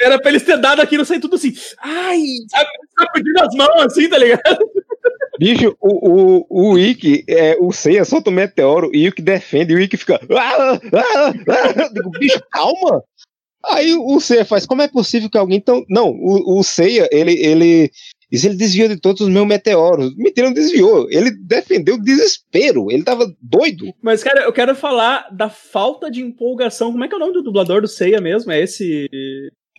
era 0.00 0.20
pra 0.20 0.30
eles 0.30 0.42
ter 0.42 0.58
dado 0.58 0.80
aquilo, 0.80 1.04
sair 1.04 1.18
tudo 1.18 1.36
assim. 1.36 1.54
Ai, 1.80 2.20
sacudindo 2.96 3.40
as 3.40 3.54
mãos 3.54 3.80
assim, 3.86 4.08
tá 4.08 4.18
ligado? 4.18 4.58
Bicho, 5.38 5.76
o, 5.80 6.44
o, 6.50 6.72
o 6.72 6.78
Ikki, 6.78 7.24
é, 7.28 7.56
o 7.60 7.72
Seiya 7.72 8.04
solta 8.04 8.28
um 8.28 8.32
meteoro 8.32 8.90
e 8.92 9.04
o 9.04 9.08
Ikki 9.08 9.22
defende 9.22 9.72
e 9.72 9.76
o 9.76 9.80
Ikki 9.80 9.96
fica. 9.96 10.20
"Ah, 10.30 10.74
ah, 10.74 11.32
ah". 11.48 11.82
Eu 11.82 11.94
Digo, 11.94 12.10
bicho, 12.10 12.40
calma! 12.50 13.02
Aí 13.64 13.94
o 13.94 14.20
Seiya 14.20 14.44
faz, 14.44 14.66
como 14.66 14.82
é 14.82 14.88
possível 14.88 15.30
que 15.30 15.38
alguém 15.38 15.60
tão. 15.60 15.84
Não, 15.88 16.10
o, 16.10 16.58
o 16.58 16.62
Seiya, 16.62 17.08
ele, 17.10 17.32
ele. 17.32 17.90
Diz, 18.30 18.44
ele 18.44 18.56
desviou 18.56 18.88
de 18.88 18.96
todos 19.00 19.22
os 19.22 19.28
meus 19.28 19.46
meteoros. 19.46 20.14
Mentira, 20.16 20.48
não 20.48 20.54
desviou. 20.54 21.06
Ele 21.10 21.30
defendeu 21.30 21.94
o 21.94 22.02
desespero. 22.02 22.90
Ele 22.90 23.02
tava 23.02 23.26
doido. 23.40 23.86
Mas, 24.02 24.22
cara, 24.22 24.42
eu 24.42 24.52
quero 24.52 24.74
falar 24.74 25.28
da 25.32 25.48
falta 25.48 26.10
de 26.10 26.20
empolgação. 26.20 26.92
Como 26.92 27.04
é 27.04 27.08
que 27.08 27.14
é 27.14 27.16
o 27.16 27.20
nome 27.20 27.32
do 27.32 27.42
dublador 27.42 27.80
do 27.80 27.88
Seiya 27.88 28.20
mesmo? 28.20 28.52
É 28.52 28.60
esse. 28.60 29.08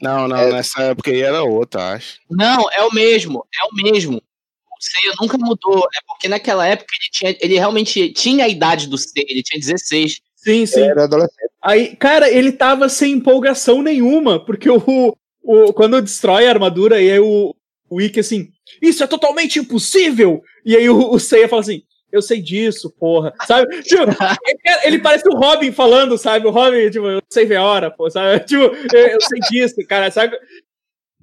Não, 0.01 0.27
não, 0.27 0.35
É. 0.37 0.51
nessa 0.51 0.81
época 0.81 1.11
aí 1.11 1.21
era 1.21 1.43
outra, 1.43 1.93
acho. 1.93 2.17
Não, 2.31 2.71
é 2.71 2.81
o 2.83 2.91
mesmo, 2.93 3.45
é 3.53 3.65
o 3.65 3.91
mesmo. 3.91 4.17
O 4.17 4.81
Seiya 4.81 5.13
nunca 5.21 5.37
mudou. 5.37 5.79
É 5.79 5.99
porque 6.07 6.27
naquela 6.27 6.65
época 6.65 6.91
ele, 6.99 7.09
tinha, 7.11 7.37
ele 7.41 7.55
realmente 7.55 8.09
tinha 8.13 8.45
a 8.45 8.49
idade 8.49 8.87
do 8.87 8.97
Seiya, 8.97 9.27
ele 9.29 9.43
tinha 9.43 9.59
16. 9.59 10.21
Sim, 10.37 10.65
sim. 10.65 10.81
Era 10.81 11.03
adolescente. 11.03 11.51
Aí, 11.61 11.95
cara, 11.97 12.29
ele 12.31 12.51
tava 12.53 12.87
sem 12.89 13.11
empolgação 13.11 13.81
nenhuma, 13.83 14.43
porque 14.43 14.69
o, 14.69 15.13
o 15.43 15.73
quando 15.73 16.01
destrói 16.01 16.47
a 16.47 16.49
armadura, 16.49 17.01
e 17.01 17.11
aí 17.11 17.19
o, 17.19 17.53
o 17.89 18.01
Ikki 18.01 18.19
assim, 18.19 18.49
isso 18.81 19.03
é 19.03 19.07
totalmente 19.07 19.59
impossível! 19.59 20.41
E 20.65 20.75
aí 20.75 20.89
o, 20.89 21.11
o 21.11 21.19
Seiya 21.19 21.47
fala 21.47 21.61
assim, 21.61 21.83
eu 22.11 22.21
sei 22.21 22.41
disso, 22.41 22.89
porra, 22.99 23.33
sabe? 23.45 23.67
Tipo, 23.83 24.03
ele, 24.03 24.59
ele 24.83 24.99
parece 24.99 25.27
o 25.27 25.37
Robin 25.37 25.71
falando, 25.71 26.17
sabe? 26.17 26.47
O 26.47 26.51
Robin, 26.51 26.89
tipo, 26.89 27.07
eu 27.07 27.21
sei 27.29 27.45
ver 27.45 27.57
a 27.57 27.63
hora, 27.63 27.91
pô, 27.91 28.09
sabe? 28.09 28.43
Tipo, 28.45 28.63
eu, 28.63 29.07
eu 29.07 29.21
sei 29.21 29.39
disso, 29.49 29.75
cara, 29.87 30.09
sabe? 30.11 30.37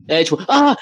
É 0.08 0.22
tipo, 0.22 0.38
ah, 0.48 0.76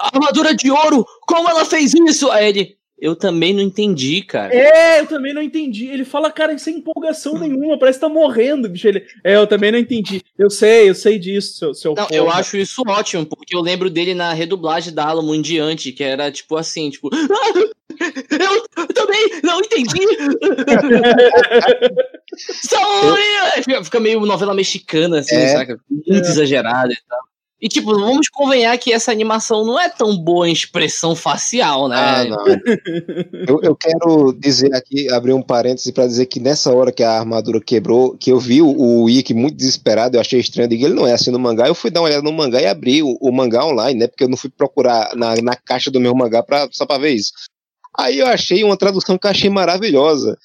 armadura 0.00 0.54
de 0.54 0.70
ouro, 0.70 1.04
como 1.26 1.48
ela 1.48 1.64
fez 1.64 1.92
isso? 1.94 2.30
Aí 2.30 2.48
ele, 2.48 2.77
eu 3.00 3.14
também 3.14 3.52
não 3.54 3.62
entendi, 3.62 4.22
cara. 4.22 4.52
É, 4.54 5.00
eu 5.00 5.06
também 5.06 5.32
não 5.32 5.40
entendi. 5.42 5.86
Ele 5.86 6.04
fala, 6.04 6.30
cara, 6.30 6.56
sem 6.58 6.78
empolgação 6.78 7.38
nenhuma, 7.38 7.78
parece 7.78 7.98
que 7.98 8.06
tá 8.06 8.08
morrendo, 8.12 8.68
bicho. 8.68 8.88
Ele, 8.88 9.04
é, 9.22 9.36
eu 9.36 9.46
também 9.46 9.70
não 9.70 9.78
entendi. 9.78 10.22
Eu 10.36 10.50
sei, 10.50 10.88
eu 10.90 10.94
sei 10.94 11.18
disso, 11.18 11.56
seu, 11.58 11.74
seu 11.74 11.94
Não, 11.94 12.06
eu 12.10 12.24
porra." 12.24 12.40
acho 12.40 12.56
isso 12.56 12.82
ótimo, 12.86 13.24
porque 13.24 13.54
eu 13.54 13.60
lembro 13.60 13.88
dele 13.88 14.14
na 14.14 14.32
redublagem 14.32 14.92
da 14.92 15.04
Alamo 15.06 15.34
em 15.34 15.40
diante, 15.42 15.92
que 15.92 16.02
era 16.02 16.30
tipo 16.30 16.56
assim, 16.56 16.90
tipo, 16.90 17.08
ah, 17.14 17.52
eu 18.78 18.86
também 18.94 19.40
não 19.42 19.60
entendi. 19.60 20.00
Aí 23.54 23.84
Fica, 23.84 24.00
meio 24.00 24.20
novela 24.20 24.54
mexicana, 24.54 25.20
assim, 25.20 25.34
É. 25.34 25.48
saca? 25.48 25.80
Muito 25.90 26.28
exagerado 26.28 26.92
e 26.92 26.98
tal. 27.08 27.27
E, 27.60 27.68
tipo, 27.68 27.92
vamos 27.92 28.28
convenhar 28.28 28.78
que 28.78 28.92
essa 28.92 29.10
animação 29.10 29.64
não 29.64 29.80
é 29.80 29.88
tão 29.88 30.16
boa 30.16 30.48
em 30.48 30.52
expressão 30.52 31.16
facial, 31.16 31.88
né? 31.88 31.96
Ah, 31.96 32.24
não. 32.24 32.46
eu, 33.48 33.60
eu 33.62 33.74
quero 33.74 34.32
dizer 34.32 34.72
aqui, 34.72 35.12
abrir 35.12 35.32
um 35.32 35.42
parêntese 35.42 35.92
para 35.92 36.06
dizer 36.06 36.26
que 36.26 36.38
nessa 36.38 36.72
hora 36.72 36.92
que 36.92 37.02
a 37.02 37.18
armadura 37.18 37.60
quebrou, 37.60 38.16
que 38.16 38.30
eu 38.30 38.38
vi 38.38 38.62
o, 38.62 38.70
o 38.70 39.06
muito 39.34 39.56
desesperado, 39.56 40.16
eu 40.16 40.20
achei 40.20 40.38
estranho, 40.38 40.66
eu 40.66 40.70
digo, 40.70 40.84
ele 40.84 40.94
não 40.94 41.06
é 41.06 41.12
assim 41.12 41.32
no 41.32 41.38
mangá, 41.38 41.66
eu 41.66 41.74
fui 41.74 41.90
dar 41.90 42.00
uma 42.00 42.06
olhada 42.06 42.22
no 42.22 42.32
mangá 42.32 42.62
e 42.62 42.66
abri 42.66 43.02
o, 43.02 43.18
o 43.20 43.32
mangá 43.32 43.64
online, 43.64 43.98
né? 43.98 44.06
Porque 44.06 44.22
eu 44.22 44.28
não 44.28 44.36
fui 44.36 44.50
procurar 44.50 45.16
na, 45.16 45.34
na 45.42 45.56
caixa 45.56 45.90
do 45.90 46.00
meu 46.00 46.14
mangá 46.14 46.44
pra, 46.44 46.68
só 46.70 46.86
pra 46.86 46.98
ver 46.98 47.10
isso. 47.10 47.32
Aí 47.98 48.20
eu 48.20 48.28
achei 48.28 48.62
uma 48.62 48.76
tradução 48.76 49.18
que 49.18 49.26
eu 49.26 49.30
achei 49.30 49.50
maravilhosa. 49.50 50.38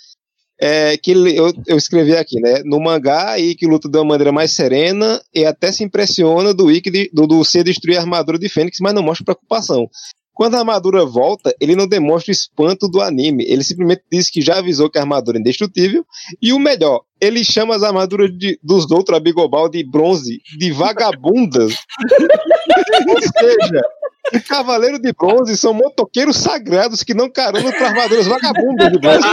É, 0.61 0.95
que 0.97 1.11
eu, 1.11 1.51
eu 1.67 1.77
escrevi 1.77 2.15
aqui, 2.15 2.39
né? 2.39 2.61
No 2.63 2.79
mangá, 2.79 3.37
Ikki 3.39 3.65
luta 3.65 3.89
de 3.89 3.97
uma 3.97 4.05
maneira 4.05 4.31
mais 4.31 4.53
serena 4.53 5.21
e 5.33 5.43
até 5.45 5.71
se 5.71 5.83
impressiona 5.83 6.53
do 6.53 6.71
Ikki 6.71 6.89
de- 6.91 7.09
do, 7.13 7.25
do 7.27 7.43
ser 7.43 7.63
destruir 7.63 7.97
a 7.97 8.01
armadura 8.01 8.37
de 8.39 8.47
Fênix, 8.47 8.77
mas 8.79 8.93
não 8.93 9.01
mostra 9.03 9.25
preocupação. 9.25 9.89
Quando 10.35 10.55
a 10.55 10.59
armadura 10.59 11.05
volta, 11.05 11.53
ele 11.61 11.75
não 11.75 11.85
demonstra 11.87 12.31
o 12.31 12.33
espanto 12.33 12.87
do 12.87 13.01
anime. 13.01 13.45
Ele 13.47 13.63
simplesmente 13.63 14.03
diz 14.11 14.29
que 14.31 14.41
já 14.41 14.57
avisou 14.57 14.89
que 14.89 14.97
a 14.97 15.01
armadura 15.01 15.37
é 15.37 15.41
indestrutível. 15.41 16.03
E 16.41 16.51
o 16.53 16.57
melhor, 16.59 17.01
ele 17.21 17.43
chama 17.43 17.75
as 17.75 17.83
armaduras 17.83 18.31
de- 18.35 18.57
dos 18.63 18.89
outros 18.89 19.15
Abigobal 19.17 19.69
de 19.69 19.83
bronze 19.83 20.39
de 20.57 20.71
vagabundas. 20.71 21.75
Ou 23.09 23.21
seja, 23.21 23.81
o 24.31 24.41
Cavaleiro 24.47 24.99
de 24.99 25.11
Bronze 25.11 25.57
são 25.57 25.73
motoqueiros 25.73 26.37
sagrados 26.37 27.03
que 27.03 27.13
não 27.13 27.29
caramba 27.29 27.71
para 27.71 27.87
armaduras 27.87 28.27
vagabundas 28.27 28.91
de 28.91 28.99
bronze. 28.99 29.27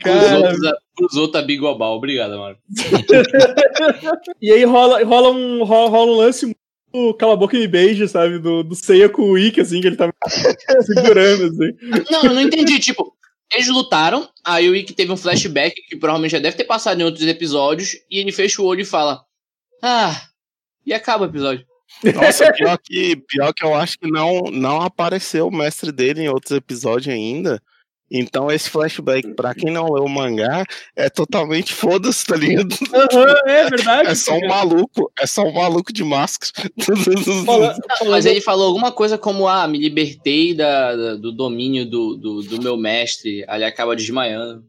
Cara. 0.00 0.36
outros, 0.38 0.58
pros 0.94 1.16
outros 1.16 1.42
a 1.42 1.46
Bigobal. 1.46 1.96
Obrigado, 1.96 2.38
mano. 2.38 2.56
E 4.40 4.52
aí 4.52 4.64
rola, 4.64 5.02
rola, 5.04 5.30
um, 5.30 5.64
rola, 5.64 5.88
rola 5.88 6.12
um 6.12 6.16
lance 6.16 6.46
muito 6.46 7.14
cala 7.14 7.32
a 7.32 7.36
boca 7.36 7.56
e 7.56 7.60
me 7.60 7.66
beija, 7.66 8.06
sabe? 8.06 8.38
Do, 8.38 8.62
do 8.62 8.74
Seiya 8.74 9.08
com 9.08 9.22
o 9.22 9.38
Ikki, 9.38 9.60
assim, 9.60 9.80
que 9.80 9.86
ele 9.86 9.96
tá 9.96 10.12
segurando, 10.82 11.44
assim. 11.44 11.72
Não, 12.10 12.24
eu 12.24 12.34
não 12.34 12.40
entendi. 12.40 12.78
Tipo, 12.78 13.16
eles 13.52 13.68
lutaram, 13.68 14.28
aí 14.44 14.68
o 14.68 14.76
Ikki 14.76 14.92
teve 14.92 15.10
um 15.10 15.16
flashback 15.16 15.74
que 15.88 15.96
provavelmente 15.96 16.32
já 16.32 16.38
deve 16.38 16.56
ter 16.56 16.64
passado 16.64 17.00
em 17.00 17.04
outros 17.04 17.26
episódios, 17.26 17.96
e 18.10 18.18
ele 18.18 18.32
fecha 18.32 18.62
o 18.62 18.64
olho 18.64 18.82
e 18.82 18.84
fala: 18.84 19.24
Ah, 19.82 20.28
e 20.86 20.92
acaba 20.92 21.24
o 21.24 21.28
episódio. 21.28 21.66
Nossa, 22.14 22.52
pior 22.52 22.78
que, 22.82 23.16
pior 23.16 23.52
que 23.54 23.64
eu 23.64 23.74
acho 23.74 23.98
que 23.98 24.10
não, 24.10 24.42
não 24.52 24.80
apareceu 24.80 25.48
o 25.48 25.54
mestre 25.54 25.90
dele 25.92 26.22
em 26.22 26.28
outros 26.28 26.52
episódios 26.52 27.14
ainda. 27.14 27.60
Então 28.10 28.50
esse 28.50 28.68
flashback, 28.68 29.34
pra 29.34 29.54
quem 29.54 29.72
não 29.72 29.90
leu 29.90 30.04
o 30.04 30.08
mangá, 30.08 30.64
é 30.94 31.08
totalmente 31.08 31.72
foda-se, 31.72 32.24
tá 32.26 32.36
ligado? 32.36 32.74
Aham, 32.92 33.34
é 33.48 33.70
verdade. 33.70 34.08
É 34.10 34.14
só 34.14 34.36
um 34.36 34.46
maluco, 34.46 35.10
é 35.18 35.26
só 35.26 35.42
um 35.42 35.52
maluco 35.52 35.92
de 35.92 36.04
máscara. 36.04 36.70
Não, 37.26 38.10
mas 38.10 38.26
ele 38.26 38.40
falou 38.40 38.66
alguma 38.66 38.92
coisa 38.92 39.16
como: 39.16 39.48
Ah, 39.48 39.66
me 39.66 39.78
libertei 39.78 40.54
da, 40.54 40.94
da- 40.94 41.14
do 41.16 41.32
domínio 41.32 41.86
do, 41.88 42.14
do, 42.16 42.42
do 42.42 42.62
meu 42.62 42.76
mestre. 42.76 43.44
Ele 43.48 43.64
acaba 43.64 43.96
desmaiando. 43.96 44.64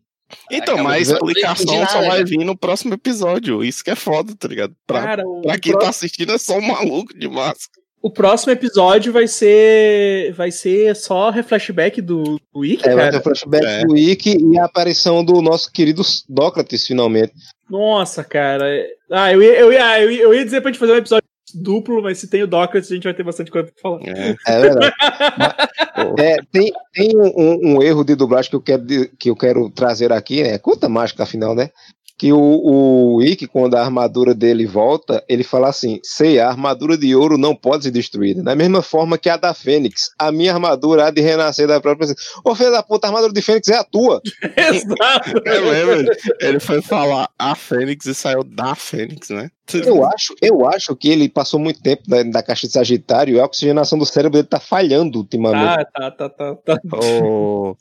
Então, 0.51 0.77
mas 0.83 1.11
a 1.11 1.15
explicação 1.15 1.85
só 1.87 1.99
vai 1.99 2.09
cara. 2.09 2.25
vir 2.25 2.43
no 2.43 2.57
próximo 2.57 2.93
episódio. 2.93 3.63
Isso 3.63 3.83
que 3.83 3.91
é 3.91 3.95
foda, 3.95 4.33
tá 4.37 4.47
ligado? 4.47 4.75
Pra, 4.87 5.01
Cara, 5.01 5.23
pra 5.43 5.57
quem 5.59 5.71
pró- 5.71 5.81
tá 5.81 5.89
assistindo 5.89 6.31
é 6.33 6.37
só 6.37 6.57
um 6.57 6.61
maluco 6.67 7.17
de 7.17 7.27
máscara. 7.27 7.79
o 8.01 8.09
próximo 8.11 8.51
episódio 8.51 9.11
vai 9.13 9.27
ser. 9.27 10.33
Vai 10.33 10.51
ser 10.51 10.95
só 10.95 11.31
flashback 11.43 12.01
do, 12.01 12.39
do 12.53 12.65
Ikki, 12.65 12.87
É, 12.87 12.95
vai 12.95 13.05
ter 13.05 13.11
cara. 13.11 13.23
flashback 13.23 13.65
É. 13.65 13.85
do 13.85 13.97
Ikki 13.97 14.37
e 14.51 14.59
a 14.59 14.65
aparição 14.65 15.23
do 15.23 15.41
nosso 15.41 15.71
querido 15.71 16.01
Dócrates, 16.29 16.85
finalmente. 16.85 17.33
Nossa, 17.69 18.23
cara. 18.23 18.65
Ah, 19.11 19.31
eu 19.31 19.41
ia, 19.41 19.59
eu, 19.59 19.71
ia, 19.73 20.01
eu, 20.01 20.11
ia, 20.11 20.21
eu 20.21 20.33
ia 20.33 20.45
dizer 20.45 20.61
pra 20.61 20.71
gente 20.71 20.79
fazer 20.79 20.93
um 20.93 20.97
episódio 20.97 21.23
duplo, 21.55 22.01
mas 22.01 22.17
se 22.19 22.29
tem 22.29 22.43
o 22.43 22.47
Dócrates, 22.47 22.91
a 22.91 22.95
gente 22.95 23.03
vai 23.03 23.13
ter 23.13 23.23
bastante 23.23 23.49
coisa 23.51 23.71
pra 23.71 23.81
falar. 23.81 23.99
É. 24.03 24.35
É 24.47 24.59
verdade. 24.61 24.93
Mas, 25.37 26.19
é, 26.19 26.37
tem 26.51 26.71
tem 26.93 27.17
um, 27.17 27.77
um- 27.77 27.81
erro 27.83 28.03
de 28.03 28.15
dublagem 28.15 28.49
que 28.49 28.55
eu 28.55 28.61
quero, 28.61 28.85
que 29.19 29.29
eu 29.29 29.35
quero 29.35 29.69
trazer 29.69 30.11
aqui, 30.11 30.43
né? 30.43 30.57
Conta 30.57 30.87
mágica, 30.89 31.23
afinal, 31.23 31.55
né? 31.55 31.69
Que 32.17 32.31
o, 32.31 32.39
o 32.39 33.21
Ikki, 33.21 33.45
quando 33.45 33.75
a 33.75 33.81
armadura 33.81 34.33
dele 34.33 34.65
volta, 34.65 35.23
ele 35.27 35.43
fala 35.43 35.67
assim: 35.67 35.99
sei, 36.03 36.39
a 36.39 36.47
armadura 36.47 36.97
de 36.97 37.13
ouro 37.15 37.37
não 37.37 37.55
pode 37.55 37.83
ser 37.83 37.91
destruída. 37.91 38.41
Da 38.41 38.55
mesma 38.55 38.81
forma 38.81 39.17
que 39.17 39.29
a 39.29 39.35
da 39.35 39.53
Fênix, 39.53 40.11
a 40.17 40.31
minha 40.31 40.53
armadura 40.53 41.07
há 41.07 41.11
de 41.11 41.21
renascer 41.21 41.67
da 41.67 41.81
própria. 41.81 42.13
Ô, 42.43 42.55
filho 42.55 42.71
da 42.71 42.81
puta, 42.81 43.07
a 43.07 43.09
armadura 43.09 43.33
de 43.33 43.41
Fênix 43.41 43.67
é 43.67 43.75
a 43.75 43.83
tua. 43.83 44.21
Exato. 44.55 45.41
É 45.45 45.61
mesmo, 45.61 46.11
ele 46.39 46.59
foi 46.59 46.81
falar 46.81 47.29
a 47.37 47.53
Fênix 47.53 48.05
e 48.05 48.13
saiu 48.13 48.43
da 48.43 48.75
Fênix, 48.75 49.29
né? 49.29 49.49
Eu 49.73 50.05
acho, 50.05 50.35
eu 50.41 50.67
acho 50.67 50.95
que 50.95 51.09
ele 51.09 51.27
passou 51.27 51.59
muito 51.59 51.81
tempo 51.81 52.03
da, 52.07 52.21
da 52.21 52.43
caixa 52.43 52.67
de 52.67 52.73
Sagitário 52.73 53.35
e 53.35 53.39
a 53.39 53.45
oxigenação 53.45 53.97
do 53.97 54.05
cérebro 54.05 54.37
dele 54.37 54.47
tá 54.47 54.59
falhando 54.59 55.17
ultimamente. 55.17 55.87
Tá, 55.91 56.11
tá, 56.11 56.29
tá, 56.29 56.55
tá, 56.55 56.77
tá. 56.77 56.97
Ô, 56.97 57.75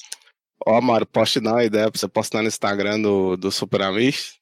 ó, 0.67 0.81
Mário, 0.81 1.07
posso 1.07 1.33
te 1.33 1.41
dar 1.41 1.53
uma 1.53 1.65
ideia 1.65 1.91
pra 1.91 1.99
você 1.99 2.09
postar 2.09 2.43
no 2.43 2.49
Instagram 2.49 3.01
do, 3.01 3.37
do 3.37 3.51
Super 3.51 3.83
Amish? 3.83 4.39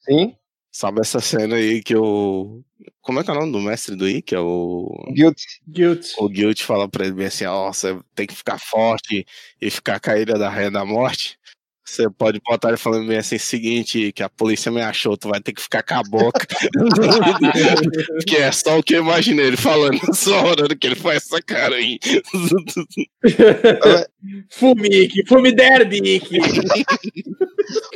Sim, 0.00 0.36
Sabe 0.76 1.00
essa 1.00 1.22
cena 1.22 1.56
aí 1.56 1.82
que 1.82 1.96
o. 1.96 2.62
Como 3.00 3.18
é 3.18 3.24
que 3.24 3.30
é 3.30 3.32
o 3.32 3.36
nome 3.36 3.50
do 3.50 3.62
mestre 3.62 3.96
do 3.96 4.06
Ikki? 4.06 4.34
É 4.34 4.38
o. 4.38 4.86
Guilt. 5.10 5.40
Guilt. 5.66 6.08
O 6.18 6.28
Guilt 6.28 6.60
fala 6.64 6.86
pra 6.86 7.06
ele 7.06 7.14
bem 7.14 7.28
assim: 7.28 7.46
ó, 7.46 7.72
você 7.72 7.98
tem 8.14 8.26
que 8.26 8.34
ficar 8.34 8.58
forte 8.58 9.24
e 9.58 9.70
ficar 9.70 9.98
com 9.98 10.10
a 10.10 10.18
ilha 10.18 10.34
da 10.34 10.50
Raia 10.50 10.70
da 10.70 10.84
Morte. 10.84 11.38
Você 11.82 12.10
pode 12.10 12.40
botar 12.44 12.68
ele 12.68 12.76
falando 12.76 13.06
bem 13.08 13.16
assim: 13.16 13.38
seguinte, 13.38 14.12
que 14.12 14.22
a 14.22 14.28
polícia 14.28 14.70
me 14.70 14.82
achou, 14.82 15.16
tu 15.16 15.30
vai 15.30 15.40
ter 15.40 15.54
que 15.54 15.62
ficar 15.62 15.82
com 15.82 15.94
a 15.94 16.02
boca. 16.02 16.46
Porque 18.18 18.36
é 18.36 18.52
só 18.52 18.78
o 18.78 18.82
que 18.82 18.96
eu 18.96 19.02
imaginei 19.02 19.46
ele 19.46 19.56
falando 19.56 19.98
nessa 20.06 20.34
hora 20.34 20.76
que 20.76 20.86
ele 20.86 20.96
faz 20.96 21.22
essa 21.22 21.40
cara 21.40 21.76
aí. 21.76 21.98
Fumique, 24.50 25.26
fume 25.26 25.52
derby. 25.52 26.22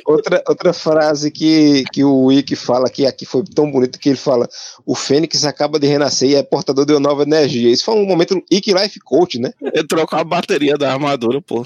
Outra, 0.04 0.42
outra 0.48 0.72
frase 0.72 1.30
que, 1.30 1.84
que 1.92 2.02
o 2.02 2.32
Ikki 2.32 2.56
fala 2.56 2.90
que 2.90 3.06
aqui 3.06 3.24
foi 3.24 3.44
tão 3.44 3.70
bonito 3.70 3.98
que 3.98 4.08
ele 4.08 4.18
fala: 4.18 4.48
o 4.84 4.94
Fênix 4.94 5.44
acaba 5.44 5.78
de 5.78 5.86
renascer 5.86 6.30
e 6.30 6.34
é 6.34 6.42
portador 6.42 6.84
de 6.84 6.92
uma 6.92 7.00
nova 7.00 7.22
energia. 7.22 7.70
Isso 7.70 7.84
foi 7.84 7.94
um 7.94 8.06
momento 8.06 8.42
Ikki 8.50 8.74
Life 8.74 8.98
Coach, 9.00 9.38
né? 9.38 9.52
Ele 9.62 9.86
trocou 9.86 10.18
a 10.18 10.24
bateria 10.24 10.76
da 10.76 10.92
armadura, 10.92 11.40
pô. 11.40 11.64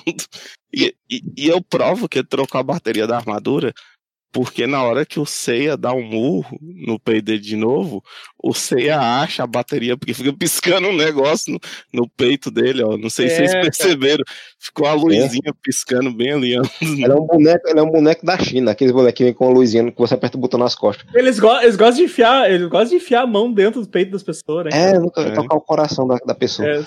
E, 0.77 0.95
e, 1.09 1.23
e 1.37 1.49
eu 1.49 1.62
provo 1.62 2.09
que 2.09 2.19
ele 2.19 2.27
trocou 2.27 2.61
a 2.61 2.65
bateria 2.65 3.07
da 3.07 3.17
armadura 3.17 3.73
porque 4.35 4.66
na 4.66 4.82
hora 4.82 5.07
que 5.07 5.20
o 5.20 5.24
Seiya 5.24 5.76
dá 5.76 5.93
um 5.95 6.03
murro 6.03 6.59
no 6.61 6.99
peito 6.99 7.26
dele 7.26 7.39
de 7.39 7.55
novo, 7.55 8.03
o 8.43 8.53
Seiya 8.53 8.99
acha 9.01 9.45
a 9.45 9.47
bateria, 9.47 9.97
porque 9.97 10.12
fica 10.12 10.32
piscando 10.37 10.89
um 10.89 10.97
negócio 10.97 11.53
no, 11.53 11.61
no 12.03 12.09
peito 12.09 12.51
dele, 12.51 12.82
ó. 12.82 12.97
Não 12.99 13.09
sei 13.09 13.28
se 13.28 13.35
É, 13.35 13.37
vocês 13.39 13.53
cara. 13.53 13.62
perceberam. 13.64 14.24
Ficou 14.59 14.89
a 14.89 14.93
luzinha 14.93 15.55
piscando 15.62 16.12
bem 16.12 16.32
ali, 16.32 16.59
ó. 16.59 16.62
Ele 16.82 17.05
é 17.05 17.14
um 17.14 17.26
boneco, 17.26 17.68
ele 17.68 17.78
é 17.78 17.82
um 17.82 17.91
boneco 17.91 18.26
da 18.26 18.37
China, 18.37 18.72
aqueles 18.72 18.93
bonequinhos 18.93 19.37
com 19.37 19.47
a 19.47 19.51
luzinha 19.53 19.91
que 19.93 19.99
você 19.99 20.14
aperta 20.14 20.37
o 20.37 20.41
botão 20.41 20.59
nas 20.59 20.74
costas. 20.74 21.07
Eles, 21.14 21.39
go 21.39 21.57
eles 21.61 21.76
gostam 21.76 21.99
de 21.99 22.03
enfiar, 22.03 22.51
eles 22.51 22.68
gostam 22.68 22.91
de 22.91 22.97
enfiar 22.97 23.22
a 23.22 23.26
mão 23.28 23.53
dentro 23.53 23.80
do 23.80 23.89
peito 23.89 24.11
das 24.11 24.24
pessoas, 24.24 24.64
né? 24.64 24.70
É, 24.91 24.99
nunca 24.99 25.20
É. 25.22 25.30
tocar 25.30 25.55
o 25.57 25.61
coração 25.61 26.09
da, 26.09 26.16
da 26.16 26.35
pessoa. 26.35 26.68
É. 26.68 26.85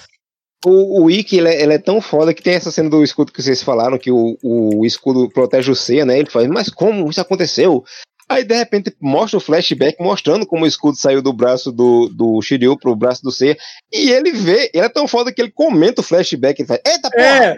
O, 0.66 1.04
o 1.04 1.12
Ikki, 1.12 1.38
ele 1.38 1.50
é, 1.50 1.62
ele 1.62 1.74
é 1.74 1.78
tão 1.78 2.02
foda 2.02 2.34
que 2.34 2.42
tem 2.42 2.56
essa 2.56 2.72
cena 2.72 2.90
do 2.90 3.04
escudo 3.04 3.32
que 3.32 3.42
vocês 3.42 3.62
falaram, 3.62 3.98
que 3.98 4.12
o, 4.12 4.38
o 4.44 4.86
escudo 4.86 5.30
protege 5.30 5.72
o 5.72 5.76
Seiya, 5.76 6.06
né? 6.06 6.18
Ele 6.18 6.30
faz, 6.30 6.48
mas 6.48 6.70
como 6.70 7.10
isso 7.10 7.22
aconteceu? 7.22 7.84
Aí, 8.30 8.44
de 8.44 8.56
repente, 8.56 8.94
mostra 9.00 9.38
o 9.38 9.42
flashback 9.42 10.02
mostrando 10.02 10.46
como 10.46 10.66
o 10.66 10.68
escudo 10.68 10.98
saiu 10.98 11.22
do 11.22 11.32
braço 11.32 11.72
do, 11.72 12.10
do 12.10 12.42
Shiryu 12.42 12.78
pro 12.78 12.96
braço 12.96 13.24
do 13.24 13.32
Seiya. 13.32 13.58
E 13.94 14.10
ele 14.12 14.32
vê, 14.32 14.70
ele 14.74 14.86
é 14.86 14.90
tão 14.90 15.08
foda 15.08 15.32
que 15.32 15.42
ele 15.42 15.52
comenta 15.52 16.02
o 16.02 16.04
flashback. 16.04 16.60
Ele 16.60 16.68
faz, 16.68 16.82
eita 16.86 17.10
porra! 17.10 17.24
É, 17.24 17.58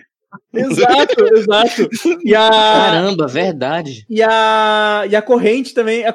exato, 0.53 1.25
exato. 1.35 1.89
E 2.23 2.35
a, 2.35 2.49
Caramba, 2.49 3.27
verdade. 3.27 4.05
e 4.07 4.21
a, 4.21 5.05
e 5.09 5.15
a 5.15 5.21
corrente 5.21 5.73
também. 5.73 6.05
a 6.05 6.13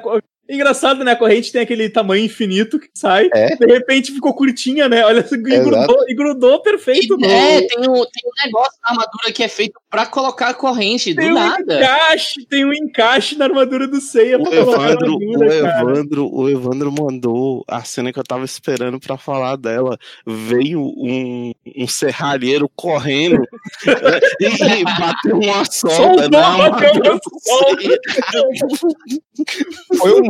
Engraçado, 0.49 1.03
né? 1.03 1.11
A 1.13 1.15
corrente 1.15 1.51
tem 1.51 1.61
aquele 1.61 1.89
tamanho 1.89 2.23
infinito 2.25 2.79
que 2.79 2.87
sai. 2.93 3.29
É. 3.33 3.55
De 3.55 3.65
repente 3.65 4.11
ficou 4.11 4.33
curtinha, 4.33 4.87
né? 4.87 5.03
Olha, 5.05 5.25
e 5.31 5.37
grudou, 5.37 6.05
e 6.07 6.13
grudou 6.15 6.61
perfeito. 6.61 7.17
no- 7.17 7.25
É, 7.25 7.61
tem 7.67 7.79
um, 7.79 7.93
tem 7.93 7.93
um 7.93 8.45
negócio 8.45 8.79
na 8.83 8.91
armadura 8.91 9.31
que 9.33 9.43
é 9.43 9.47
feito 9.47 9.79
pra 9.89 10.05
colocar 10.05 10.49
a 10.49 10.53
corrente, 10.53 11.13
do 11.13 11.21
Tem 11.21 11.31
um 11.31 11.35
nada. 11.35 11.75
encaixe, 11.77 12.45
tem 12.47 12.63
um 12.65 12.73
encaixe 12.73 13.35
na 13.37 13.45
armadura 13.45 13.87
do 13.87 13.99
Seiya 13.99 14.37
O 14.37 14.43
pra 14.43 14.51
colocar 14.63 14.81
a 14.81 14.91
Evandro, 14.91 15.13
o, 15.13 15.23
armadura, 15.23 15.61
cara. 15.61 15.81
Evandro, 15.91 16.29
o 16.33 16.49
Evandro 16.49 16.91
mandou 16.91 17.63
a 17.67 17.83
cena 17.83 18.13
que 18.13 18.19
eu 18.19 18.23
tava 18.23 18.45
esperando 18.45 18.99
pra 18.99 19.17
falar 19.17 19.55
dela. 19.55 19.97
Veio 20.27 20.79
um, 20.81 21.51
um 21.77 21.87
serralheiro 21.87 22.69
correndo 22.75 23.41
e 24.39 24.83
bateu 24.83 25.37
uma 25.39 25.65
solda 25.65 25.95
Soltou 25.95 26.29
na 26.29 26.55
uma 26.55 26.65
armadura 26.65 27.01
cama 27.01 27.19
do 27.19 27.29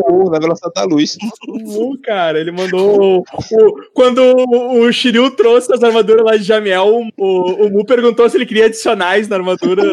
Foi 0.07 0.13
o 0.15 0.29
velocidade 0.29 0.73
da 0.75 0.83
luz. 0.83 1.17
O 1.47 1.59
Mu, 1.59 1.97
cara, 2.01 2.39
ele 2.39 2.51
mandou. 2.51 3.19
o- 3.19 3.89
quando 3.93 4.19
o, 4.19 4.81
o 4.81 4.91
Shiryu 4.91 5.31
trouxe 5.31 5.73
as 5.73 5.81
armaduras 5.83 6.23
lá 6.25 6.35
de 6.37 6.43
Jamiel, 6.43 7.01
o, 7.17 7.65
o 7.65 7.69
Mu 7.71 7.85
perguntou 7.85 8.29
se 8.29 8.37
ele 8.37 8.45
queria 8.45 8.65
adicionais 8.65 9.27
na 9.27 9.35
armadura. 9.37 9.83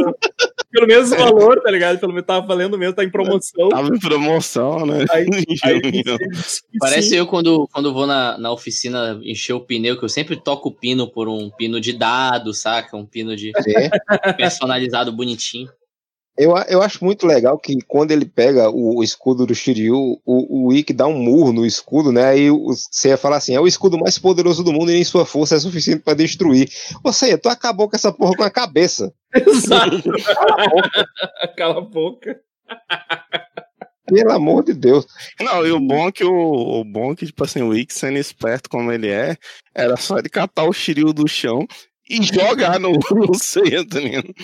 pelo 0.70 0.86
mesmo 0.86 1.16
valor, 1.16 1.60
tá 1.62 1.70
ligado? 1.70 1.98
Pelo 1.98 2.12
menos 2.12 2.26
tava 2.26 2.46
valendo 2.46 2.78
mesmo, 2.78 2.94
tá 2.94 3.04
em 3.04 3.10
promoção. 3.10 3.68
Tava 3.68 3.88
em 3.94 3.98
promoção, 3.98 4.86
né? 4.86 5.04
Aí, 5.10 5.26
aí. 5.64 6.02
Parece 6.78 7.14
eu 7.14 7.26
quando, 7.26 7.68
quando 7.72 7.92
vou 7.92 8.06
na, 8.06 8.36
na 8.38 8.50
oficina 8.52 9.18
encher 9.22 9.52
o 9.52 9.60
pneu, 9.60 9.98
que 9.98 10.04
eu 10.04 10.08
sempre 10.08 10.36
toco 10.36 10.68
o 10.70 10.72
pino 10.72 11.06
por 11.08 11.28
um 11.28 11.50
pino 11.50 11.80
de 11.80 11.92
dado, 11.92 12.52
saca? 12.54 12.96
Um 12.96 13.06
pino 13.06 13.36
de 13.36 13.52
É. 13.66 14.32
personalizado 14.32 15.12
bonitinho. 15.12 15.68
Eu, 16.38 16.56
a- 16.56 16.64
eu 16.68 16.80
acho 16.82 17.04
muito 17.04 17.26
legal 17.26 17.58
que 17.58 17.76
quando 17.86 18.10
ele 18.10 18.24
pega 18.24 18.70
o, 18.70 18.98
o 18.98 19.02
escudo 19.04 19.44
do 19.46 19.54
Shiryu, 19.54 20.18
o, 20.24 20.68
o 20.68 20.72
Ikki 20.72 20.92
dá 20.94 21.06
um 21.06 21.18
murro 21.18 21.52
no 21.52 21.66
escudo, 21.66 22.10
né? 22.10 22.24
Aí 22.24 22.50
o- 22.50 22.68
você 22.68 23.08
ia 23.10 23.16
falar 23.18 23.36
assim: 23.36 23.54
é 23.54 23.60
o 23.60 23.66
escudo 23.66 23.98
mais 23.98 24.18
poderoso 24.18 24.64
do 24.64 24.72
mundo 24.72 24.90
e 24.90 24.94
nem 24.94 25.04
sua 25.04 25.26
força 25.26 25.56
é 25.56 25.60
suficiente 25.60 26.02
pra 26.02 26.14
destruir. 26.14 26.70
Ou 27.04 27.12
seja, 27.12 27.36
tu 27.36 27.48
acabou 27.50 27.88
com 27.88 27.96
essa 27.96 28.10
porra 28.10 28.34
com 28.34 28.42
a 28.44 28.50
cabeça. 28.50 29.12
Exato. 29.34 30.02
Cala 31.56 31.78
a 31.78 31.80
boca. 31.82 32.40
Pelo 34.06 34.32
amor 34.32 34.64
de 34.64 34.74
Deus. 34.74 35.06
Não, 35.40 35.64
e 35.66 35.70
o 35.70 35.80
bom 35.80 36.08
é 36.08 36.12
que 36.12 36.24
o, 36.24 36.80
o 36.80 36.84
bom 36.84 37.12
é 37.12 37.16
que, 37.16 37.26
tipo 37.26 37.44
assim, 37.44 37.62
o 37.62 37.74
Ikki 37.74 37.94
sendo 37.94 38.18
esperto 38.18 38.68
como 38.68 38.90
ele 38.92 39.08
é, 39.08 39.36
era 39.74 39.96
só 39.96 40.18
ele 40.18 40.28
catar 40.28 40.64
o 40.64 40.72
Shiryu 40.72 41.12
do 41.12 41.26
chão 41.28 41.66
e 42.12 42.22
jogar 42.22 42.78
no, 42.78 42.92
no 43.10 43.34
Seiya, 43.34 43.86
tá 43.88 43.98
ligado? 43.98 44.34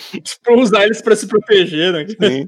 Pra 0.42 0.56
usar 0.56 0.84
eles 0.84 1.02
pra 1.02 1.14
se 1.14 1.26
proteger, 1.26 1.92
né? 1.92 2.06
Sim. 2.08 2.46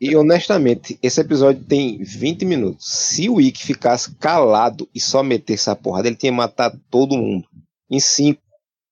E 0.00 0.16
honestamente, 0.16 0.98
esse 1.02 1.20
episódio 1.20 1.62
tem 1.64 2.02
20 2.02 2.44
minutos. 2.44 2.86
Se 2.86 3.28
o 3.28 3.40
Ikki 3.40 3.66
ficasse 3.66 4.14
calado 4.16 4.88
e 4.94 5.00
só 5.00 5.22
metesse 5.22 5.62
essa 5.62 5.76
porrada, 5.76 6.08
ele 6.08 6.16
tinha 6.16 6.32
matado 6.32 6.80
todo 6.90 7.16
mundo. 7.16 7.46
Em 7.90 8.00
5. 8.00 8.40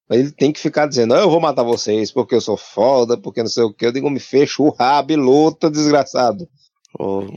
Mas 0.09 0.20
ele 0.20 0.32
tem 0.32 0.53
que 0.53 0.61
ficar 0.61 0.87
dizendo, 0.87 1.14
"Ah, 1.14 1.20
eu 1.20 1.30
vou 1.30 1.41
matar 1.41 1.62
vocês 1.62 2.11
porque 2.12 2.35
eu 2.35 2.41
sou 2.41 2.57
foda, 2.57 3.16
porque 3.16 3.43
não 3.43 3.49
sei 3.49 3.64
o 3.64 3.72
que. 3.72 3.87
Eu 3.87 3.93
digo, 3.93 4.11
me 4.11 4.20
fecha 4.20 4.62
o 4.62 4.70
rabo 4.70 5.12
e 5.12 5.16
luta, 5.16 5.70
desgraçado. 5.70 6.47
Vou, 6.99 7.32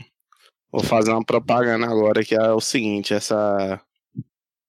vou 0.72 0.84
fazer 0.84 1.12
uma 1.12 1.24
propaganda 1.24 1.86
agora 1.88 2.24
que 2.24 2.36
é 2.36 2.52
o 2.52 2.60
seguinte, 2.60 3.14
essa 3.14 3.82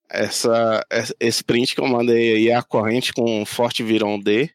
essa 0.09 0.85
es- 0.91 1.13
esse 1.19 1.43
print 1.43 1.75
que 1.75 1.81
eu 1.81 1.87
mandei 1.87 2.35
aí 2.35 2.49
é 2.49 2.55
a 2.55 2.63
corrente 2.63 3.13
com 3.13 3.45
forte 3.45 3.83
virão 3.83 4.19
D. 4.19 4.49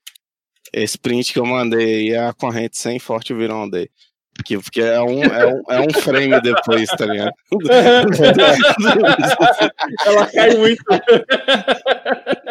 Esse 0.72 0.98
print 0.98 1.32
que 1.32 1.38
eu 1.38 1.46
mandei 1.46 1.94
aí 1.96 2.10
é 2.10 2.26
a 2.26 2.32
corrente 2.32 2.76
sem 2.78 2.98
forte 2.98 3.32
virão 3.34 3.68
D. 3.68 3.90
Que, 4.44 4.58
porque 4.58 4.80
é 4.80 5.00
um, 5.00 5.22
é, 5.22 5.46
um, 5.46 5.62
é 5.70 5.80
um 5.80 5.90
frame 6.00 6.40
depois, 6.40 6.88
tá 6.90 7.06
ligado? 7.06 7.32
Ela 10.06 10.26
cai 10.26 10.56
muito. 10.56 10.82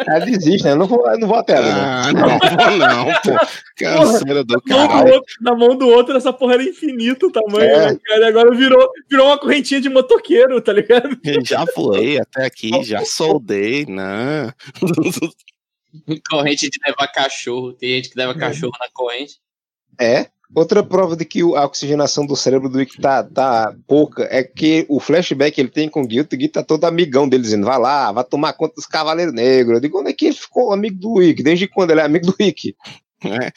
Ela 0.06 0.18
desiste, 0.24 0.64
né? 0.64 0.72
Eu 0.72 0.76
não 0.76 0.86
vou, 0.86 1.08
eu 1.10 1.18
não 1.18 1.28
vou 1.28 1.36
até 1.38 1.54
ela. 1.54 1.68
não. 1.68 1.82
Ah, 1.82 2.12
não 2.12 2.28
vou 2.28 2.38
não, 2.78 3.06
pô. 3.06 3.46
Canseira 3.76 4.44
do 4.44 4.60
Na 4.66 4.76
mão, 4.76 4.86
do 4.86 4.88
caralho. 4.88 5.14
outro, 5.14 5.34
na 5.40 5.54
mão 5.54 5.76
do 5.76 5.88
outro, 5.88 6.16
essa 6.16 6.32
porra 6.32 6.54
era 6.54 6.62
infinito 6.64 7.26
o 7.26 7.32
tamanho, 7.32 7.64
É. 7.70 7.92
né, 7.92 7.98
cara? 8.04 8.20
E 8.20 8.24
agora 8.24 8.54
virou, 8.54 8.88
virou 9.10 9.26
uma 9.26 9.38
correntinha 9.38 9.80
de 9.80 9.88
motoqueiro, 9.88 10.60
tá 10.60 10.72
ligado? 10.72 11.16
Já 11.44 11.64
voei 11.76 12.18
até 12.20 12.44
aqui, 12.46 12.70
já 12.82 13.00
soldei, 13.04 13.84
não. 13.86 14.52
Corrente 16.28 16.68
de 16.70 16.78
levar 16.86 17.06
cachorro. 17.08 17.72
Tem 17.72 17.90
gente 17.90 18.10
que 18.10 18.18
leva 18.18 18.34
cachorro 18.34 18.72
na 18.80 18.86
corrente. 18.92 19.34
É. 20.00 20.26
Outra 20.54 20.82
prova 20.82 21.16
de 21.16 21.24
que 21.24 21.40
a 21.40 21.64
oxigenação 21.64 22.24
do 22.26 22.36
cérebro 22.36 22.68
do 22.68 22.80
Ikki 22.80 23.00
tá, 23.00 23.24
tá 23.24 23.74
pouca 23.88 24.26
é 24.30 24.42
que 24.44 24.86
o 24.88 25.00
flashback 25.00 25.58
ele 25.60 25.68
tem 25.68 25.88
com 25.88 26.02
o 26.02 26.06
Guilty, 26.06 26.36
o 26.36 26.38
Guilty 26.38 26.52
tá 26.52 26.62
todo 26.62 26.84
amigão 26.84 27.28
dele, 27.28 27.42
dizendo, 27.42 27.66
vai 27.66 27.78
lá, 27.78 28.12
vai 28.12 28.22
tomar 28.24 28.52
conta 28.52 28.74
dos 28.76 28.86
Cavaleiros 28.86 29.34
Negros. 29.34 29.74
Eu 29.76 29.80
digo, 29.80 30.00
onde 30.00 30.10
é 30.10 30.12
que 30.12 30.26
ele 30.26 30.34
ficou 30.36 30.72
amigo 30.72 30.96
do 30.98 31.22
Ikki? 31.22 31.42
Desde 31.42 31.66
quando 31.66 31.90
ele 31.90 32.00
é 32.00 32.04
amigo 32.04 32.26
do 32.26 32.36
Ikki? 32.38 32.74
É. 33.26 33.50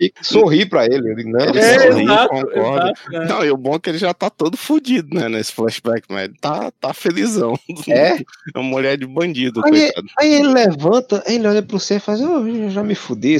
E 0.00 0.12
sorri 0.22 0.66
pra 0.66 0.86
ele. 0.86 1.12
Eu 1.12 1.14
digo, 1.14 1.30
não, 1.30 1.40
Ele 1.46 1.60
É, 1.60 1.78
sorri, 1.88 2.02
exato, 2.02 2.28
concorda. 2.30 2.86
exato, 2.90 3.14
é. 3.14 3.26
Não, 3.28 3.44
e 3.44 3.50
o 3.52 3.56
bom 3.56 3.76
é 3.76 3.78
que 3.78 3.90
ele 3.90 3.98
já 3.98 4.12
tá 4.12 4.28
todo 4.28 4.56
fudido, 4.56 5.14
né, 5.14 5.28
nesse 5.28 5.52
flashback, 5.52 6.02
mas 6.08 6.24
ele 6.24 6.34
tá, 6.40 6.72
tá 6.80 6.92
felizão. 6.92 7.54
É? 7.88 8.16
É 8.54 8.58
uma 8.58 8.68
mulher 8.68 8.98
de 8.98 9.06
bandido, 9.06 9.62
Aí, 9.64 9.70
coitado. 9.70 10.06
aí 10.18 10.34
ele 10.34 10.48
levanta, 10.48 11.22
aí 11.26 11.36
ele 11.36 11.46
olha 11.46 11.62
pro 11.62 11.78
céu 11.78 11.98
e 11.98 12.00
faz, 12.00 12.20
"Oh, 12.20 12.44
eu 12.44 12.70
já 12.70 12.82
me 12.82 12.96
fudi, 12.96 13.36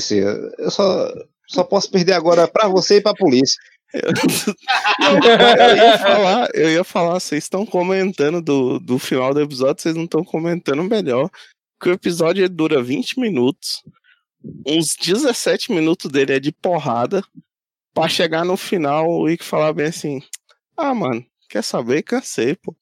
eu 0.58 0.70
só, 0.70 1.08
só 1.48 1.64
posso 1.64 1.90
perder 1.90 2.12
agora 2.12 2.48
pra 2.48 2.68
você 2.68 2.96
e 2.96 3.00
pra 3.00 3.14
polícia. 3.14 3.58
eu 3.94 5.76
ia 5.76 5.98
falar, 5.98 6.48
eu 6.54 6.70
ia 6.70 6.84
falar, 6.84 7.20
vocês 7.20 7.44
estão 7.44 7.64
comentando 7.64 8.42
do, 8.42 8.80
do 8.80 8.98
final 8.98 9.32
do 9.32 9.40
episódio, 9.40 9.82
vocês 9.82 9.94
não 9.94 10.04
estão 10.04 10.24
comentando 10.24 10.82
melhor. 10.82 11.30
Que 11.80 11.90
o 11.90 11.92
episódio 11.92 12.48
dura 12.48 12.82
20 12.82 13.20
minutos. 13.20 13.82
Uns 14.66 14.96
17 14.96 15.72
minutos 15.72 16.10
dele 16.10 16.34
é 16.34 16.40
de 16.40 16.52
porrada. 16.52 17.22
Pra 17.92 18.08
chegar 18.08 18.44
no 18.44 18.56
final, 18.56 19.28
Ick 19.28 19.44
falar 19.44 19.72
bem 19.72 19.86
assim: 19.86 20.20
Ah, 20.76 20.92
mano, 20.92 21.24
quer 21.48 21.62
saber? 21.62 22.02
Cansei, 22.02 22.56
pô. 22.56 22.74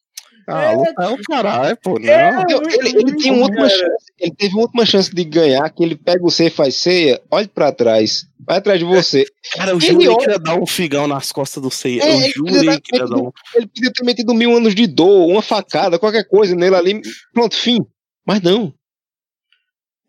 Ah, 0.49 0.64
É, 0.64 0.74
luta 0.76 1.03
é 1.03 1.09
o 1.09 1.18
caralho, 1.22 1.76
pô. 1.82 1.99
Não. 1.99 2.09
É, 2.09 2.45
Eu- 2.51 2.61
muito, 2.61 2.74
ele, 2.80 2.88
ele 2.99 3.16
tem 3.16 3.30
uma 3.32 3.43
última 3.45 3.68
chance, 3.68 4.05
ele 4.18 4.34
teve 4.34 4.55
uma 4.55 4.62
última 4.62 4.84
chance 4.86 5.14
de 5.14 5.24
ganhar, 5.24 5.68
que 5.70 5.82
ele 5.82 5.97
pega 5.97 6.24
o 6.24 6.30
C 6.30 6.47
e 6.47 6.51
faz 6.51 6.76
ceia, 6.76 7.20
olha 7.30 7.49
pra 7.49 7.70
trás, 7.72 8.26
vai 8.40 8.59
atrás 8.59 8.78
de 8.78 8.84
você. 8.84 9.24
Cara, 9.55 9.70
eu 9.70 9.76
Ele 9.76 9.86
jurei 9.86 10.09
olha- 10.09 10.18
que 10.18 10.30
ia 10.30 10.38
dar 10.38 10.55
um 10.61 10.66
figão 10.66 11.07
nas 11.07 11.30
costas 11.32 11.62
do 11.62 11.70
Seiya. 11.70 12.03
É, 12.03 12.09
eu 12.11 12.20
ele 12.20 12.32
jurei 12.34 12.55
podia 12.57 12.80
que 12.80 12.97
ia 12.97 13.07
dar- 13.07 13.16
um. 13.16 13.30
Ele 13.55 13.66
podia 13.68 13.93
ter 13.93 14.05
metido 14.05 14.34
mil 14.34 14.57
anos 14.57 14.74
de 14.74 14.86
dor, 14.86 15.28
uma 15.28 15.43
facada, 15.43 15.99
qualquer 15.99 16.24
coisa 16.28 16.55
nele 16.55 16.74
ali, 16.76 17.01
pronto, 17.32 17.55
fim. 17.57 17.78
Mas 18.26 18.40
não. 18.43 18.72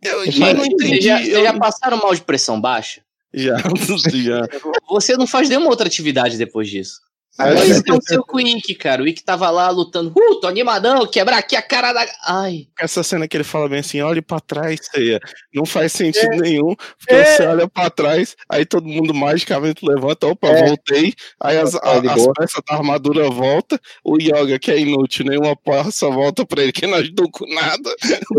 Eu, 0.01 0.25
eu 0.25 0.31
não 0.31 0.55
Vocês 0.65 0.67
entendi. 0.73 1.01
já, 1.01 1.23
eu- 1.23 1.43
já 1.43 1.53
passaram 1.57 1.97
mal 1.97 2.13
de 2.13 2.21
pressão 2.21 2.59
baixa? 2.59 3.01
Já, 3.33 3.55
já. 4.13 4.41
Você 4.89 5.15
não 5.15 5.25
faz 5.25 5.47
nenhuma 5.49 5.69
outra 5.69 5.87
atividade 5.87 6.37
depois 6.37 6.69
disso. 6.69 6.99
Mas 7.37 7.79
aconteceu 7.79 8.23
com 8.23 8.37
o 8.37 8.41
Ike, 8.41 8.75
cara. 8.75 9.01
O 9.01 9.07
Ike 9.07 9.23
tava 9.23 9.49
lá 9.49 9.69
lutando. 9.69 10.11
Uh, 10.15 10.39
tô 10.39 10.47
animadão, 10.47 11.05
quebrar 11.07 11.37
aqui 11.39 11.55
a 11.55 11.61
cara 11.63 11.91
da. 11.91 12.05
Ai. 12.27 12.67
Essa 12.79 13.01
cena 13.01 13.27
que 13.27 13.35
ele 13.35 13.43
fala 13.43 13.67
bem 13.67 13.79
assim, 13.79 14.01
olhe 14.01 14.21
pra 14.21 14.39
trás, 14.39 14.79
ceia. 14.91 15.19
Não 15.53 15.65
faz 15.65 15.91
sentido 15.93 16.29
nenhum, 16.37 16.75
porque 16.75 17.13
É. 17.15 17.25
você 17.25 17.43
olha 17.47 17.67
pra 17.67 17.89
trás, 17.89 18.35
aí 18.47 18.65
todo 18.65 18.87
mundo 18.87 19.13
magicamente 19.13 19.83
levanta, 19.83 20.27
opa, 20.27 20.47
É. 20.49 20.67
voltei, 20.67 21.13
aí 21.41 21.57
as, 21.57 21.71
Tá 21.71 21.79
a- 21.83 21.97
as 22.13 22.27
peças 22.37 22.61
da 22.69 22.75
armadura 22.75 23.27
volta, 23.29 23.79
o 24.03 24.17
Yoga, 24.17 24.59
que 24.59 24.69
é 24.71 24.79
inútil, 24.79 25.25
nenhuma 25.25 25.55
peça 25.55 26.07
volta 26.09 26.45
pra 26.45 26.61
ele, 26.61 26.71
que 26.71 26.85
não 26.85 26.97
ajudou 26.99 27.29
com 27.31 27.45
nada. 27.53 27.89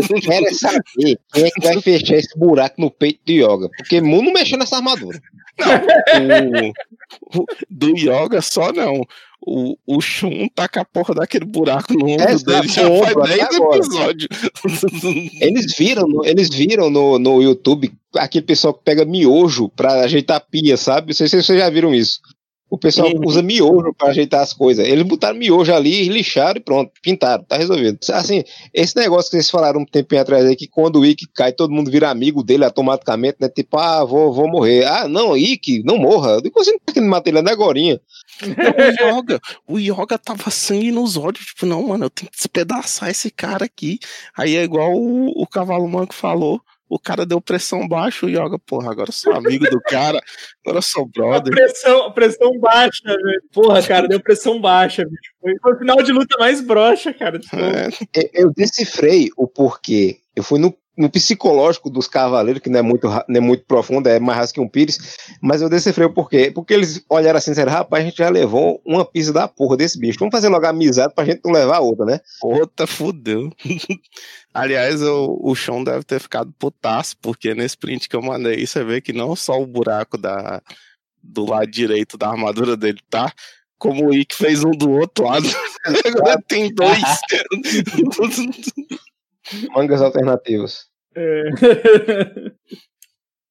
Eu 0.09 0.21
quero 0.21 0.45
é 0.47 0.53
saber 0.53 1.19
quem 1.33 1.43
é 1.43 1.49
que 1.49 1.61
vai 1.67 1.81
fechar 1.81 2.15
esse 2.15 2.37
buraco 2.39 2.79
no 2.79 2.89
peito 2.89 3.19
de 3.25 3.41
yoga. 3.43 3.69
Porque 3.77 3.99
Mu 3.99 4.21
não 4.21 4.31
mexeu 4.31 4.57
nessa 4.57 4.77
armadura. 4.77 5.19
O, 7.33 7.39
o- 7.41 7.45
do 7.69 7.89
Yoga 7.97 8.41
só 8.41 8.71
não. 8.71 9.01
O, 9.47 9.77
o 9.85 10.01
Shun 10.01 10.47
tá 10.55 10.67
com 10.67 10.79
a 10.79 10.85
porra 10.85 11.13
daquele 11.13 11.45
buraco 11.45 11.93
no 11.93 12.09
ombro 12.09 12.29
Exato, 12.29 12.45
dele 12.45 12.67
já 12.67 12.81
faz 12.81 12.89
ombro, 13.11 13.23
até 13.23 13.35
10 13.37 13.55
agora. 13.55 13.77
episódios. 13.77 14.27
Eles 15.41 15.75
viram, 15.77 16.07
no- 16.07 16.25
eles 16.25 16.49
viram 16.49 16.89
no, 16.89 17.19
no 17.19 17.41
YouTube 17.43 17.93
aquele 18.15 18.43
pessoal 18.45 18.73
que 18.73 18.83
pega 18.83 19.05
miojo 19.05 19.69
pra 19.69 20.01
ajeitar 20.01 20.41
pia, 20.49 20.75
sabe? 20.77 21.07
Não 21.09 21.13
sei 21.13 21.27
se 21.27 21.41
vocês 21.43 21.59
já 21.59 21.69
viram 21.69 21.93
isso. 21.93 22.19
O 22.69 22.77
pessoal 22.79 23.09
Uhum. 23.13 23.21
usa 23.27 23.43
miojo 23.43 23.93
pra 23.93 24.09
ajeitar 24.09 24.41
as 24.41 24.51
coisas. 24.51 24.87
Eles 24.87 25.05
botaram 25.05 25.37
miojo 25.37 25.71
ali, 25.71 26.09
lixaram 26.09 26.57
e 26.57 26.63
pronto, 26.63 26.91
pintaram, 27.01 27.43
tá 27.43 27.57
resolvido. 27.57 27.99
Assim, 28.11 28.43
esse 28.73 28.95
negócio 28.95 29.29
que 29.29 29.37
vocês 29.37 29.49
falaram 29.49 29.81
um 29.81 29.85
tempinho 29.85 30.21
atrás 30.21 30.43
aí, 30.45 30.55
que 30.55 30.67
quando 30.67 30.99
o 30.99 31.05
Ikki 31.05 31.27
cai, 31.33 31.53
todo 31.53 31.71
mundo 31.71 31.91
vira 31.91 32.09
amigo 32.09 32.43
dele 32.43 32.65
automaticamente, 32.65 33.37
né? 33.39 33.47
Tipo, 33.49 33.77
ah, 33.77 34.03
vou, 34.03 34.33
vou 34.33 34.47
morrer. 34.49 34.83
Ah, 34.85 35.07
não, 35.07 35.37
Ikki, 35.37 35.83
não 35.83 35.97
morra. 35.97 36.31
Eu 36.31 36.41
digo, 36.41 36.61
você 36.61 36.71
não 36.71 36.79
tá 36.79 36.91
querendo 36.91 37.09
matar 37.09 37.29
ele 37.29 37.39
agorinha. 37.49 38.01
o 38.41 39.07
Yoga, 39.15 39.39
o 39.67 39.79
Yoga 39.79 40.17
tava 40.17 40.49
sangue 40.49 40.91
nos 40.91 41.15
olhos, 41.17 41.45
tipo, 41.45 41.65
não, 41.65 41.87
mano, 41.87 42.05
eu 42.05 42.09
tenho 42.09 42.31
que 42.31 42.37
despedaçar 42.37 43.09
esse 43.09 43.29
cara 43.29 43.65
aqui. 43.65 43.99
Aí 44.35 44.55
é 44.55 44.63
igual 44.63 44.91
o, 44.93 45.27
o 45.41 45.47
Cavalo 45.47 45.87
Manco 45.87 46.13
falou, 46.13 46.59
o 46.87 46.99
cara 46.99 47.25
deu 47.25 47.41
pressão 47.41 47.87
baixa, 47.87 48.25
o 48.25 48.29
Yoga, 48.29 48.59
porra, 48.59 48.91
agora 48.91 49.09
eu 49.09 49.13
sou 49.13 49.33
amigo 49.33 49.69
do 49.69 49.81
cara, 49.81 50.21
agora 50.63 50.77
eu 50.77 50.81
sou 50.81 51.03
A 51.03 51.07
brother. 51.07 51.53
pressão, 51.53 52.05
a 52.05 52.11
pressão 52.11 52.59
baixa, 52.59 53.03
velho. 53.05 53.41
Porra, 53.51 53.81
cara, 53.83 54.07
deu 54.07 54.19
pressão 54.19 54.61
baixa, 54.61 55.03
bicho. 55.03 55.33
Foi, 55.61 55.73
o 55.73 55.77
final 55.79 55.97
de 56.03 56.11
luta 56.11 56.37
mais 56.37 56.61
broxa, 56.61 57.13
cara. 57.13 57.39
É, 57.53 57.89
eu 58.33 58.51
decifrei 58.53 59.29
o 59.35 59.47
porquê. 59.47 60.19
Eu 60.35 60.43
fui 60.43 60.59
no, 60.59 60.75
no 60.97 61.09
psicológico 61.09 61.89
dos 61.89 62.07
cavaleiros, 62.07 62.61
que 62.61 62.69
não 62.69 62.79
é 62.79 62.81
muito, 62.81 63.07
não 63.07 63.35
é 63.35 63.39
muito 63.39 63.65
profundo, 63.65 64.07
é 64.07 64.19
mais 64.19 64.37
raso 64.37 64.53
que 64.53 64.61
um 64.61 64.67
pires, 64.67 65.17
mas 65.41 65.61
eu 65.61 65.69
decifrei 65.69 66.07
o 66.07 66.13
porquê. 66.13 66.51
Porque 66.51 66.73
eles 66.73 67.03
olharam 67.09 67.37
assim 67.37 67.51
e 67.51 67.53
disseram, 67.53 67.71
rapaz, 67.71 68.03
a 68.03 68.07
gente 68.07 68.17
já 68.17 68.29
levou 68.29 68.81
uma 68.85 69.03
pisa 69.03 69.33
da 69.33 69.47
porra 69.47 69.77
desse 69.77 69.99
bicho. 69.99 70.19
Vamos 70.19 70.31
fazer 70.31 70.49
logo 70.49 70.65
amizade 70.65 71.13
pra 71.13 71.25
gente 71.25 71.41
não 71.43 71.51
levar 71.51 71.79
outra, 71.79 72.05
né? 72.05 72.19
outra 72.41 72.87
fudeu. 72.87 73.49
Aliás, 74.53 75.01
o, 75.01 75.37
o 75.41 75.55
Sean 75.55 75.83
deve 75.83 76.03
ter 76.03 76.19
ficado 76.19 76.53
putaço, 76.57 77.17
porque 77.21 77.53
nesse 77.53 77.77
print 77.77 78.07
que 78.07 78.15
eu 78.15 78.21
mandei, 78.21 78.65
você 78.65 78.83
vê 78.83 79.01
que 79.01 79.11
não 79.11 79.35
só 79.35 79.61
o 79.61 79.67
buraco 79.67 80.17
da, 80.17 80.61
do 81.21 81.45
lado 81.45 81.67
direito 81.67 82.17
da 82.17 82.29
armadura 82.29 82.77
dele 82.77 82.99
tá, 83.09 83.31
como 83.77 84.07
o 84.07 84.13
Ick 84.13 84.35
fez 84.35 84.63
um 84.63 84.71
do 84.71 84.91
outro 84.91 85.25
lado. 85.25 85.45
Agora 86.05 86.41
tem 86.47 86.73
dois. 86.73 86.99
Mangas 89.73 90.01
alternativas. 90.01 90.85
é. 91.15 91.43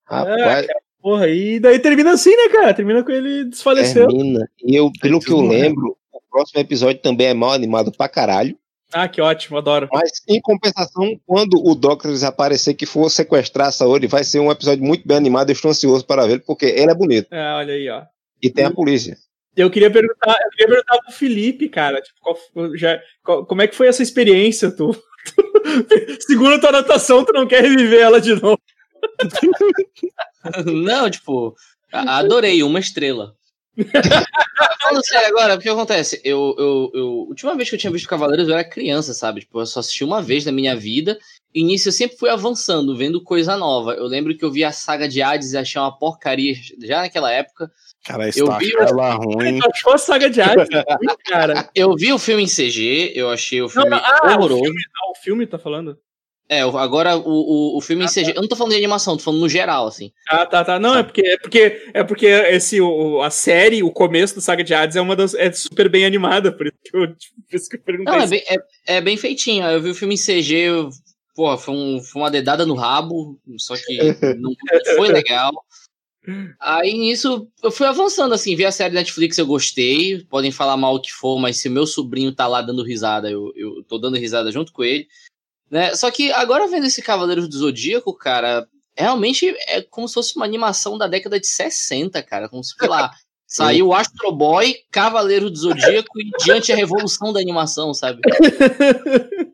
Rapaz, 0.06 0.66
Porra, 1.00 1.28
e 1.28 1.60
daí 1.60 1.78
termina 1.78 2.12
assim, 2.12 2.34
né, 2.34 2.48
cara? 2.50 2.72
Termina 2.72 3.02
com 3.04 3.10
ele 3.12 3.44
desfaleceu. 3.44 4.06
Termina. 4.08 4.48
E 4.64 4.74
eu, 4.74 4.90
pelo 5.00 5.20
que 5.20 5.30
eu 5.30 5.40
lembro, 5.40 5.96
o 6.12 6.20
próximo 6.30 6.60
episódio 6.60 7.00
também 7.02 7.26
é 7.28 7.34
mal 7.34 7.52
animado 7.52 7.92
pra 7.92 8.08
caralho. 8.08 8.56
Ah, 8.92 9.08
que 9.08 9.20
ótimo, 9.20 9.58
adoro. 9.58 9.88
Mas, 9.92 10.10
em 10.28 10.40
compensação, 10.40 11.18
quando 11.26 11.54
o 11.62 11.74
Doctor 11.74 12.12
aparecer 12.24 12.74
que 12.74 12.86
for 12.86 13.10
sequestrar 13.10 13.68
a 13.68 13.72
Saori, 13.72 14.06
vai 14.06 14.24
ser 14.24 14.38
um 14.40 14.50
episódio 14.50 14.84
muito 14.84 15.06
bem 15.06 15.16
animado. 15.16 15.50
Eu 15.50 15.54
estou 15.54 15.70
ansioso 15.70 16.06
para 16.06 16.26
ver, 16.26 16.42
porque 16.46 16.66
ele 16.66 16.90
é 16.90 16.94
bonito. 16.94 17.26
É, 17.30 17.54
olha 17.54 17.74
aí, 17.74 17.88
ó. 17.90 18.02
E 18.42 18.50
tem 18.50 18.64
a 18.64 18.70
polícia. 18.70 19.16
Eu 19.56 19.70
queria 19.70 19.90
perguntar, 19.90 20.38
eu 20.42 20.50
queria 20.50 20.68
perguntar 20.68 20.98
pro 21.02 21.12
Felipe, 21.14 21.68
cara, 21.68 22.00
tipo, 22.00 22.18
qual- 22.20 22.76
já, 22.76 23.00
qual- 23.22 23.44
como 23.46 23.62
é 23.62 23.66
que 23.66 23.74
foi 23.74 23.88
essa 23.88 24.02
experiência, 24.02 24.70
tu? 24.70 24.90
Segundo 26.20 26.54
a 26.54 26.58
tua 26.58 26.68
anotação, 26.70 27.24
tu 27.24 27.32
não 27.32 27.46
quer 27.46 27.62
reviver 27.62 28.00
ela 28.00 28.20
de 28.20 28.34
novo. 28.34 28.60
Não, 30.66 31.10
tipo, 31.10 31.54
adorei, 31.90 32.62
uma 32.62 32.78
estrela. 32.78 33.34
Falando 34.82 35.04
sério 35.04 35.28
agora, 35.28 35.54
o 35.54 35.58
que 35.58 35.68
acontece? 35.68 36.20
Eu, 36.24 36.54
eu, 36.58 36.90
eu, 36.94 37.06
última 37.28 37.56
vez 37.56 37.68
que 37.68 37.74
eu 37.74 37.78
tinha 37.78 37.92
visto 37.92 38.08
Cavaleiros 38.08 38.48
eu 38.48 38.54
era 38.54 38.68
criança, 38.68 39.12
sabe? 39.12 39.40
Tipo, 39.40 39.60
eu 39.60 39.66
só 39.66 39.80
assisti 39.80 40.04
uma 40.04 40.22
vez 40.22 40.44
na 40.44 40.52
minha 40.52 40.76
vida. 40.76 41.18
E 41.52 41.62
nisso 41.62 41.88
eu 41.88 41.92
sempre 41.92 42.16
fui 42.16 42.28
avançando, 42.28 42.96
vendo 42.96 43.22
coisa 43.22 43.56
nova. 43.56 43.94
Eu 43.94 44.06
lembro 44.06 44.36
que 44.36 44.44
eu 44.44 44.50
vi 44.50 44.62
a 44.62 44.72
saga 44.72 45.08
de 45.08 45.22
Hades 45.22 45.52
e 45.52 45.58
achei 45.58 45.80
uma 45.80 45.96
porcaria 45.96 46.54
já 46.80 47.00
naquela 47.00 47.32
época. 47.32 47.70
Cara, 48.04 48.28
Eu 48.36 48.58
vi- 48.58 48.72
ela 48.78 49.14
ruim. 49.14 49.58
Achou 49.72 49.94
a 49.94 49.98
saga 49.98 50.28
de 50.28 50.40
Hades, 50.40 50.68
ruim, 51.00 51.16
cara? 51.26 51.70
Eu 51.74 51.94
vi 51.96 52.12
o 52.12 52.18
filme 52.18 52.42
em 52.42 52.46
CG, 52.46 53.12
eu 53.14 53.30
achei 53.30 53.62
o 53.62 53.68
filme 53.68 53.88
não, 53.88 53.98
ah, 53.98 54.20
o 54.24 54.30
horroroso. 54.32 54.62
filme, 54.64 54.80
ah, 54.96 55.10
o 55.10 55.14
filme 55.22 55.46
tá 55.46 55.58
falando? 55.58 55.96
É, 56.46 56.66
o- 56.66 56.76
agora 56.76 57.16
o, 57.16 57.22
o, 57.26 57.78
o 57.78 57.80
filme 57.80 58.04
em 58.04 58.06
CG. 58.08 58.32
Eu 58.36 58.42
não 58.42 58.48
tô 58.48 58.54
falando 58.56 58.72
de 58.72 58.76
animação, 58.78 59.16
tô 59.16 59.22
falando 59.22 59.40
no 59.40 59.48
geral, 59.48 59.86
assim. 59.86 60.12
Ah, 60.28 60.44
tá, 60.44 60.62
tá. 60.62 60.78
Não, 60.78 60.98
é 60.98 61.02
porque 61.02 61.22
é 61.22 61.38
porque 61.38 61.82
é 61.94 62.04
porque 62.04 62.26
esse 62.26 62.78
o, 62.82 63.22
a 63.22 63.30
série, 63.30 63.82
o 63.82 63.90
começo 63.90 64.34
da 64.34 64.42
saga 64.42 64.62
de 64.62 64.74
Hades 64.74 64.96
é 64.96 65.00
uma 65.00 65.16
das 65.16 65.32
é 65.32 65.50
super 65.52 65.88
bem 65.88 66.04
animada, 66.04 66.52
por 66.52 66.66
isso 66.66 66.76
que 66.84 66.94
eu, 66.94 67.08
por 67.48 67.56
isso 67.56 67.68
que 67.70 67.76
eu 67.76 67.80
perguntei. 67.80 68.12
Não, 68.14 68.20
é 68.22 68.26
bem, 68.26 68.42
é, 68.46 68.96
é 68.96 69.00
bem 69.00 69.16
feitinho. 69.16 69.64
Eu 69.64 69.80
vi 69.80 69.88
o 69.88 69.94
filme 69.94 70.12
em 70.14 70.18
CG, 70.18 70.54
eu, 70.54 70.90
porra, 71.34 71.56
foi, 71.56 71.74
um- 71.74 72.02
foi 72.02 72.20
uma 72.20 72.30
dedada 72.30 72.66
no 72.66 72.74
rabo, 72.74 73.40
só 73.56 73.74
que 73.74 73.96
não, 74.36 74.50
não 74.60 74.96
foi 74.96 75.08
legal. 75.08 75.50
Aí 76.60 76.94
nisso 76.94 77.48
eu 77.62 77.70
fui 77.70 77.86
avançando 77.86 78.34
assim, 78.34 78.56
vi 78.56 78.64
a 78.64 78.72
série 78.72 78.94
Netflix, 78.94 79.36
eu 79.36 79.46
gostei. 79.46 80.24
Podem 80.24 80.50
falar 80.50 80.76
mal 80.76 80.94
o 80.94 81.00
que 81.00 81.12
for, 81.12 81.38
mas 81.38 81.58
se 81.58 81.68
o 81.68 81.70
meu 81.70 81.86
sobrinho 81.86 82.34
tá 82.34 82.46
lá 82.46 82.62
dando 82.62 82.82
risada, 82.82 83.30
eu, 83.30 83.52
eu 83.54 83.82
tô 83.84 83.98
dando 83.98 84.16
risada 84.16 84.50
junto 84.50 84.72
com 84.72 84.82
ele. 84.82 85.06
Né? 85.70 85.94
Só 85.94 86.10
que 86.10 86.32
agora 86.32 86.68
vendo 86.68 86.86
esse 86.86 87.02
Cavaleiros 87.02 87.48
do 87.48 87.58
Zodíaco, 87.58 88.14
cara, 88.14 88.66
realmente 88.96 89.54
é 89.66 89.82
como 89.82 90.08
se 90.08 90.14
fosse 90.14 90.36
uma 90.36 90.44
animação 90.44 90.96
da 90.96 91.06
década 91.06 91.38
de 91.38 91.46
60, 91.46 92.22
cara. 92.22 92.48
Como 92.48 92.62
se, 92.62 92.74
sei 92.78 92.88
lá, 92.88 93.10
saiu 93.46 93.92
Astro 93.92 94.32
Boy, 94.32 94.76
Cavaleiro 94.90 95.50
do 95.50 95.56
Zodíaco 95.56 96.20
e 96.20 96.30
diante 96.44 96.72
a 96.72 96.76
revolução 96.76 97.32
da 97.32 97.40
animação, 97.40 97.92
sabe? 97.92 98.20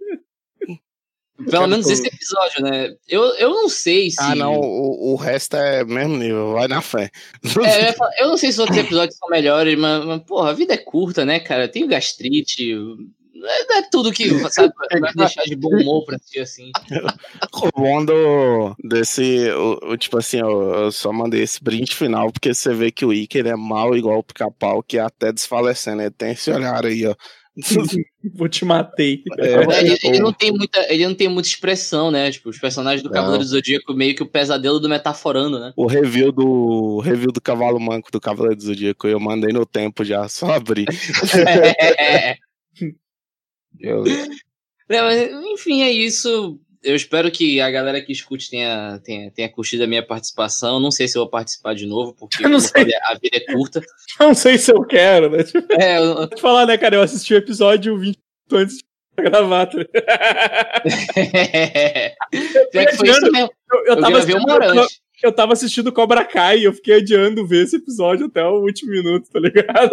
Pelo 1.50 1.66
menos 1.68 1.86
esse 1.88 2.06
episódio, 2.06 2.62
né? 2.62 2.94
Eu, 3.08 3.22
eu 3.36 3.50
não 3.50 3.68
sei 3.68 4.10
se. 4.10 4.16
Ah, 4.20 4.34
não, 4.34 4.54
o, 4.60 5.12
o 5.12 5.16
resto 5.16 5.56
é 5.56 5.84
mesmo 5.84 6.16
nível, 6.16 6.52
vai 6.52 6.68
na 6.68 6.80
fé. 6.80 7.10
É, 7.44 7.80
eu, 7.80 7.84
ia 7.86 7.92
falar- 7.92 8.12
eu 8.20 8.28
não 8.28 8.36
sei 8.36 8.52
se 8.52 8.60
outros 8.60 8.78
episódios 8.78 9.16
são 9.18 9.28
melhores, 9.28 9.78
mas, 9.78 10.04
mas, 10.04 10.22
porra, 10.22 10.50
a 10.50 10.54
vida 10.54 10.74
é 10.74 10.78
curta, 10.78 11.24
né, 11.24 11.40
cara? 11.40 11.68
Tenho 11.68 11.86
gastrite. 11.88 12.74
Não 13.32 13.48
é, 13.48 13.64
não 13.66 13.76
é 13.78 13.82
tudo 13.90 14.12
que 14.12 14.28
sabe, 14.50 14.70
vai 15.00 15.12
deixar 15.14 15.44
de 15.44 15.56
bom 15.56 15.70
humor 15.74 16.04
pra 16.04 16.16
assistir 16.16 16.40
assim. 16.40 16.70
O 17.62 17.70
bom 17.80 18.04
do, 18.04 18.74
desse, 18.84 19.50
o, 19.52 19.92
o- 19.92 19.96
tipo 19.96 20.18
assim, 20.18 20.40
eu, 20.40 20.72
eu 20.74 20.92
só 20.92 21.10
mandei 21.12 21.42
esse 21.42 21.62
brinde 21.62 21.94
final, 21.94 22.30
porque 22.30 22.52
você 22.52 22.74
vê 22.74 22.90
que 22.90 23.04
o 23.04 23.12
Ike 23.14 23.38
ele 23.38 23.48
é 23.48 23.56
mal 23.56 23.96
igual 23.96 24.18
o 24.18 24.22
pica-pau, 24.22 24.82
que 24.82 24.98
é 24.98 25.00
até 25.00 25.32
desfalecendo, 25.32 26.02
ele 26.02 26.10
tem 26.10 26.32
esse 26.32 26.50
olhar 26.50 26.84
aí, 26.84 27.06
ó. 27.06 27.14
Vou 28.34 28.48
te 28.48 28.64
matei. 28.64 29.22
É, 29.38 29.80
ele, 29.80 29.98
ele 30.02 30.18
não 30.20 30.32
tem 30.32 30.52
muita, 30.52 30.92
ele 30.92 31.06
não 31.06 31.14
tem 31.14 31.28
muita 31.28 31.48
expressão, 31.48 32.10
né? 32.10 32.30
Tipo, 32.30 32.48
os 32.50 32.58
personagens 32.58 33.02
do 33.02 33.08
Não. 33.08 33.14
Cavaleiro 33.14 33.44
do 33.44 33.48
Zodíaco 33.50 33.92
meio 33.94 34.14
que 34.14 34.22
o 34.22 34.26
pesadelo 34.28 34.78
do 34.78 34.88
metaforando, 34.88 35.58
né? 35.58 35.72
O 35.76 35.86
review 35.86 36.30
do 36.32 36.46
o 36.46 37.00
review 37.00 37.32
do 37.32 37.40
Cavalo 37.40 37.80
Manco 37.80 38.10
do 38.12 38.20
Cavaleiro 38.20 38.56
do 38.56 38.62
Zodíaco, 38.64 39.08
eu 39.08 39.18
mandei 39.18 39.52
no 39.52 39.66
tempo 39.66 40.04
já, 40.04 40.28
só 40.28 40.52
abrir. 40.52 40.86
É, 41.98 42.36
Eu- 43.78 44.04
É, 44.88 45.00
mas, 45.02 45.30
enfim, 45.52 45.82
é 45.82 45.90
isso. 45.90 46.58
Eu 46.82 46.96
espero 46.96 47.30
que 47.30 47.60
a 47.60 47.70
galera 47.70 48.00
que 48.00 48.10
escute 48.12 48.48
tenha, 48.50 48.98
tenha, 49.04 49.30
tenha 49.30 49.48
curtido 49.50 49.84
a 49.84 49.86
minha 49.86 50.02
participação. 50.06 50.80
Não 50.80 50.90
sei 50.90 51.06
se 51.06 51.18
eu 51.18 51.22
vou 51.22 51.30
participar 51.30 51.74
de 51.74 51.84
novo, 51.86 52.14
porque 52.14 52.38
Eu 52.46 52.60
falei, 52.60 52.94
a 53.02 53.14
vida 53.14 53.36
é 53.36 53.52
curta. 53.52 53.82
Não 54.18 54.34
sei 54.34 54.56
se 54.58 54.72
eu 54.72 54.82
quero, 54.84 55.28
né? 55.30 55.42
Tipo, 55.44 55.66
É, 55.80 55.98
eu- 55.98 56.14
vou 56.14 56.28
te 56.28 56.40
falar, 56.40 56.66
né, 56.66 56.78
cara? 56.78 56.96
Eu 56.96 57.02
assisti 57.02 57.34
o 57.34 57.36
episódio 57.36 57.98
20 57.98 58.18
antes 58.52 58.76
de 58.78 58.84
gravar. 59.22 59.66
tá 59.66 59.76
ligado? 59.78 59.90
Pior 62.70 62.86
que 62.86 62.96
foi 62.96 63.08
isso 63.10 63.30
mesmo. 63.32 63.50
Eu, 63.72 63.78
eu 63.78 63.84
Eu 63.86 63.96
tava 64.00 64.10
gravei 64.12 64.34
uma 64.34 64.44
assistindo, 64.44 64.50
hora 64.52 64.66
eu, 64.66 64.82
antes. 64.82 65.00
eu 65.22 65.32
tava 65.32 65.52
assistindo 65.52 65.92
Cobra 65.92 66.24
Kai 66.24 66.58
e 66.60 66.64
eu 66.64 66.72
fiquei 66.72 66.94
adiando 66.96 67.46
ver 67.46 67.64
esse 67.64 67.76
episódio 67.76 68.26
até 68.26 68.44
o 68.44 68.60
último 68.62 68.90
minuto, 68.92 69.28
tá 69.30 69.38
ligado? 69.40 69.92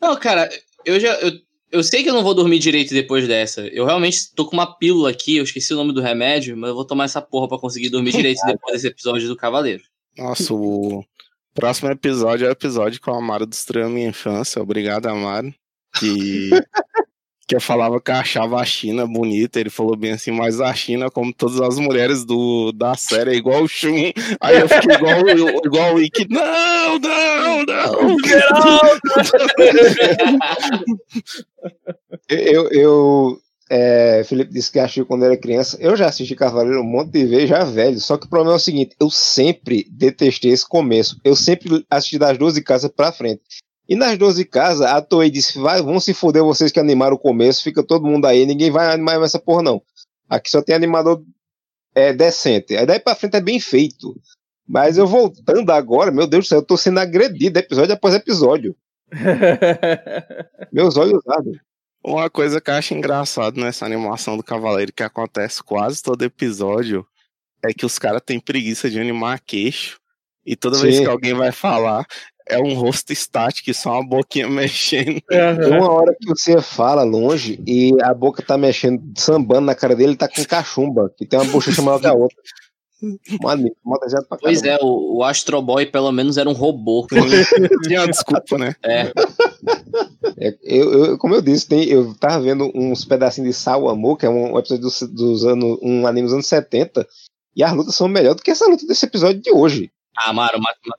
Não, 0.00 0.16
cara, 0.16 0.48
eu 0.84 0.98
já. 0.98 1.14
Eu, 1.16 1.32
eu 1.70 1.82
sei 1.82 2.02
que 2.02 2.08
eu 2.08 2.14
não 2.14 2.22
vou 2.22 2.34
dormir 2.34 2.58
direito 2.58 2.94
depois 2.94 3.26
dessa. 3.26 3.62
Eu 3.68 3.84
realmente 3.84 4.32
tô 4.34 4.46
com 4.46 4.54
uma 4.54 4.78
pílula 4.78 5.10
aqui, 5.10 5.36
eu 5.36 5.44
esqueci 5.44 5.72
o 5.72 5.76
nome 5.76 5.92
do 5.92 6.00
remédio, 6.00 6.56
mas 6.56 6.70
eu 6.70 6.74
vou 6.74 6.84
tomar 6.84 7.04
essa 7.04 7.20
porra 7.20 7.48
pra 7.48 7.58
conseguir 7.58 7.90
dormir 7.90 8.12
direito 8.12 8.40
depois 8.46 8.74
desse 8.74 8.88
episódio 8.88 9.28
do 9.28 9.36
Cavaleiro. 9.36 9.82
Nossa, 10.16 10.52
o 10.54 11.04
próximo 11.54 11.90
episódio 11.90 12.46
é 12.46 12.48
o 12.48 12.52
episódio 12.52 13.00
que 13.00 13.10
o 13.10 13.14
Amaro 13.14 13.46
destruiu 13.46 13.86
a 13.86 13.90
minha 13.90 14.08
infância. 14.08 14.62
Obrigado, 14.62 15.06
Amaro. 15.06 15.54
Que, 15.98 16.50
que 17.48 17.56
eu 17.56 17.60
falava 17.62 17.98
que 18.00 18.10
eu 18.10 18.14
achava 18.16 18.60
a 18.60 18.64
China 18.64 19.06
bonita. 19.06 19.58
Ele 19.58 19.70
falou 19.70 19.96
bem 19.96 20.12
assim, 20.12 20.30
mas 20.30 20.60
a 20.60 20.72
China, 20.74 21.10
como 21.10 21.32
todas 21.32 21.58
as 21.60 21.78
mulheres 21.78 22.22
do, 22.24 22.70
da 22.72 22.94
série, 22.94 23.30
é 23.32 23.34
igual 23.36 23.62
o 23.62 23.68
Shun. 23.68 24.12
Aí 24.38 24.60
eu 24.60 24.68
fiquei 24.68 24.94
igual, 24.94 25.22
o- 25.22 25.66
igual 25.66 25.94
o 25.94 26.00
Ikki. 26.02 26.26
Não, 26.28 26.98
não, 26.98 27.64
não. 27.64 28.16
Eu, 32.28 32.68
eu 32.70 33.38
é, 33.70 34.22
Felipe 34.24 34.52
disse 34.52 34.70
que 34.72 34.78
assistiu 34.78 35.06
quando 35.06 35.24
era 35.24 35.36
criança. 35.36 35.76
Eu 35.80 35.96
já 35.96 36.06
assisti 36.06 36.34
Cavaleiro 36.34 36.80
um 36.80 36.84
monte 36.84 37.12
de 37.12 37.24
vezes, 37.26 37.48
já 37.48 37.64
velho. 37.64 38.00
Só 38.00 38.16
que 38.16 38.26
o 38.26 38.28
problema 38.30 38.54
é 38.54 38.56
o 38.56 38.60
seguinte: 38.60 38.94
eu 39.00 39.10
sempre 39.10 39.86
detestei 39.90 40.50
esse 40.52 40.66
começo. 40.68 41.18
Eu 41.24 41.34
sempre 41.36 41.84
assisti 41.90 42.18
das 42.18 42.36
12 42.38 42.62
casas 42.62 42.90
pra 42.94 43.12
frente. 43.12 43.42
E 43.88 43.96
nas 43.96 44.18
12 44.18 44.44
casas, 44.44 44.86
a 44.86 45.00
Toei 45.00 45.30
disse: 45.30 45.58
vai, 45.58 45.80
vão 45.80 45.98
se 45.98 46.12
foder 46.12 46.42
vocês 46.42 46.70
que 46.70 46.78
animaram 46.78 47.16
o 47.16 47.18
começo, 47.18 47.62
fica 47.62 47.82
todo 47.82 48.06
mundo 48.06 48.26
aí, 48.26 48.44
ninguém 48.44 48.70
vai 48.70 48.92
animar 48.92 49.22
essa 49.22 49.38
porra, 49.38 49.62
não. 49.62 49.82
Aqui 50.28 50.50
só 50.50 50.60
tem 50.60 50.74
animador 50.74 51.24
é, 51.94 52.12
decente. 52.12 52.76
Aí 52.76 52.84
daí 52.84 53.00
pra 53.00 53.14
frente 53.14 53.36
é 53.36 53.40
bem 53.40 53.58
feito. 53.58 54.14
Mas 54.66 54.98
eu 54.98 55.06
voltando 55.06 55.70
agora, 55.70 56.10
meu 56.10 56.26
Deus 56.26 56.44
do 56.44 56.48
céu, 56.48 56.58
eu 56.58 56.64
tô 56.64 56.76
sendo 56.76 57.00
agredido 57.00 57.58
episódio 57.58 57.94
após 57.94 58.14
episódio. 58.14 58.76
Meus 60.70 60.98
olhos 60.98 61.26
abrem. 61.26 61.58
Uma 62.04 62.28
coisa 62.28 62.60
que 62.60 62.70
eu 62.70 62.74
acho 62.74 62.92
engraçado 62.92 63.58
nessa 63.58 63.86
animação 63.86 64.36
do 64.36 64.42
Cavaleiro 64.42 64.92
que 64.92 65.02
acontece 65.02 65.62
quase 65.62 66.02
todo 66.02 66.22
episódio 66.22 67.06
é 67.62 67.72
que 67.72 67.86
os 67.86 67.98
caras 67.98 68.22
têm 68.24 68.38
preguiça 68.38 68.90
de 68.90 69.00
animar 69.00 69.40
queixo. 69.40 69.98
E 70.44 70.54
toda 70.54 70.78
vez 70.78 70.96
Sim. 70.96 71.02
que 71.02 71.10
alguém 71.10 71.34
vai 71.34 71.52
falar, 71.52 72.06
é 72.48 72.58
um 72.58 72.74
rosto 72.74 73.12
estático 73.12 73.70
e 73.70 73.74
só 73.74 73.92
uma 73.92 74.06
boquinha 74.08 74.48
mexendo. 74.50 75.20
Tem 75.28 75.78
uma 75.78 75.90
hora 75.92 76.14
que 76.20 76.28
você 76.28 76.60
fala 76.60 77.02
longe 77.02 77.62
e 77.66 77.92
a 78.02 78.12
boca 78.14 78.42
tá 78.42 78.56
mexendo, 78.58 79.02
sambando 79.16 79.62
na 79.66 79.74
cara 79.74 79.94
dele, 79.94 80.10
ele 80.10 80.16
tá 80.16 80.28
com 80.28 80.44
cachumba, 80.44 81.12
que 81.16 81.26
tem 81.26 81.38
uma 81.38 81.50
bochecha 81.50 81.82
maior 81.82 82.00
que 82.00 82.06
a 82.06 82.12
outra. 82.12 82.36
Mano, 83.40 83.70
pra 84.28 84.38
Pois 84.40 84.64
é, 84.64 84.76
o, 84.82 85.18
o 85.18 85.22
Astro 85.22 85.62
Boy 85.62 85.86
pelo 85.86 86.10
menos 86.10 86.36
era 86.36 86.48
um 86.48 86.52
robô. 86.52 87.06
Tinha 87.86 88.00
uma 88.00 88.08
desculpa, 88.08 88.58
né? 88.58 88.74
É. 88.84 89.12
É, 90.36 90.56
eu, 90.62 91.04
eu- 91.04 91.18
como 91.18 91.34
eu 91.34 91.40
disse, 91.42 91.68
tem, 91.68 91.84
eu 91.84 92.12
tava 92.14 92.40
vendo 92.40 92.70
uns 92.74 93.04
pedacinhos 93.04 93.48
de 93.50 93.54
Sal 93.54 93.88
Amor, 93.88 94.16
que 94.16 94.26
é 94.26 94.28
um, 94.28 94.54
um 94.54 94.58
episódio 94.58 94.82
dos, 94.82 95.00
dos 95.02 95.44
anos, 95.44 95.78
um 95.80 96.06
anime 96.08 96.26
dos 96.26 96.34
anos 96.34 96.46
70, 96.46 97.06
e 97.54 97.62
as 97.62 97.72
lutas 97.72 97.94
são 97.94 98.08
melhores 98.08 98.36
do 98.36 98.42
que 98.42 98.50
essa 98.50 98.66
luta 98.66 98.84
desse 98.86 99.06
episódio 99.06 99.40
de 99.40 99.52
hoje. 99.52 99.90
Ah, 100.16 100.32
Maro, 100.32 100.58
mas, 100.60 100.74
mas, 100.84 100.98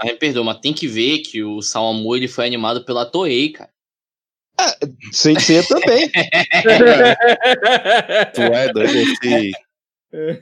mas- 0.00 0.04
mas 0.04 0.12
me 0.12 0.18
perdoa, 0.18 0.44
mas 0.44 0.58
tem 0.60 0.72
que 0.72 0.86
ver 0.88 1.18
que 1.18 1.42
o 1.42 1.60
Salamo 1.62 2.14
ele 2.16 2.28
foi 2.28 2.46
animado 2.46 2.84
pela 2.84 3.04
Toei, 3.06 3.50
cara. 3.52 3.70
Sem 5.12 5.38
ser 5.40 5.66
também. 5.66 6.10
Tu 8.34 8.40
é 8.42 8.72
doido, 8.72 8.92
esse, 8.92 9.50